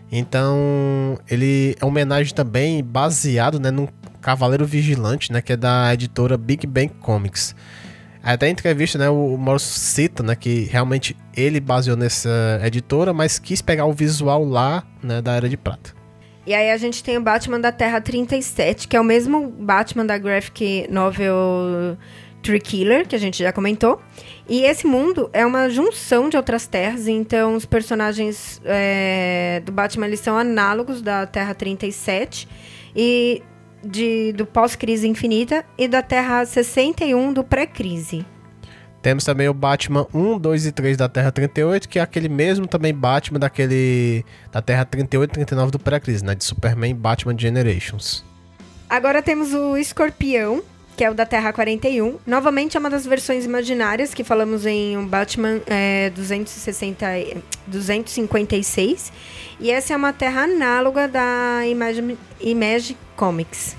Então, 0.10 1.20
ele 1.30 1.76
é 1.82 1.84
uma 1.84 1.90
homenagem 1.90 2.34
também 2.34 2.82
baseado 2.82 3.60
né, 3.60 3.72
num 3.72 3.90
Cavaleiro 4.22 4.66
Vigilante, 4.66 5.34
né, 5.34 5.42
que 5.42 5.52
é 5.52 5.58
da 5.58 5.94
editora 5.94 6.38
Big 6.38 6.66
Bang 6.66 6.94
Comics. 7.02 7.54
Até 8.24 8.48
em 8.48 8.52
entrevista, 8.54 8.98
né, 8.98 9.10
o 9.10 9.36
Morrison 9.38 9.68
cita 9.68 10.24
né, 10.24 10.34
que 10.34 10.62
realmente 10.72 11.16
ele 11.36 11.60
baseou 11.60 11.98
nessa 11.98 12.62
editora, 12.64 13.14
mas 13.14 13.38
quis 13.38 13.62
pegar 13.62 13.86
o 13.86 13.92
visual 13.92 14.46
lá 14.46 14.84
né, 15.04 15.22
da 15.22 15.34
Era 15.34 15.50
de 15.50 15.58
Prata. 15.58 16.05
E 16.46 16.54
aí 16.54 16.72
a 16.72 16.78
gente 16.78 17.04
tem 17.04 17.18
o 17.18 17.22
Batman 17.22 17.60
da 17.60 17.72
Terra 17.72 18.00
37, 18.00 18.88
que 18.88 18.96
é 18.96 19.02
o 19.02 19.04
mesmo 19.04 19.50
Batman 19.50 20.06
da 20.06 20.18
graphic 20.18 20.88
novel 20.92 21.98
Tree 22.46 22.60
Killer, 22.60 23.08
que 23.08 23.16
a 23.16 23.20
gente 23.20 23.42
já 23.42 23.52
comentou. 23.52 24.00
E 24.48 24.64
esse 24.64 24.86
mundo 24.86 25.30
é 25.34 25.44
uma 25.44 25.68
junção 25.70 26.30
de 26.30 26.38
outras 26.38 26.68
terras, 26.68 27.08
então 27.08 27.56
os 27.56 27.66
personagens 27.66 28.62
é, 28.64 29.64
do 29.66 29.72
Batman 29.72 30.06
eles 30.06 30.20
são 30.20 30.38
análogos 30.38 31.02
da 31.02 31.26
Terra 31.26 31.56
37 31.56 32.48
e 32.96 33.42
de, 33.84 34.32
do 34.34 34.46
pós-crise 34.46 35.08
infinita 35.08 35.66
e 35.78 35.88
da 35.88 36.04
Terra 36.04 36.46
61 36.46 37.34
do 37.34 37.44
pré-crise. 37.44 38.24
Temos 39.06 39.24
também 39.24 39.48
o 39.48 39.54
Batman 39.54 40.08
1, 40.12 40.40
2 40.40 40.66
e 40.66 40.72
3 40.72 40.98
da 40.98 41.08
Terra 41.08 41.32
38, 41.32 41.88
que 41.88 42.00
é 42.00 42.02
aquele 42.02 42.28
mesmo 42.28 42.66
também 42.66 42.92
Batman 42.92 43.38
daquele 43.38 44.26
da 44.52 44.64
Terra 44.64 44.84
38 44.84 45.30
e 45.30 45.34
39 45.46 45.74
do 45.74 45.78
pré-crise, 45.78 46.26
né, 46.26 46.34
de 46.34 46.44
Superman 46.44 46.96
Batman 46.96 47.38
Generations. 47.38 48.26
Agora 48.90 49.22
temos 49.22 49.54
o 49.54 49.78
Escorpião, 49.78 50.64
que 50.98 51.04
é 51.04 51.12
o 51.12 51.14
da 51.14 51.24
Terra 51.24 51.54
41. 51.54 52.18
Novamente 52.26 52.78
é 52.78 52.80
uma 52.80 52.90
das 52.90 53.06
versões 53.06 53.46
imaginárias 53.46 54.12
que 54.12 54.24
falamos 54.24 54.66
em 54.66 54.98
um 54.98 55.06
Batman 55.06 55.62
é, 55.68 56.10
260, 56.10 57.06
256. 57.68 59.14
E 59.60 59.70
essa 59.70 59.94
é 59.94 59.96
uma 59.96 60.14
Terra 60.14 60.46
análoga 60.46 61.08
da 61.08 61.62
Image, 61.68 62.18
Image 62.42 62.98
Comics. 63.16 63.76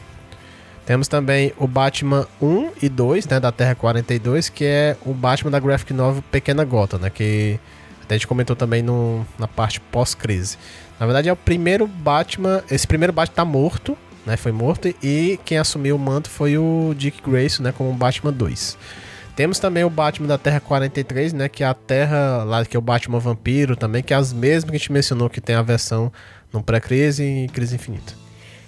Temos 0.87 1.09
também 1.09 1.53
o 1.59 1.67
Batman 1.67 2.29
1 2.41 2.71
e 2.81 2.89
2, 2.89 3.27
né, 3.27 3.41
da 3.41 3.51
Terra 3.51 3.75
42, 3.75 4.49
que 4.49 4.65
é 4.65 4.97
o 5.05 5.13
Batman 5.13 5.51
da 5.51 5.59
Graphic 5.59 5.93
Novel 5.93 6.23
Pequena 6.31 6.65
Gota, 6.65 6.97
né, 6.97 7.11
que 7.11 7.59
até 8.05 8.15
a 8.15 8.19
gente 8.19 8.29
comentou 8.29 8.55
também 8.55 8.83
no, 8.83 9.27
na 9.37 9.49
parte 9.49 9.81
pós-crise. 9.81 10.57
Na 11.01 11.05
verdade 11.05 11.29
é 11.29 11.33
o 11.33 11.37
primeiro 11.37 11.89
Batman, 11.89 12.63
esse 12.71 12.87
primeiro 12.87 13.13
Batman 13.13 13.35
tá 13.35 13.45
morto, 13.45 13.99
né, 14.25 14.37
foi 14.37 14.53
morto, 14.53 14.87
e 15.03 15.41
quem 15.45 15.59
assumiu 15.59 15.97
o 15.97 15.99
manto 15.99 16.31
foi 16.31 16.57
o 16.57 16.95
Dick 16.97 17.21
Grayson, 17.29 17.65
né, 17.65 17.75
como 17.77 17.93
Batman 17.93 18.33
2. 18.33 18.79
Temos 19.35 19.59
também 19.59 19.83
o 19.83 19.91
Batman 19.91 20.29
da 20.29 20.39
Terra 20.39 20.61
43, 20.61 21.33
né, 21.33 21.49
que 21.49 21.65
é 21.65 21.67
a 21.67 21.75
Terra 21.75 22.45
lá 22.45 22.65
que 22.65 22.77
é 22.77 22.79
o 22.79 22.83
Batman 22.83 23.19
Vampiro 23.19 23.75
também, 23.75 24.05
que 24.05 24.15
é 24.15 24.17
as 24.17 24.33
mesmas 24.33 24.71
que 24.71 24.77
a 24.77 24.79
gente 24.79 24.93
mencionou 24.93 25.29
que 25.29 25.41
tem 25.41 25.57
a 25.57 25.63
versão 25.63 26.13
no 26.53 26.63
pré-crise 26.63 27.25
e 27.25 27.49
crise 27.49 27.75
infinita. 27.75 28.26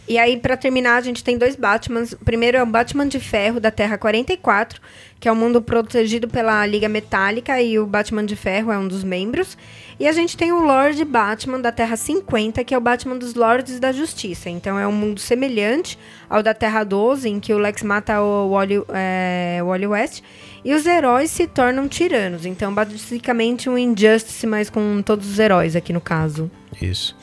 E 0.09 0.17
aí, 0.17 0.39
para 0.39 0.57
terminar, 0.57 0.97
a 0.97 1.01
gente 1.03 1.23
tem 1.23 1.37
dois 1.37 1.55
Batmans. 1.55 2.13
O 2.13 2.25
primeiro 2.25 2.57
é 2.57 2.63
o 2.63 2.67
Batman 2.67 3.07
de 3.07 3.21
Ferro, 3.21 3.61
da 3.61 3.71
Terra 3.71 3.99
44, 3.99 4.81
que 5.21 5.29
é 5.29 5.33
um 5.33 5.35
mundo 5.35 5.61
protegido 5.61 6.27
pela 6.27 6.65
Liga 6.65 6.89
Metálica, 6.89 7.61
e 7.61 7.79
o 7.79 7.87
Batman 7.87 8.25
de 8.25 8.35
Ferro 8.35 8.73
é 8.73 8.79
um 8.79 8.89
dos 8.89 9.05
membros. 9.05 9.59
E 10.01 10.09
a 10.09 10.13
gente 10.13 10.35
tem 10.35 10.51
o 10.51 10.65
Lord 10.65 11.05
Batman, 11.05 11.61
da 11.61 11.71
Terra 11.71 11.95
50, 11.95 12.65
que 12.65 12.75
é 12.75 12.79
o 12.79 12.81
Batman 12.81 13.19
dos 13.19 13.35
Lords 13.35 13.79
da 13.79 13.93
Justiça. 13.93 14.49
Então, 14.49 14.79
é 14.79 14.87
um 14.87 14.93
mundo 14.93 15.21
semelhante 15.21 15.99
ao 16.31 16.43
da 16.43 16.55
Terra 16.55 16.85
12, 16.85 17.29
em 17.29 17.39
que 17.39 17.53
o 17.53 17.59
Lex 17.59 17.83
mata 17.83 18.23
o 18.23 18.53
Wally, 18.53 18.83
é, 18.89 19.61
Wally 19.63 19.89
West. 19.89 20.23
E 20.65 20.73
os 20.73 20.87
heróis 20.87 21.31
se 21.31 21.47
tornam 21.47 21.87
tiranos. 21.87 22.47
Então, 22.47 22.73
basicamente, 22.73 23.69
um 23.69 23.77
Injustice, 23.77 24.47
mas 24.47 24.71
com 24.71 25.03
todos 25.03 25.31
os 25.31 25.39
heróis 25.39 25.77
aqui 25.77 25.93
no 25.93 26.01
caso. 26.01 26.51
Isso. 26.81 27.15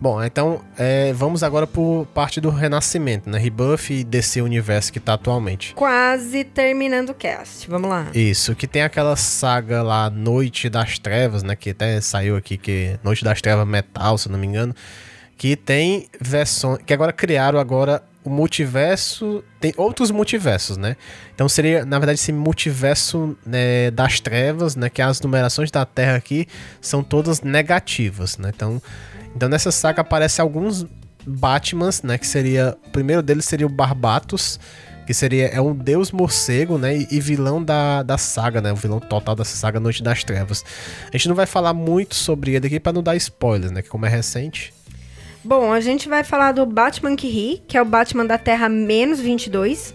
Bom, 0.00 0.24
então 0.24 0.62
é, 0.78 1.12
vamos 1.12 1.42
agora 1.42 1.66
por 1.66 2.06
parte 2.14 2.40
do 2.40 2.48
renascimento, 2.48 3.28
né? 3.28 3.38
Rebuff 3.38 3.92
e 3.92 4.02
DC 4.02 4.40
Universo 4.40 4.90
que 4.90 4.98
tá 4.98 5.12
atualmente. 5.12 5.74
Quase 5.74 6.42
terminando 6.42 7.10
o 7.10 7.14
cast. 7.14 7.68
Vamos 7.68 7.90
lá. 7.90 8.06
Isso, 8.14 8.54
que 8.54 8.66
tem 8.66 8.80
aquela 8.80 9.14
saga 9.14 9.82
lá, 9.82 10.08
Noite 10.08 10.70
das 10.70 10.98
Trevas, 10.98 11.42
né? 11.42 11.54
Que 11.54 11.70
até 11.70 12.00
saiu 12.00 12.34
aqui, 12.34 12.56
que 12.56 12.98
Noite 13.04 13.22
das 13.22 13.42
Trevas 13.42 13.68
Metal, 13.68 14.16
se 14.16 14.26
eu 14.26 14.32
não 14.32 14.38
me 14.38 14.46
engano. 14.46 14.74
Que 15.36 15.54
tem 15.54 16.06
versões. 16.18 16.80
Que 16.86 16.94
agora 16.94 17.12
criaram 17.12 17.58
agora 17.58 18.02
o 18.24 18.30
multiverso. 18.30 19.44
Tem 19.60 19.74
outros 19.76 20.10
multiversos, 20.10 20.78
né? 20.78 20.96
Então 21.34 21.46
seria, 21.46 21.84
na 21.84 21.98
verdade, 21.98 22.18
esse 22.18 22.32
multiverso 22.32 23.36
né, 23.44 23.90
das 23.90 24.18
trevas, 24.18 24.76
né? 24.76 24.88
Que 24.88 25.02
as 25.02 25.20
numerações 25.20 25.70
da 25.70 25.84
Terra 25.84 26.16
aqui 26.16 26.48
são 26.80 27.02
todas 27.02 27.42
negativas, 27.42 28.38
né? 28.38 28.50
Então. 28.54 28.80
Então 29.34 29.48
nessa 29.48 29.70
saga 29.70 30.00
aparece 30.02 30.40
alguns 30.40 30.86
Batmans, 31.26 32.02
né? 32.02 32.18
Que 32.18 32.26
seria. 32.26 32.76
O 32.86 32.90
primeiro 32.90 33.22
deles 33.22 33.44
seria 33.44 33.66
o 33.66 33.70
Barbatos, 33.70 34.58
que 35.06 35.14
seria 35.14 35.48
é 35.48 35.60
um 35.60 35.74
deus 35.74 36.10
morcego, 36.10 36.78
né? 36.78 36.96
E, 36.96 37.08
e 37.10 37.20
vilão 37.20 37.62
da, 37.62 38.02
da 38.02 38.18
saga, 38.18 38.60
né? 38.60 38.72
O 38.72 38.76
vilão 38.76 39.00
total 39.00 39.34
dessa 39.34 39.56
saga 39.56 39.80
Noite 39.80 40.02
das 40.02 40.24
Trevas. 40.24 40.64
A 41.08 41.16
gente 41.16 41.28
não 41.28 41.34
vai 41.34 41.46
falar 41.46 41.74
muito 41.74 42.14
sobre 42.14 42.54
ele 42.54 42.66
aqui 42.66 42.80
para 42.80 42.92
não 42.92 43.02
dar 43.02 43.16
spoilers, 43.16 43.72
né? 43.72 43.82
Que 43.82 43.88
como 43.88 44.06
é 44.06 44.08
recente. 44.08 44.72
Bom, 45.42 45.72
a 45.72 45.80
gente 45.80 46.08
vai 46.08 46.22
falar 46.22 46.52
do 46.52 46.66
Batman 46.66 47.16
que 47.16 47.26
ri, 47.26 47.62
que 47.66 47.76
é 47.76 47.80
o 47.80 47.84
Batman 47.84 48.26
da 48.26 48.36
Terra 48.36 48.68
menos 48.68 49.20
22. 49.20 49.94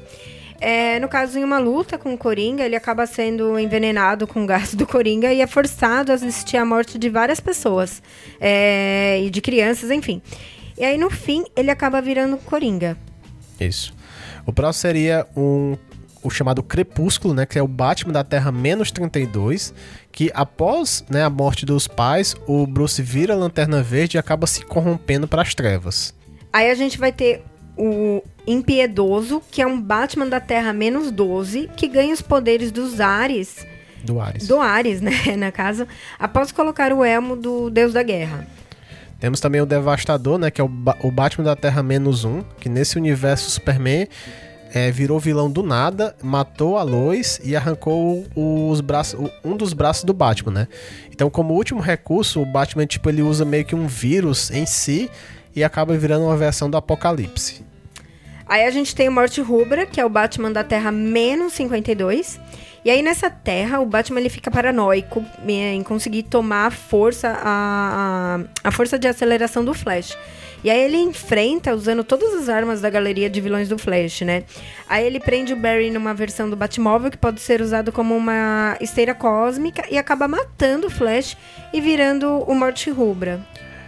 É, 0.68 1.00
no 1.00 1.08
caso, 1.08 1.38
em 1.38 1.44
uma 1.44 1.60
luta 1.60 1.96
com 1.96 2.16
o 2.16 2.18
Coringa, 2.18 2.64
ele 2.64 2.76
acaba 2.76 3.06
sendo 3.06 3.60
envenenado 3.60 4.26
com 4.26 4.44
o 4.44 4.48
gás 4.48 4.74
do 4.74 4.88
Coringa 4.88 5.32
e 5.32 5.40
é 5.40 5.46
forçado 5.46 6.12
a 6.12 6.16
assistir 6.16 6.58
à 6.58 6.66
morte 6.66 6.98
de 6.98 7.08
várias 7.08 7.40
pessoas. 7.40 8.02
É, 8.42 9.22
e 9.22 9.30
de 9.30 9.42
crianças, 9.42 9.92
enfim. 9.92 10.24
E 10.76 10.84
aí, 10.84 10.98
no 10.98 11.12
fim, 11.12 11.46
ele 11.56 11.70
acaba 11.70 12.02
virando 12.02 12.38
Coringa. 12.38 12.98
Isso. 13.60 13.94
O 14.44 14.52
próximo 14.52 14.82
seria 14.82 15.28
um, 15.38 15.78
o 16.24 16.32
chamado 16.32 16.64
Crepúsculo, 16.64 17.36
né? 17.36 17.46
Que 17.46 17.60
é 17.60 17.62
o 17.62 17.68
Batman 17.68 18.14
da 18.14 18.24
Terra 18.24 18.52
menos 18.52 18.90
32. 18.90 19.72
Que 20.12 20.32
após 20.34 21.06
né, 21.08 21.24
a 21.24 21.30
morte 21.30 21.64
dos 21.64 21.88
pais, 21.88 22.36
o 22.48 22.66
Bruce 22.66 23.04
vira 23.04 23.36
a 23.36 23.38
Lanterna 23.38 23.84
Verde 23.84 24.18
e 24.18 24.20
acaba 24.20 24.48
se 24.48 24.66
corrompendo 24.66 25.28
para 25.28 25.44
as 25.44 25.54
trevas. 25.54 26.12
Aí 26.52 26.72
a 26.72 26.74
gente 26.74 26.98
vai 26.98 27.12
ter 27.12 27.44
o 27.78 28.24
Impiedoso, 28.48 29.42
que 29.52 29.62
é 29.62 29.68
um 29.68 29.80
Batman 29.80 30.28
da 30.28 30.40
Terra 30.40 30.72
menos 30.74 31.12
12, 31.12 31.70
que 31.76 31.88
ganha 31.88 32.14
os 32.14 32.22
poderes 32.22 32.72
dos 32.72 33.00
Ares. 33.00 33.66
Do 34.04 34.20
Ares. 34.20 34.48
Do 34.48 34.60
Ares, 34.60 35.02
né? 35.02 35.36
Na 35.38 35.52
casa, 35.52 35.88
após 36.20 36.52
colocar 36.52 36.94
o 36.94 37.04
elmo 37.04 37.36
do 37.36 37.70
Deus 37.70 37.94
da 37.94 38.04
Guerra. 38.04 38.48
Temos 39.20 39.40
também 39.40 39.62
o 39.62 39.66
Devastador, 39.66 40.38
né? 40.38 40.52
Que 40.52 40.62
é 40.62 40.64
o, 40.64 40.68
ba 40.68 40.96
o 41.02 41.10
Batman 41.10 41.46
da 41.46 41.56
Terra 41.56 41.82
menos 41.82 42.24
1. 42.24 42.44
Que 42.60 42.70
nesse 42.70 42.98
universo 42.98 43.50
Superman 43.50 44.08
é, 44.76 44.92
virou 44.92 45.20
vilão 45.20 45.50
do 45.50 45.64
nada, 45.64 46.16
matou 46.22 46.78
a 46.78 46.84
Lois 46.84 47.40
e 47.44 47.56
arrancou 47.56 48.28
os 48.36 48.82
braços, 48.82 49.32
um 49.44 49.56
dos 49.56 49.72
braços 49.72 50.04
do 50.04 50.14
Batman, 50.14 50.52
né? 50.52 50.68
Então, 51.10 51.30
como 51.30 51.54
último 51.54 51.80
recurso, 51.80 52.42
o 52.42 52.46
Batman 52.46 52.86
tipo 52.86 53.10
ele 53.10 53.22
usa 53.22 53.46
meio 53.46 53.64
que 53.64 53.74
um 53.74 53.88
vírus 53.88 54.52
em 54.52 54.66
si 54.66 55.10
e 55.56 55.64
acaba 55.64 55.98
virando 55.98 56.26
uma 56.26 56.36
versão 56.36 56.70
do 56.70 56.76
Apocalipse. 56.76 57.64
Aí 58.48 58.66
a 58.66 58.72
gente 58.72 58.96
tem 58.96 59.10
o 59.10 59.12
Morte 59.12 59.42
Rubra, 59.42 59.86
que 59.86 60.00
é 60.00 60.06
o 60.06 60.10
Batman 60.10 60.52
da 60.52 60.64
Terra 60.64 60.92
menos 60.92 61.54
52. 61.54 62.40
E 62.86 62.92
aí 62.92 63.02
nessa 63.02 63.32
terra, 63.32 63.80
o 63.80 63.86
Batman 63.86 64.20
ele 64.20 64.30
fica 64.30 64.52
paranoico 64.52 65.26
em 65.48 65.82
conseguir 65.82 66.22
tomar 66.22 66.68
a 66.68 66.72
força, 66.72 67.36
a, 67.42 68.40
a 68.64 68.72
força 68.72 69.00
de 69.00 69.08
aceleração 69.08 69.66
do 69.66 69.74
Flash. 69.74 70.16
E 70.64 70.70
aí 70.70 70.82
ele 70.82 70.98
enfrenta 70.98 71.74
usando 71.74 72.04
todas 72.04 72.34
as 72.36 72.48
armas 72.48 72.82
da 72.82 72.90
galeria 72.90 73.28
de 73.28 73.42
vilões 73.42 73.70
do 73.70 73.78
Flash, 73.78 74.22
né? 74.22 74.44
Aí 74.88 75.06
ele 75.06 75.20
prende 75.20 75.54
o 75.54 75.56
Barry 75.56 75.90
numa 75.90 76.14
versão 76.14 76.48
do 76.48 76.56
Batmóvel 76.56 77.10
que 77.10 77.18
pode 77.18 77.42
ser 77.42 77.60
usado 77.60 77.92
como 77.92 78.16
uma 78.16 78.78
esteira 78.80 79.16
cósmica 79.16 79.84
e 79.90 79.98
acaba 79.98 80.28
matando 80.28 80.86
o 80.88 80.90
Flash 80.92 81.36
e 81.74 81.82
virando 81.82 82.40
o 82.48 82.54
Morte 82.54 82.92
Rubra. 82.92 83.42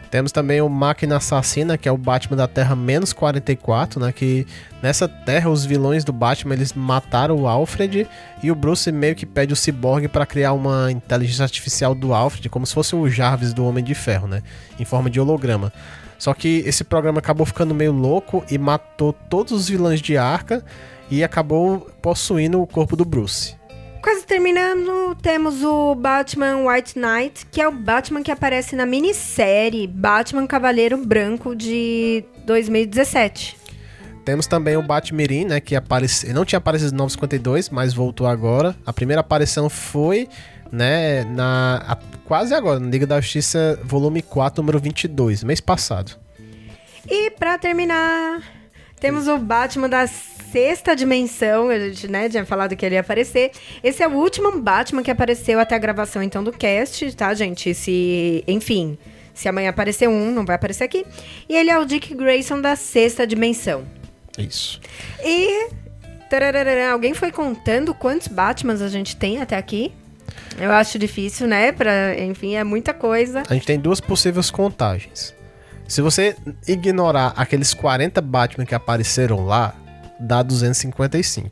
Temos 0.10 0.32
também 0.32 0.62
o 0.62 0.70
Máquina 0.70 1.18
Assassina, 1.18 1.78
que 1.78 1.88
é 1.88 1.92
o 1.92 1.98
Batman 1.98 2.38
da 2.38 2.48
Terra 2.48 2.76
menos 2.76 3.12
44, 3.12 4.00
né? 4.00 4.12
Que 4.12 4.48
nessa 4.82 5.08
terra 5.08 5.50
os 5.50 5.66
vilões 5.66 6.04
do 6.04 6.14
Batman 6.14 6.54
eles 6.54 6.74
mataram 6.74 7.36
o 7.36 7.48
Alfred 7.48 8.08
e 8.42 8.52
o 8.52 8.56
Bruce 8.56 8.92
meio 8.92 9.16
que 9.16 9.26
pede 9.26 9.54
o 9.54 9.56
Cyborg 9.56 10.08
para 10.08 10.26
criar 10.26 10.54
uma 10.54 10.92
inteligência 10.92 11.44
artificial 11.44 11.94
do 11.94 12.14
Alfred, 12.14 12.48
como 12.50 12.66
se 12.66 12.74
fosse 12.74 12.96
o 12.96 13.10
Jarvis 13.10 13.54
do 13.54 13.66
Homem 13.66 13.84
de 13.84 13.94
Ferro, 13.94 14.28
né? 14.28 14.42
Em 14.80 14.86
forma 14.86 15.10
de 15.10 15.20
holograma. 15.20 15.74
Só 16.18 16.34
que 16.34 16.64
esse 16.66 16.84
programa 16.84 17.20
acabou 17.20 17.46
ficando 17.46 17.76
meio 17.76 17.92
louco 17.92 18.44
e 18.50 18.58
matou 18.58 19.14
todos 19.14 19.52
os 19.52 19.70
vilões 19.70 20.02
de 20.02 20.18
Arca 20.18 20.64
e 21.12 21.24
acabou 21.24 21.90
possuindo 22.02 22.62
o 22.62 22.68
corpo 22.68 22.96
do 22.96 23.06
Bruce. 23.06 23.56
Quase 24.02 24.26
terminando, 24.26 25.16
temos 25.22 25.64
o 25.64 25.96
Batman 25.96 26.66
White 26.66 26.98
Knight, 26.98 27.46
que 27.52 27.62
é 27.62 27.68
o 27.68 27.72
Batman 27.72 28.24
que 28.24 28.32
aparece 28.32 28.76
na 28.76 28.86
minissérie 28.86 29.88
Batman 29.88 30.48
Cavaleiro 30.48 30.98
Branco 30.98 31.56
de 31.56 32.24
2017. 32.46 33.58
Temos 34.24 34.46
também 34.46 34.76
o 34.76 34.82
Batmirim, 34.82 35.46
né, 35.46 35.60
que 35.60 35.76
aparece, 35.76 36.32
não 36.34 36.44
tinha 36.44 36.58
aparecido 36.58 36.92
no 36.92 36.98
952, 36.98 37.70
mas 37.70 37.94
voltou 37.94 38.28
agora. 38.28 38.76
A 38.86 38.92
primeira 38.92 39.22
aparição 39.22 39.70
foi, 39.70 40.28
né, 40.72 41.24
na 41.24 41.84
a, 41.88 41.98
quase 42.26 42.54
agora, 42.54 42.80
na 42.80 42.90
Liga 42.90 43.08
da 43.08 43.22
Justiça, 43.22 43.80
volume 43.84 44.22
4, 44.22 44.62
número 44.62 44.80
22, 44.80 45.44
mês 45.44 45.62
passado. 45.62 46.18
E 47.10 47.32
para 47.32 47.58
terminar, 47.58 48.42
temos 49.00 49.28
o 49.30 49.38
Batman 49.38 49.88
das 49.88 50.37
sexta 50.52 50.96
dimensão, 50.96 51.70
a 51.70 51.80
gente, 51.80 52.08
né, 52.08 52.30
tinha 52.30 52.46
falado 52.46 52.76
que 52.76 52.86
ele 52.86 52.96
ia 52.96 53.02
aparecer. 53.02 53.52
Esse 53.84 54.04
é 54.04 54.08
o 54.08 54.14
último 54.14 54.60
Batman 54.60 55.04
que 55.04 55.12
apareceu 55.12 55.60
até 55.60 55.76
a 55.76 55.80
gravação, 55.80 56.22
então, 56.22 56.44
do 56.44 56.52
cast, 56.52 57.16
tá, 57.16 57.34
gente? 57.34 57.74
Se, 57.74 58.44
enfim, 58.48 58.98
se 59.34 59.48
amanhã 59.48 59.70
aparecer 59.70 60.08
um, 60.08 60.32
não 60.32 60.46
vai 60.46 60.56
aparecer 60.56 60.84
aqui. 60.84 61.06
E 61.48 61.56
ele 61.56 61.70
é 61.70 61.78
o 61.78 61.86
Dick 61.86 62.14
Grayson 62.16 62.60
da 62.62 62.76
sexta 62.76 63.26
dimensão. 63.26 63.86
Isso. 64.38 64.80
E... 65.24 65.70
tararara, 66.30 66.92
alguém 66.92 67.14
foi 67.14 67.32
contando 67.32 67.94
quantos 67.94 68.28
Batmans 68.28 68.82
a 68.82 68.90
gente 68.90 69.16
tem 69.16 69.42
até 69.42 69.56
aqui? 69.56 69.92
Eu 70.60 70.72
acho 70.72 70.98
difícil, 70.98 71.48
né? 71.48 71.72
Pra, 71.72 72.20
enfim, 72.20 72.56
é 72.56 72.64
muita 72.64 72.94
coisa. 72.94 73.44
A 73.48 73.54
gente 73.54 73.66
tem 73.66 73.80
duas 73.80 74.02
possíveis 74.02 74.50
contagens. 74.50 75.36
Se 75.88 76.02
você 76.02 76.36
ignorar 76.68 77.34
aqueles 77.36 77.74
40 77.74 78.20
Batman 78.22 78.66
que 78.66 78.76
apareceram 78.76 79.46
lá, 79.46 79.74
dá 80.20 80.42
255. 80.42 81.50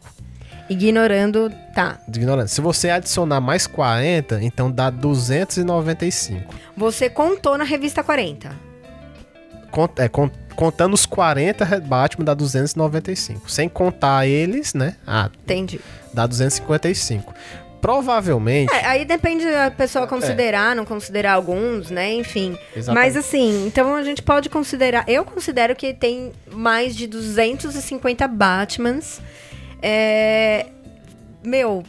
Ignorando, 0.70 1.51
tá. 1.74 1.99
Ignorando. 2.07 2.47
Se 2.47 2.59
você 2.59 2.89
adicionar 2.89 3.39
mais 3.39 3.68
40, 3.68 4.41
então 4.41 4.72
dá 4.72 4.89
295. 4.89 6.53
Você 6.76 7.09
contou 7.09 7.57
na 7.57 7.63
revista 7.63 8.03
40. 8.03 8.51
Cont 9.72 9.91
é, 9.97 10.07
con 10.07 10.30
contando 10.55 10.93
os 10.93 11.05
40 11.05 11.82
Batman 11.82 12.24
dá 12.26 12.34
295. 12.34 13.51
Sem 13.51 13.68
contar 13.68 14.26
eles, 14.26 14.74
né? 14.74 14.95
Ah, 15.05 15.30
Entendi. 15.43 15.82
dá 16.13 16.26
255. 16.26 17.34
Provavelmente. 17.82 18.73
É, 18.73 18.86
aí 18.86 19.05
depende 19.05 19.45
da 19.45 19.69
pessoa 19.69 20.07
considerar, 20.07 20.76
não 20.76 20.86
considerar 20.86 21.34
alguns, 21.34 21.89
né? 21.91 22.13
Enfim. 22.13 22.57
Exatamente. 22.76 23.05
Mas 23.05 23.17
assim, 23.17 23.65
então 23.67 23.95
a 23.95 24.03
gente 24.03 24.21
pode 24.21 24.49
considerar. 24.49 25.03
Eu 25.07 25.23
considero 25.23 25.76
que 25.76 25.93
tem 25.93 26.32
mais 26.51 26.95
de 26.95 27.07
250 27.07 28.28
Batmans. 28.28 29.21
É, 29.82 30.67
meu, 31.43 31.84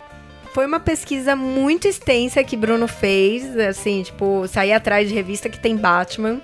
foi 0.52 0.66
uma 0.66 0.80
pesquisa 0.80 1.34
muito 1.34 1.88
extensa 1.88 2.42
que 2.44 2.56
Bruno 2.56 2.86
fez. 2.88 3.56
Assim, 3.58 4.02
tipo, 4.02 4.46
sair 4.48 4.72
atrás 4.72 5.08
de 5.08 5.14
revista 5.14 5.48
que 5.48 5.58
tem 5.58 5.76
Batman. 5.76 6.40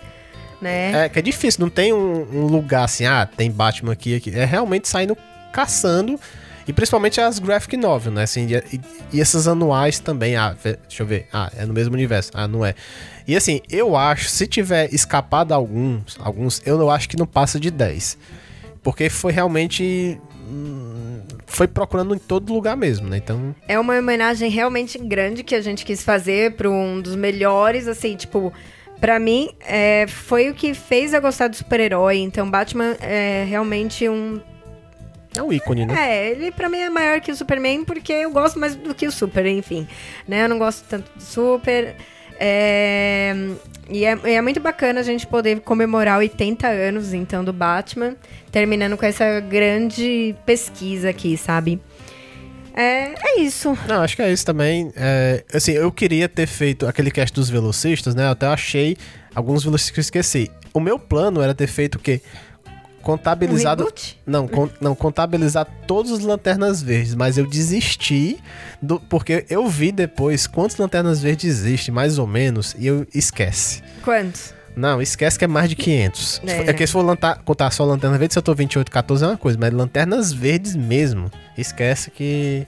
Né? 0.60 1.06
É 1.06 1.08
que 1.08 1.18
é 1.18 1.22
difícil, 1.22 1.60
não 1.60 1.68
tem 1.68 1.92
um, 1.92 2.26
um 2.32 2.46
lugar 2.46 2.84
assim, 2.84 3.04
ah, 3.04 3.26
tem 3.26 3.50
Batman 3.50 3.92
aqui, 3.92 4.14
aqui. 4.14 4.30
É 4.30 4.44
realmente 4.44 4.86
saindo 4.86 5.16
caçando. 5.52 6.20
E 6.66 6.72
principalmente 6.72 7.20
as 7.20 7.38
graphic 7.38 7.76
novel, 7.76 8.12
né? 8.12 8.22
Assim, 8.22 8.46
e, 8.46 8.80
e 9.12 9.20
essas 9.20 9.48
anuais 9.48 9.98
também. 9.98 10.36
Ah, 10.36 10.56
deixa 10.62 11.02
eu 11.02 11.06
ver. 11.06 11.26
Ah, 11.32 11.50
é 11.56 11.66
no 11.66 11.72
mesmo 11.74 11.94
universo. 11.94 12.30
Ah, 12.34 12.46
não 12.46 12.64
é. 12.64 12.74
E 13.26 13.36
assim, 13.36 13.60
eu 13.70 13.96
acho, 13.96 14.28
se 14.28 14.46
tiver 14.46 14.92
escapado 14.92 15.52
alguns, 15.52 16.16
alguns, 16.20 16.62
eu 16.64 16.78
não 16.78 16.90
acho 16.90 17.08
que 17.08 17.16
não 17.16 17.26
passa 17.26 17.58
de 17.58 17.70
10. 17.70 18.18
Porque 18.82 19.08
foi 19.08 19.32
realmente. 19.32 20.20
hum, 20.48 21.20
Foi 21.46 21.68
procurando 21.68 22.14
em 22.14 22.18
todo 22.18 22.52
lugar 22.52 22.76
mesmo, 22.76 23.08
né? 23.08 23.16
Então. 23.18 23.54
É 23.68 23.78
uma 23.78 23.98
homenagem 23.98 24.50
realmente 24.50 24.98
grande 24.98 25.42
que 25.42 25.54
a 25.54 25.60
gente 25.60 25.84
quis 25.84 26.02
fazer 26.02 26.56
para 26.56 26.68
um 26.70 27.00
dos 27.00 27.14
melhores, 27.14 27.86
assim, 27.86 28.16
tipo, 28.16 28.52
Pra 29.02 29.18
mim, 29.18 29.50
é, 29.66 30.06
foi 30.06 30.48
o 30.48 30.54
que 30.54 30.74
fez 30.74 31.12
eu 31.12 31.20
gostar 31.20 31.48
do 31.48 31.56
super-herói. 31.56 32.18
Então, 32.18 32.48
Batman 32.48 32.96
é 33.00 33.44
realmente 33.48 34.08
um. 34.08 34.40
É 35.36 35.42
um 35.42 35.52
ícone, 35.52 35.86
né? 35.86 35.94
É, 35.96 36.30
ele 36.30 36.52
pra 36.52 36.68
mim 36.68 36.78
é 36.78 36.90
maior 36.90 37.20
que 37.20 37.32
o 37.32 37.36
Superman 37.36 37.84
porque 37.84 38.12
eu 38.12 38.30
gosto 38.30 38.58
mais 38.58 38.74
do 38.74 38.94
que 38.94 39.06
o 39.06 39.12
Super, 39.12 39.46
enfim. 39.46 39.86
Né? 40.28 40.44
Eu 40.44 40.48
não 40.48 40.58
gosto 40.58 40.84
tanto 40.88 41.10
do 41.16 41.22
Super. 41.22 41.96
É, 42.38 43.34
e 43.88 44.04
é, 44.04 44.18
é 44.34 44.40
muito 44.40 44.60
bacana 44.60 45.00
a 45.00 45.02
gente 45.02 45.26
poder 45.26 45.60
comemorar 45.60 46.18
80 46.18 46.66
anos, 46.66 47.12
então, 47.12 47.44
do 47.44 47.52
Batman, 47.52 48.16
terminando 48.50 48.96
com 48.96 49.06
essa 49.06 49.40
grande 49.40 50.34
pesquisa 50.44 51.10
aqui, 51.10 51.36
sabe? 51.36 51.80
É, 52.74 53.12
é 53.14 53.40
isso. 53.40 53.76
Não, 53.86 54.02
acho 54.02 54.16
que 54.16 54.22
é 54.22 54.32
isso 54.32 54.46
também. 54.46 54.92
É, 54.96 55.44
assim, 55.52 55.72
eu 55.72 55.92
queria 55.92 56.28
ter 56.28 56.46
feito 56.46 56.86
aquele 56.86 57.10
cast 57.10 57.34
dos 57.34 57.50
velocistas, 57.50 58.14
né? 58.14 58.26
Eu 58.26 58.30
até 58.30 58.46
achei 58.46 58.96
alguns 59.34 59.62
velocistas 59.62 59.92
que 59.92 59.98
eu 59.98 60.02
esqueci. 60.02 60.50
O 60.72 60.80
meu 60.80 60.98
plano 60.98 61.42
era 61.42 61.54
ter 61.54 61.66
feito 61.66 61.96
o 61.96 61.98
quê? 61.98 62.22
Contabilizado. 63.02 63.84
Um 63.84 64.30
não, 64.30 64.48
con- 64.48 64.70
não, 64.80 64.94
contabilizar 64.94 65.66
todas 65.86 66.12
as 66.12 66.20
lanternas 66.20 66.80
verdes, 66.82 67.14
mas 67.14 67.36
eu 67.36 67.46
desisti 67.46 68.38
do. 68.80 68.98
Porque 69.00 69.44
eu 69.50 69.66
vi 69.68 69.92
depois 69.92 70.46
quantas 70.46 70.76
lanternas 70.76 71.20
verdes 71.20 71.44
existem, 71.44 71.92
mais 71.92 72.18
ou 72.18 72.26
menos, 72.26 72.74
e 72.78 72.86
eu 72.86 73.06
esquece. 73.14 73.82
Quantos? 74.04 74.54
Não, 74.74 75.02
esquece 75.02 75.38
que 75.38 75.44
é 75.44 75.48
mais 75.48 75.68
de 75.68 75.76
500. 75.76 76.40
É. 76.48 76.70
É, 76.70 76.72
que 76.72 76.86
se 76.86 76.92
for 76.92 77.02
lantar- 77.04 77.42
contar 77.44 77.70
só 77.72 77.84
lanterna 77.84 78.16
verde, 78.16 78.32
setor 78.34 78.54
28, 78.54 78.90
14 78.90 79.24
é 79.24 79.26
uma 79.28 79.36
coisa, 79.36 79.58
mas 79.60 79.72
lanternas 79.72 80.32
verdes 80.32 80.74
mesmo, 80.74 81.30
esquece 81.58 82.10
que. 82.10 82.66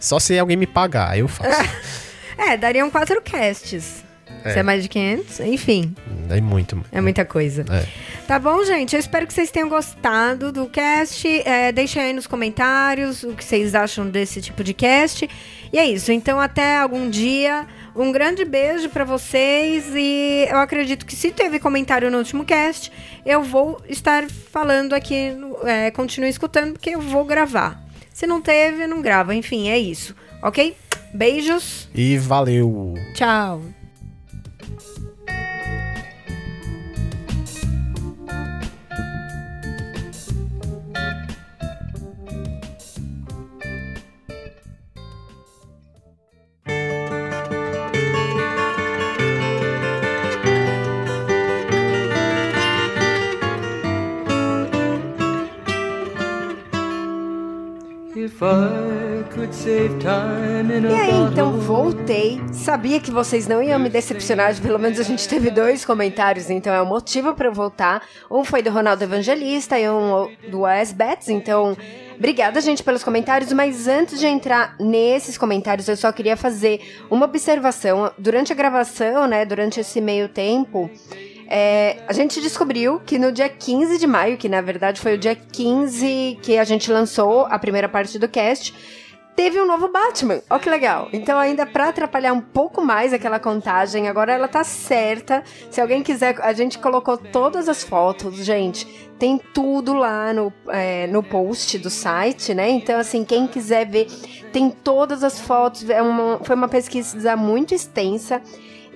Só 0.00 0.18
se 0.20 0.38
alguém 0.38 0.56
me 0.56 0.66
pagar, 0.66 1.10
aí 1.10 1.20
eu 1.20 1.28
faço. 1.28 1.50
É, 2.38 2.54
dariam 2.54 2.90
quatro 2.90 3.20
casts. 3.22 4.04
É. 4.46 4.52
Se 4.52 4.58
é 4.58 4.62
mais 4.62 4.82
de 4.82 4.88
500, 4.88 5.40
enfim, 5.40 5.94
É 6.30 6.40
muito. 6.40 6.84
é 6.92 7.00
muita 7.00 7.24
coisa. 7.24 7.64
É. 7.70 7.86
Tá 8.26 8.38
bom, 8.38 8.64
gente? 8.64 8.94
Eu 8.94 9.00
espero 9.00 9.26
que 9.26 9.32
vocês 9.34 9.50
tenham 9.50 9.68
gostado 9.68 10.50
do 10.52 10.66
cast. 10.66 11.26
É, 11.44 11.70
deixem 11.72 12.02
aí 12.02 12.12
nos 12.12 12.26
comentários 12.26 13.22
o 13.22 13.32
que 13.34 13.44
vocês 13.44 13.74
acham 13.74 14.08
desse 14.08 14.40
tipo 14.40 14.64
de 14.64 14.74
cast. 14.74 15.28
E 15.72 15.78
é 15.78 15.86
isso. 15.86 16.10
Então, 16.12 16.40
até 16.40 16.78
algum 16.78 17.08
dia. 17.10 17.66
Um 17.94 18.12
grande 18.12 18.44
beijo 18.44 18.88
pra 18.90 19.04
vocês. 19.04 19.84
E 19.94 20.46
eu 20.50 20.58
acredito 20.58 21.06
que 21.06 21.16
se 21.16 21.30
teve 21.30 21.58
comentário 21.58 22.10
no 22.10 22.18
último 22.18 22.44
cast, 22.44 22.92
eu 23.24 23.42
vou 23.42 23.80
estar 23.88 24.28
falando 24.52 24.92
aqui. 24.92 25.32
É, 25.64 25.90
continue 25.90 26.28
escutando, 26.28 26.72
porque 26.72 26.90
eu 26.90 27.00
vou 27.00 27.24
gravar. 27.24 27.82
Se 28.12 28.26
não 28.26 28.40
teve, 28.40 28.86
não 28.86 29.00
grava. 29.02 29.34
Enfim, 29.34 29.68
é 29.68 29.78
isso. 29.78 30.14
Ok? 30.42 30.76
Beijos. 31.14 31.88
E 31.94 32.18
valeu! 32.18 32.94
Tchau. 33.14 33.62
E 60.90 60.94
aí, 60.94 61.10
então 61.30 61.52
voltei. 61.52 62.40
Sabia 62.52 63.00
que 63.00 63.10
vocês 63.10 63.46
não 63.46 63.62
iam 63.62 63.78
me 63.78 63.88
decepcionar, 63.88 64.54
pelo 64.60 64.78
menos 64.78 64.98
a 64.98 65.02
gente 65.02 65.28
teve 65.28 65.50
dois 65.50 65.84
comentários, 65.84 66.50
então 66.50 66.72
é 66.72 66.80
o 66.80 66.86
motivo 66.86 67.34
pra 67.34 67.48
eu 67.48 67.52
voltar. 67.52 68.02
Um 68.30 68.44
foi 68.44 68.62
do 68.62 68.70
Ronaldo 68.70 69.02
Evangelista 69.04 69.78
e 69.78 69.88
um 69.88 70.30
do 70.48 70.60
Wes 70.62 70.92
Betts, 70.92 71.28
então 71.28 71.76
obrigada, 72.16 72.60
gente, 72.60 72.82
pelos 72.82 73.04
comentários. 73.04 73.52
Mas 73.52 73.86
antes 73.88 74.18
de 74.18 74.26
entrar 74.26 74.76
nesses 74.78 75.36
comentários, 75.36 75.88
eu 75.88 75.96
só 75.96 76.10
queria 76.12 76.36
fazer 76.36 76.80
uma 77.10 77.26
observação. 77.26 78.10
Durante 78.18 78.52
a 78.52 78.56
gravação, 78.56 79.26
né, 79.26 79.44
durante 79.44 79.80
esse 79.80 80.00
meio 80.00 80.28
tempo. 80.28 80.90
É, 81.48 81.98
a 82.08 82.12
gente 82.12 82.40
descobriu 82.40 83.00
que 83.00 83.18
no 83.18 83.30
dia 83.30 83.48
15 83.48 83.98
de 83.98 84.06
maio, 84.06 84.36
que 84.36 84.48
na 84.48 84.60
verdade 84.60 85.00
foi 85.00 85.14
o 85.14 85.18
dia 85.18 85.34
15 85.34 86.38
que 86.42 86.58
a 86.58 86.64
gente 86.64 86.90
lançou 86.90 87.46
a 87.46 87.58
primeira 87.58 87.88
parte 87.88 88.18
do 88.18 88.28
cast, 88.28 88.74
teve 89.36 89.60
um 89.60 89.66
novo 89.66 89.88
Batman. 89.88 90.40
Ó 90.48 90.58
que 90.58 90.70
legal. 90.70 91.08
Então, 91.12 91.38
ainda 91.38 91.66
pra 91.66 91.90
atrapalhar 91.90 92.32
um 92.32 92.40
pouco 92.40 92.80
mais 92.80 93.12
aquela 93.12 93.38
contagem, 93.38 94.08
agora 94.08 94.32
ela 94.32 94.48
tá 94.48 94.64
certa. 94.64 95.44
Se 95.70 95.80
alguém 95.80 96.02
quiser, 96.02 96.40
a 96.40 96.52
gente 96.54 96.78
colocou 96.78 97.18
todas 97.18 97.68
as 97.68 97.84
fotos, 97.84 98.34
gente. 98.36 98.86
Tem 99.18 99.38
tudo 99.38 99.92
lá 99.92 100.32
no, 100.32 100.52
é, 100.68 101.06
no 101.06 101.22
post 101.22 101.78
do 101.78 101.90
site, 101.90 102.54
né? 102.54 102.70
Então, 102.70 102.98
assim, 102.98 103.24
quem 103.24 103.46
quiser 103.46 103.86
ver, 103.86 104.06
tem 104.52 104.70
todas 104.70 105.22
as 105.22 105.38
fotos. 105.38 105.88
É 105.88 106.00
uma, 106.00 106.38
foi 106.42 106.56
uma 106.56 106.68
pesquisa 106.68 107.36
muito 107.36 107.74
extensa. 107.74 108.40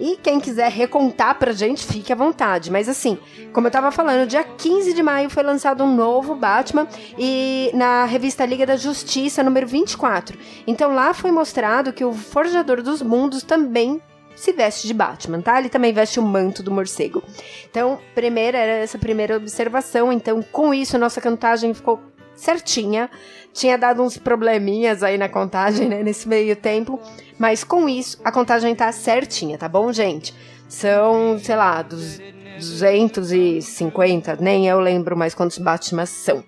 E 0.01 0.17
quem 0.17 0.41
quiser 0.41 0.71
recontar 0.71 1.39
pra 1.39 1.53
gente, 1.53 1.87
fique 1.87 2.13
à 2.13 2.17
vontade. 2.17 2.71
Mas 2.71 2.89
assim, 2.89 3.19
como 3.53 3.67
eu 3.67 3.71
tava 3.71 3.93
falando, 3.93 4.27
dia 4.27 4.43
15 4.43 4.95
de 4.95 5.03
maio 5.03 5.29
foi 5.29 5.43
lançado 5.43 5.85
um 5.85 5.95
novo 5.95 6.35
Batman 6.35 6.89
e 7.19 7.71
na 7.75 8.07
revista 8.07 8.47
Liga 8.47 8.65
da 8.65 8.77
Justiça, 8.77 9.43
número 9.43 9.67
24. 9.67 10.39
Então 10.67 10.95
lá 10.95 11.13
foi 11.13 11.31
mostrado 11.31 11.93
que 11.93 12.05
o 12.05 12.13
Forjador 12.15 12.83
dos 12.83 13.03
Mundos 13.03 13.43
também 13.43 14.01
se 14.35 14.53
veste 14.53 14.87
de 14.87 14.95
Batman, 14.95 15.43
tá? 15.43 15.59
Ele 15.59 15.69
também 15.69 15.93
veste 15.93 16.19
o 16.19 16.23
manto 16.23 16.63
do 16.63 16.71
morcego. 16.71 17.23
Então, 17.71 17.99
primeira 18.15 18.57
era 18.57 18.83
essa 18.83 18.99
primeira 18.99 19.37
observação. 19.37 20.11
Então, 20.11 20.43
com 20.43 20.73
isso, 20.73 20.97
nossa 20.99 21.21
contagem 21.21 21.75
ficou 21.75 22.01
certinha. 22.35 23.11
Tinha 23.53 23.77
dado 23.77 24.03
uns 24.03 24.17
probleminhas 24.17 25.03
aí 25.03 25.19
na 25.19 25.29
contagem, 25.29 25.89
né, 25.89 26.03
nesse 26.03 26.29
meio 26.29 26.55
tempo. 26.57 27.01
Mas 27.39 27.65
com 27.65 27.89
isso, 27.89 28.21
a 28.25 28.31
contagem 28.31 28.75
tá 28.75 28.91
certinha, 28.93 29.59
tá 29.59 29.69
bom, 29.69 29.93
gente? 29.93 30.35
São, 30.69 31.39
sei 31.39 31.57
lá, 31.57 31.83
dos 31.83 32.21
250, 32.59 34.37
nem 34.41 34.69
eu 34.69 34.79
lembro 34.79 35.17
mais 35.17 35.35
quantos 35.35 35.59
Batman 35.59 36.07
são. 36.07 36.45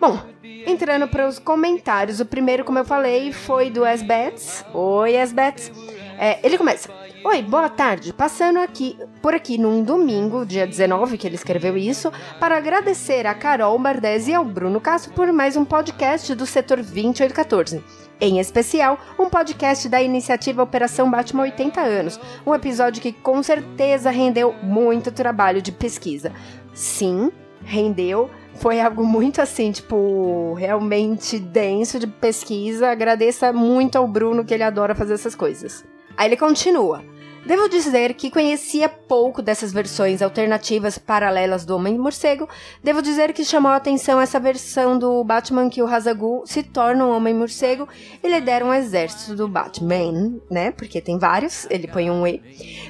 Bom, 0.00 0.20
entrando 0.66 1.08
para 1.08 1.26
os 1.26 1.38
comentários, 1.38 2.20
o 2.20 2.26
primeiro, 2.26 2.64
como 2.64 2.78
eu 2.78 2.84
falei, 2.84 3.32
foi 3.32 3.70
do 3.70 3.84
Asbets. 3.84 4.64
Oi, 4.74 5.16
Asbets. 5.16 5.72
É, 6.18 6.38
ele 6.42 6.58
começa. 6.58 6.97
Oi, 7.24 7.42
boa 7.42 7.68
tarde. 7.68 8.12
Passando 8.12 8.58
aqui 8.58 8.96
por 9.20 9.34
aqui 9.34 9.58
num 9.58 9.82
domingo, 9.82 10.46
dia 10.46 10.66
19, 10.66 11.18
que 11.18 11.26
ele 11.26 11.34
escreveu 11.34 11.76
isso, 11.76 12.12
para 12.38 12.56
agradecer 12.56 13.26
a 13.26 13.34
Carol 13.34 13.76
Bardesi 13.76 14.30
e 14.30 14.34
ao 14.34 14.44
Bruno 14.44 14.80
Castro 14.80 15.12
por 15.14 15.32
mais 15.32 15.56
um 15.56 15.64
podcast 15.64 16.32
do 16.34 16.46
setor 16.46 16.76
2814. 16.76 17.82
Em 18.20 18.38
especial, 18.38 18.98
um 19.18 19.28
podcast 19.28 19.88
da 19.88 20.00
iniciativa 20.00 20.62
Operação 20.62 21.10
Batman 21.10 21.42
80 21.42 21.80
anos, 21.80 22.20
um 22.46 22.54
episódio 22.54 23.02
que 23.02 23.12
com 23.12 23.42
certeza 23.42 24.10
rendeu 24.10 24.54
muito 24.62 25.10
trabalho 25.10 25.60
de 25.60 25.72
pesquisa. 25.72 26.32
Sim, 26.72 27.32
rendeu, 27.64 28.30
foi 28.54 28.80
algo 28.80 29.04
muito 29.04 29.42
assim, 29.42 29.72
tipo, 29.72 30.54
realmente 30.54 31.38
denso 31.38 31.98
de 31.98 32.06
pesquisa. 32.06 32.90
Agradeça 32.90 33.52
muito 33.52 33.96
ao 33.96 34.06
Bruno 34.06 34.44
que 34.44 34.54
ele 34.54 34.62
adora 34.62 34.94
fazer 34.94 35.14
essas 35.14 35.34
coisas. 35.34 35.84
Aí 36.18 36.26
ele 36.26 36.36
continua. 36.36 37.04
Devo 37.46 37.68
dizer 37.68 38.12
que 38.14 38.28
conhecia 38.28 38.88
pouco 38.88 39.40
dessas 39.40 39.72
versões 39.72 40.20
alternativas 40.20 40.98
paralelas 40.98 41.64
do 41.64 41.76
Homem-Morcego. 41.76 42.48
Devo 42.82 43.00
dizer 43.00 43.32
que 43.32 43.44
chamou 43.44 43.70
a 43.70 43.76
atenção 43.76 44.20
essa 44.20 44.40
versão 44.40 44.98
do 44.98 45.22
Batman 45.22 45.70
que 45.70 45.80
o 45.80 45.86
Hazagul 45.86 46.42
se 46.44 46.64
torna 46.64 47.06
um 47.06 47.16
Homem-Morcego 47.16 47.88
e 48.22 48.28
lidera 48.28 48.66
um 48.66 48.74
exército 48.74 49.36
do 49.36 49.46
Batman, 49.46 50.40
né? 50.50 50.72
Porque 50.72 51.00
tem 51.00 51.18
vários, 51.18 51.66
ele 51.70 51.86
põe 51.86 52.10
um 52.10 52.26
E. 52.26 52.42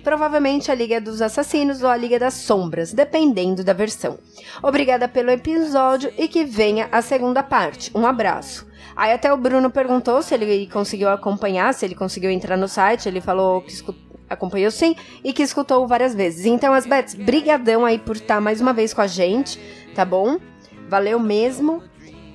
Provavelmente 0.02 0.72
a 0.72 0.74
Liga 0.74 1.02
dos 1.02 1.20
Assassinos 1.20 1.82
ou 1.82 1.90
a 1.90 1.96
Liga 1.96 2.18
das 2.18 2.34
Sombras, 2.34 2.94
dependendo 2.94 3.62
da 3.62 3.74
versão. 3.74 4.18
Obrigada 4.62 5.06
pelo 5.06 5.30
episódio 5.30 6.10
e 6.16 6.26
que 6.26 6.44
venha 6.44 6.88
a 6.90 7.02
segunda 7.02 7.42
parte. 7.42 7.92
Um 7.94 8.06
abraço. 8.06 8.66
Aí 8.98 9.12
até 9.12 9.32
o 9.32 9.36
Bruno 9.36 9.70
perguntou 9.70 10.20
se 10.22 10.34
ele 10.34 10.66
conseguiu 10.66 11.08
acompanhar, 11.08 11.72
se 11.72 11.86
ele 11.86 11.94
conseguiu 11.94 12.32
entrar 12.32 12.56
no 12.56 12.66
site, 12.66 13.08
ele 13.08 13.20
falou 13.20 13.62
que 13.62 13.70
escutou 13.70 14.08
acompanhou 14.28 14.70
sim 14.70 14.94
e 15.24 15.32
que 15.32 15.42
escutou 15.42 15.86
várias 15.86 16.14
vezes. 16.14 16.44
Então, 16.44 16.74
as 16.74 16.84
Bets, 16.84 17.14
brigadão 17.14 17.86
aí 17.86 17.98
por 17.98 18.16
estar 18.16 18.42
mais 18.42 18.60
uma 18.60 18.74
vez 18.74 18.92
com 18.92 19.00
a 19.00 19.06
gente, 19.06 19.58
tá 19.94 20.04
bom? 20.04 20.38
Valeu 20.86 21.18
mesmo. 21.18 21.82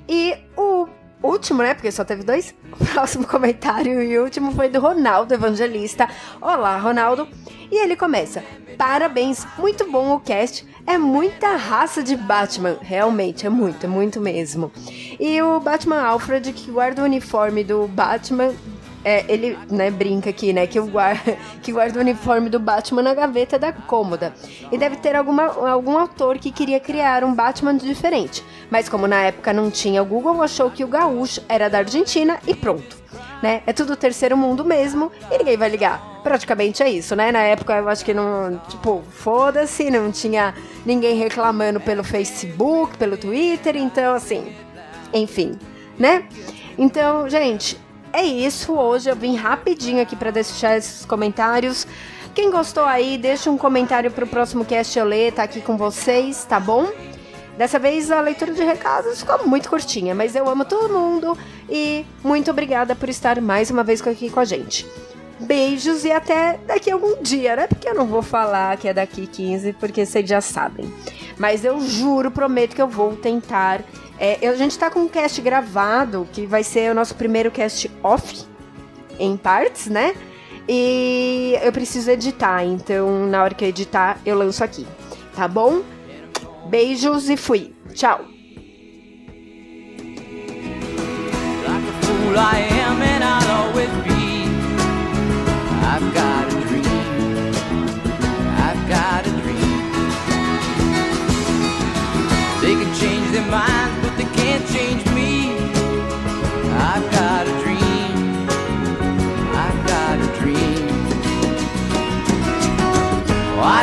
E 0.09 0.36
o 0.57 0.88
último, 1.24 1.64
né? 1.64 1.74
Porque 1.74 1.92
só 1.92 2.04
teve 2.04 2.24
dois. 2.24 2.54
O 2.74 2.86
próximo 2.86 3.26
comentário 3.28 4.02
e 4.02 4.18
último 4.18 4.52
foi 4.52 4.68
do 4.68 4.80
Ronaldo 4.80 5.34
Evangelista. 5.34 6.10
Olá, 6.42 6.78
Ronaldo. 6.78 7.28
E 7.72 7.76
ele 7.76 7.96
começa: 7.96 8.44
Parabéns, 8.78 9.46
muito 9.58 9.90
bom 9.92 10.16
o 10.16 10.20
cast. 10.20 10.68
É 10.86 10.98
muita 10.98 11.56
raça 11.56 12.04
de 12.04 12.16
Batman. 12.16 12.78
Realmente, 12.82 13.46
é 13.46 13.50
muito, 13.50 13.86
é 13.86 13.90
muito 13.90 14.20
mesmo. 14.20 14.72
E 15.20 15.42
o 15.42 15.60
Batman 15.60 16.02
Alfred, 16.02 16.52
que 16.52 16.72
guarda 16.72 17.02
o 17.02 17.06
uniforme 17.06 17.64
do 17.64 17.88
Batman 17.88 18.54
é, 19.04 19.26
ele 19.28 19.58
né, 19.70 19.91
brinca 19.91 20.30
aqui, 20.30 20.54
né, 20.54 20.66
que, 20.66 20.80
o 20.80 20.88
guarda, 20.88 21.38
que 21.62 21.72
guarda 21.72 21.97
o 21.99 22.01
uniforme 22.01 22.49
do 22.49 22.60
Batman 22.60 23.01
na 23.01 23.14
gaveta 23.14 23.60
da 23.60 23.72
cômoda. 23.74 24.34
E 24.72 24.78
deve 24.78 24.97
ter 24.97 25.16
alguma, 25.16 25.43
algum 25.70 25.97
autor 25.97 26.38
que 26.38 26.51
queria 26.51 26.80
criar 26.80 27.24
um 27.24 27.34
Batman 27.34 27.76
diferente. 27.76 28.43
Mas 28.70 28.88
como 28.88 29.08
na 29.08 29.24
época 29.24 29.54
não 29.54 29.70
tinha 29.70 30.01
o 30.01 30.06
Google, 30.06 30.41
achou 30.41 30.72
que 30.72 30.84
o 30.84 30.88
gaúcho 30.88 31.41
era 31.47 31.70
da 31.70 31.80
Argentina 31.80 32.39
e 32.47 32.56
pronto. 32.56 33.04
Né? 33.41 33.62
É 33.68 33.74
tudo 33.74 33.95
terceiro 33.97 34.38
mundo 34.38 34.64
mesmo 34.64 35.12
e 35.30 35.38
ninguém 35.38 35.58
vai 35.58 35.70
ligar. 35.70 36.22
Praticamente 36.24 36.82
é 36.82 36.89
isso, 36.89 37.14
né? 37.14 37.30
Na 37.30 37.41
época 37.41 37.76
eu 37.76 37.89
acho 37.89 38.06
que 38.06 38.14
não. 38.14 38.58
Tipo, 38.70 39.04
foda-se, 39.12 39.91
não 39.91 40.10
tinha 40.10 40.54
ninguém 40.86 41.18
reclamando 41.18 41.82
pelo 41.82 42.06
Facebook, 42.06 42.97
pelo 42.97 43.18
Twitter, 43.18 43.76
então 43.76 44.16
assim. 44.16 44.56
Enfim, 45.14 45.60
né? 45.99 46.24
Então, 46.78 47.30
gente, 47.30 47.78
é 48.14 48.24
isso. 48.24 48.74
Hoje 48.74 49.09
eu 49.09 49.16
vim 49.16 49.36
rapidinho 49.36 50.01
aqui 50.01 50.16
para 50.16 50.32
deixar 50.32 50.78
esses 50.78 51.03
comentários. 51.03 51.86
Quem 52.34 52.49
gostou 52.49 52.86
aí, 52.86 53.18
deixa 53.18 53.51
um 53.51 53.57
comentário 53.57 54.09
pro 54.11 54.26
próximo 54.26 54.64
cast 54.64 54.97
eu 54.97 55.05
ler, 55.05 55.34
tá 55.34 55.43
aqui 55.43 55.61
com 55.61 55.76
vocês, 55.76 56.45
tá 56.45 56.59
bom? 56.59 56.88
Dessa 57.57 57.78
vez 57.78 58.09
a 58.09 58.20
leitura 58.22 58.51
de 58.53 58.64
recados 58.64 59.20
ficou 59.20 59.45
muito 59.47 59.70
curtinha, 59.70 60.16
mas 60.16 60.36
eu 60.36 60.49
amo 60.49 60.66
todo 60.66 60.91
mundo 60.91 61.38
e 61.70 62.03
muito 62.24 62.49
obrigada 62.49 62.95
por 62.95 63.09
estar 63.09 63.39
mais 63.39 63.70
uma 63.70 63.84
vez 63.84 64.05
aqui 64.05 64.30
com 64.30 64.39
a 64.39 64.45
gente. 64.45 64.88
Beijos 65.39 66.05
e 66.05 66.11
até 66.11 66.59
daqui 66.66 66.89
a 66.89 66.93
algum 66.95 67.22
dia, 67.22 67.55
né? 67.55 67.68
Porque 67.68 67.88
eu 67.88 67.93
não 67.93 68.07
vou 68.07 68.24
falar 68.24 68.78
que 68.78 68.88
é 68.88 68.93
daqui 68.93 69.28
15, 69.28 69.74
porque 69.74 70.05
vocês 70.05 70.28
já 70.28 70.41
sabem. 70.41 70.91
Mas 71.38 71.66
eu 71.66 71.80
juro, 71.82 72.32
prometo 72.32 72.76
que 72.76 72.82
eu 72.82 72.88
vou 72.88 73.16
tentar. 73.16 73.84
É, 74.20 74.48
a 74.48 74.56
gente 74.56 74.78
tá 74.78 74.90
com 74.90 75.02
um 75.02 75.08
cast 75.08 75.42
gravado, 75.42 76.28
que 76.32 76.46
vai 76.46 76.64
ser 76.64 76.92
o 76.92 76.96
nosso 76.96 77.16
primeiro 77.16 77.52
cast 77.52 77.90
off, 78.04 78.46
em 79.20 79.36
partes, 79.36 79.88
né? 79.88 80.16
E 80.68 81.58
eu 81.62 81.72
preciso 81.72 82.10
editar, 82.10 82.64
então 82.64 83.26
na 83.28 83.44
hora 83.44 83.54
que 83.54 83.66
eu 83.66 83.70
editar, 83.70 84.18
eu 84.26 84.38
lanço 84.38 84.64
aqui, 84.64 84.88
tá 85.36 85.48
bom? 85.48 85.82
Beijos 86.70 87.30
e 87.30 87.36
fui. 87.36 87.74
Tchau. 87.94 88.34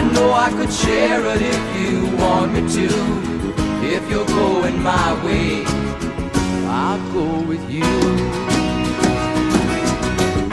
I 0.00 0.02
know 0.14 0.32
I 0.32 0.48
could 0.48 0.72
share 0.72 1.22
it 1.26 1.42
if 1.42 1.64
you 1.78 2.16
want 2.16 2.54
me 2.54 2.62
to. 2.76 2.88
If 3.84 4.08
you're 4.08 4.24
going 4.24 4.82
my 4.82 5.12
way. 5.22 5.62
I'll 6.66 7.02
go 7.12 7.42
with 7.42 7.64
you. 7.70 7.92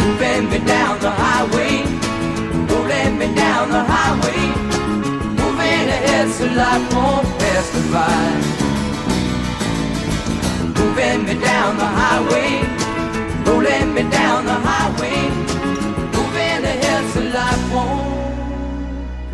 Moving 0.02 0.50
me 0.52 0.60
down 0.68 1.00
the 1.00 1.12
highway, 1.24 1.76
rolling 2.72 3.18
me 3.18 3.28
down 3.36 3.70
the 3.72 3.84
highway, 3.96 4.44
moving 5.40 5.86
ahead 5.96 6.28
so 6.30 6.46
life 6.48 6.86
won't 6.94 7.28
pass 7.40 7.68
me 7.74 7.82
by. 7.96 8.28
Moving 10.78 11.20
me 11.28 11.36
down 11.40 11.78
the 11.78 11.90
highway, 12.02 12.52
rolling 13.48 13.94
me 13.94 14.04
down 14.12 14.46
the 14.46 14.60
highway, 14.70 15.20
moving 16.16 16.62
ahead 16.74 17.04
so 17.14 17.22
life 17.22 17.74
won't 17.74 18.17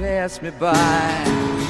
pass 0.04 0.42
me 0.42 0.50
by. 0.50 1.63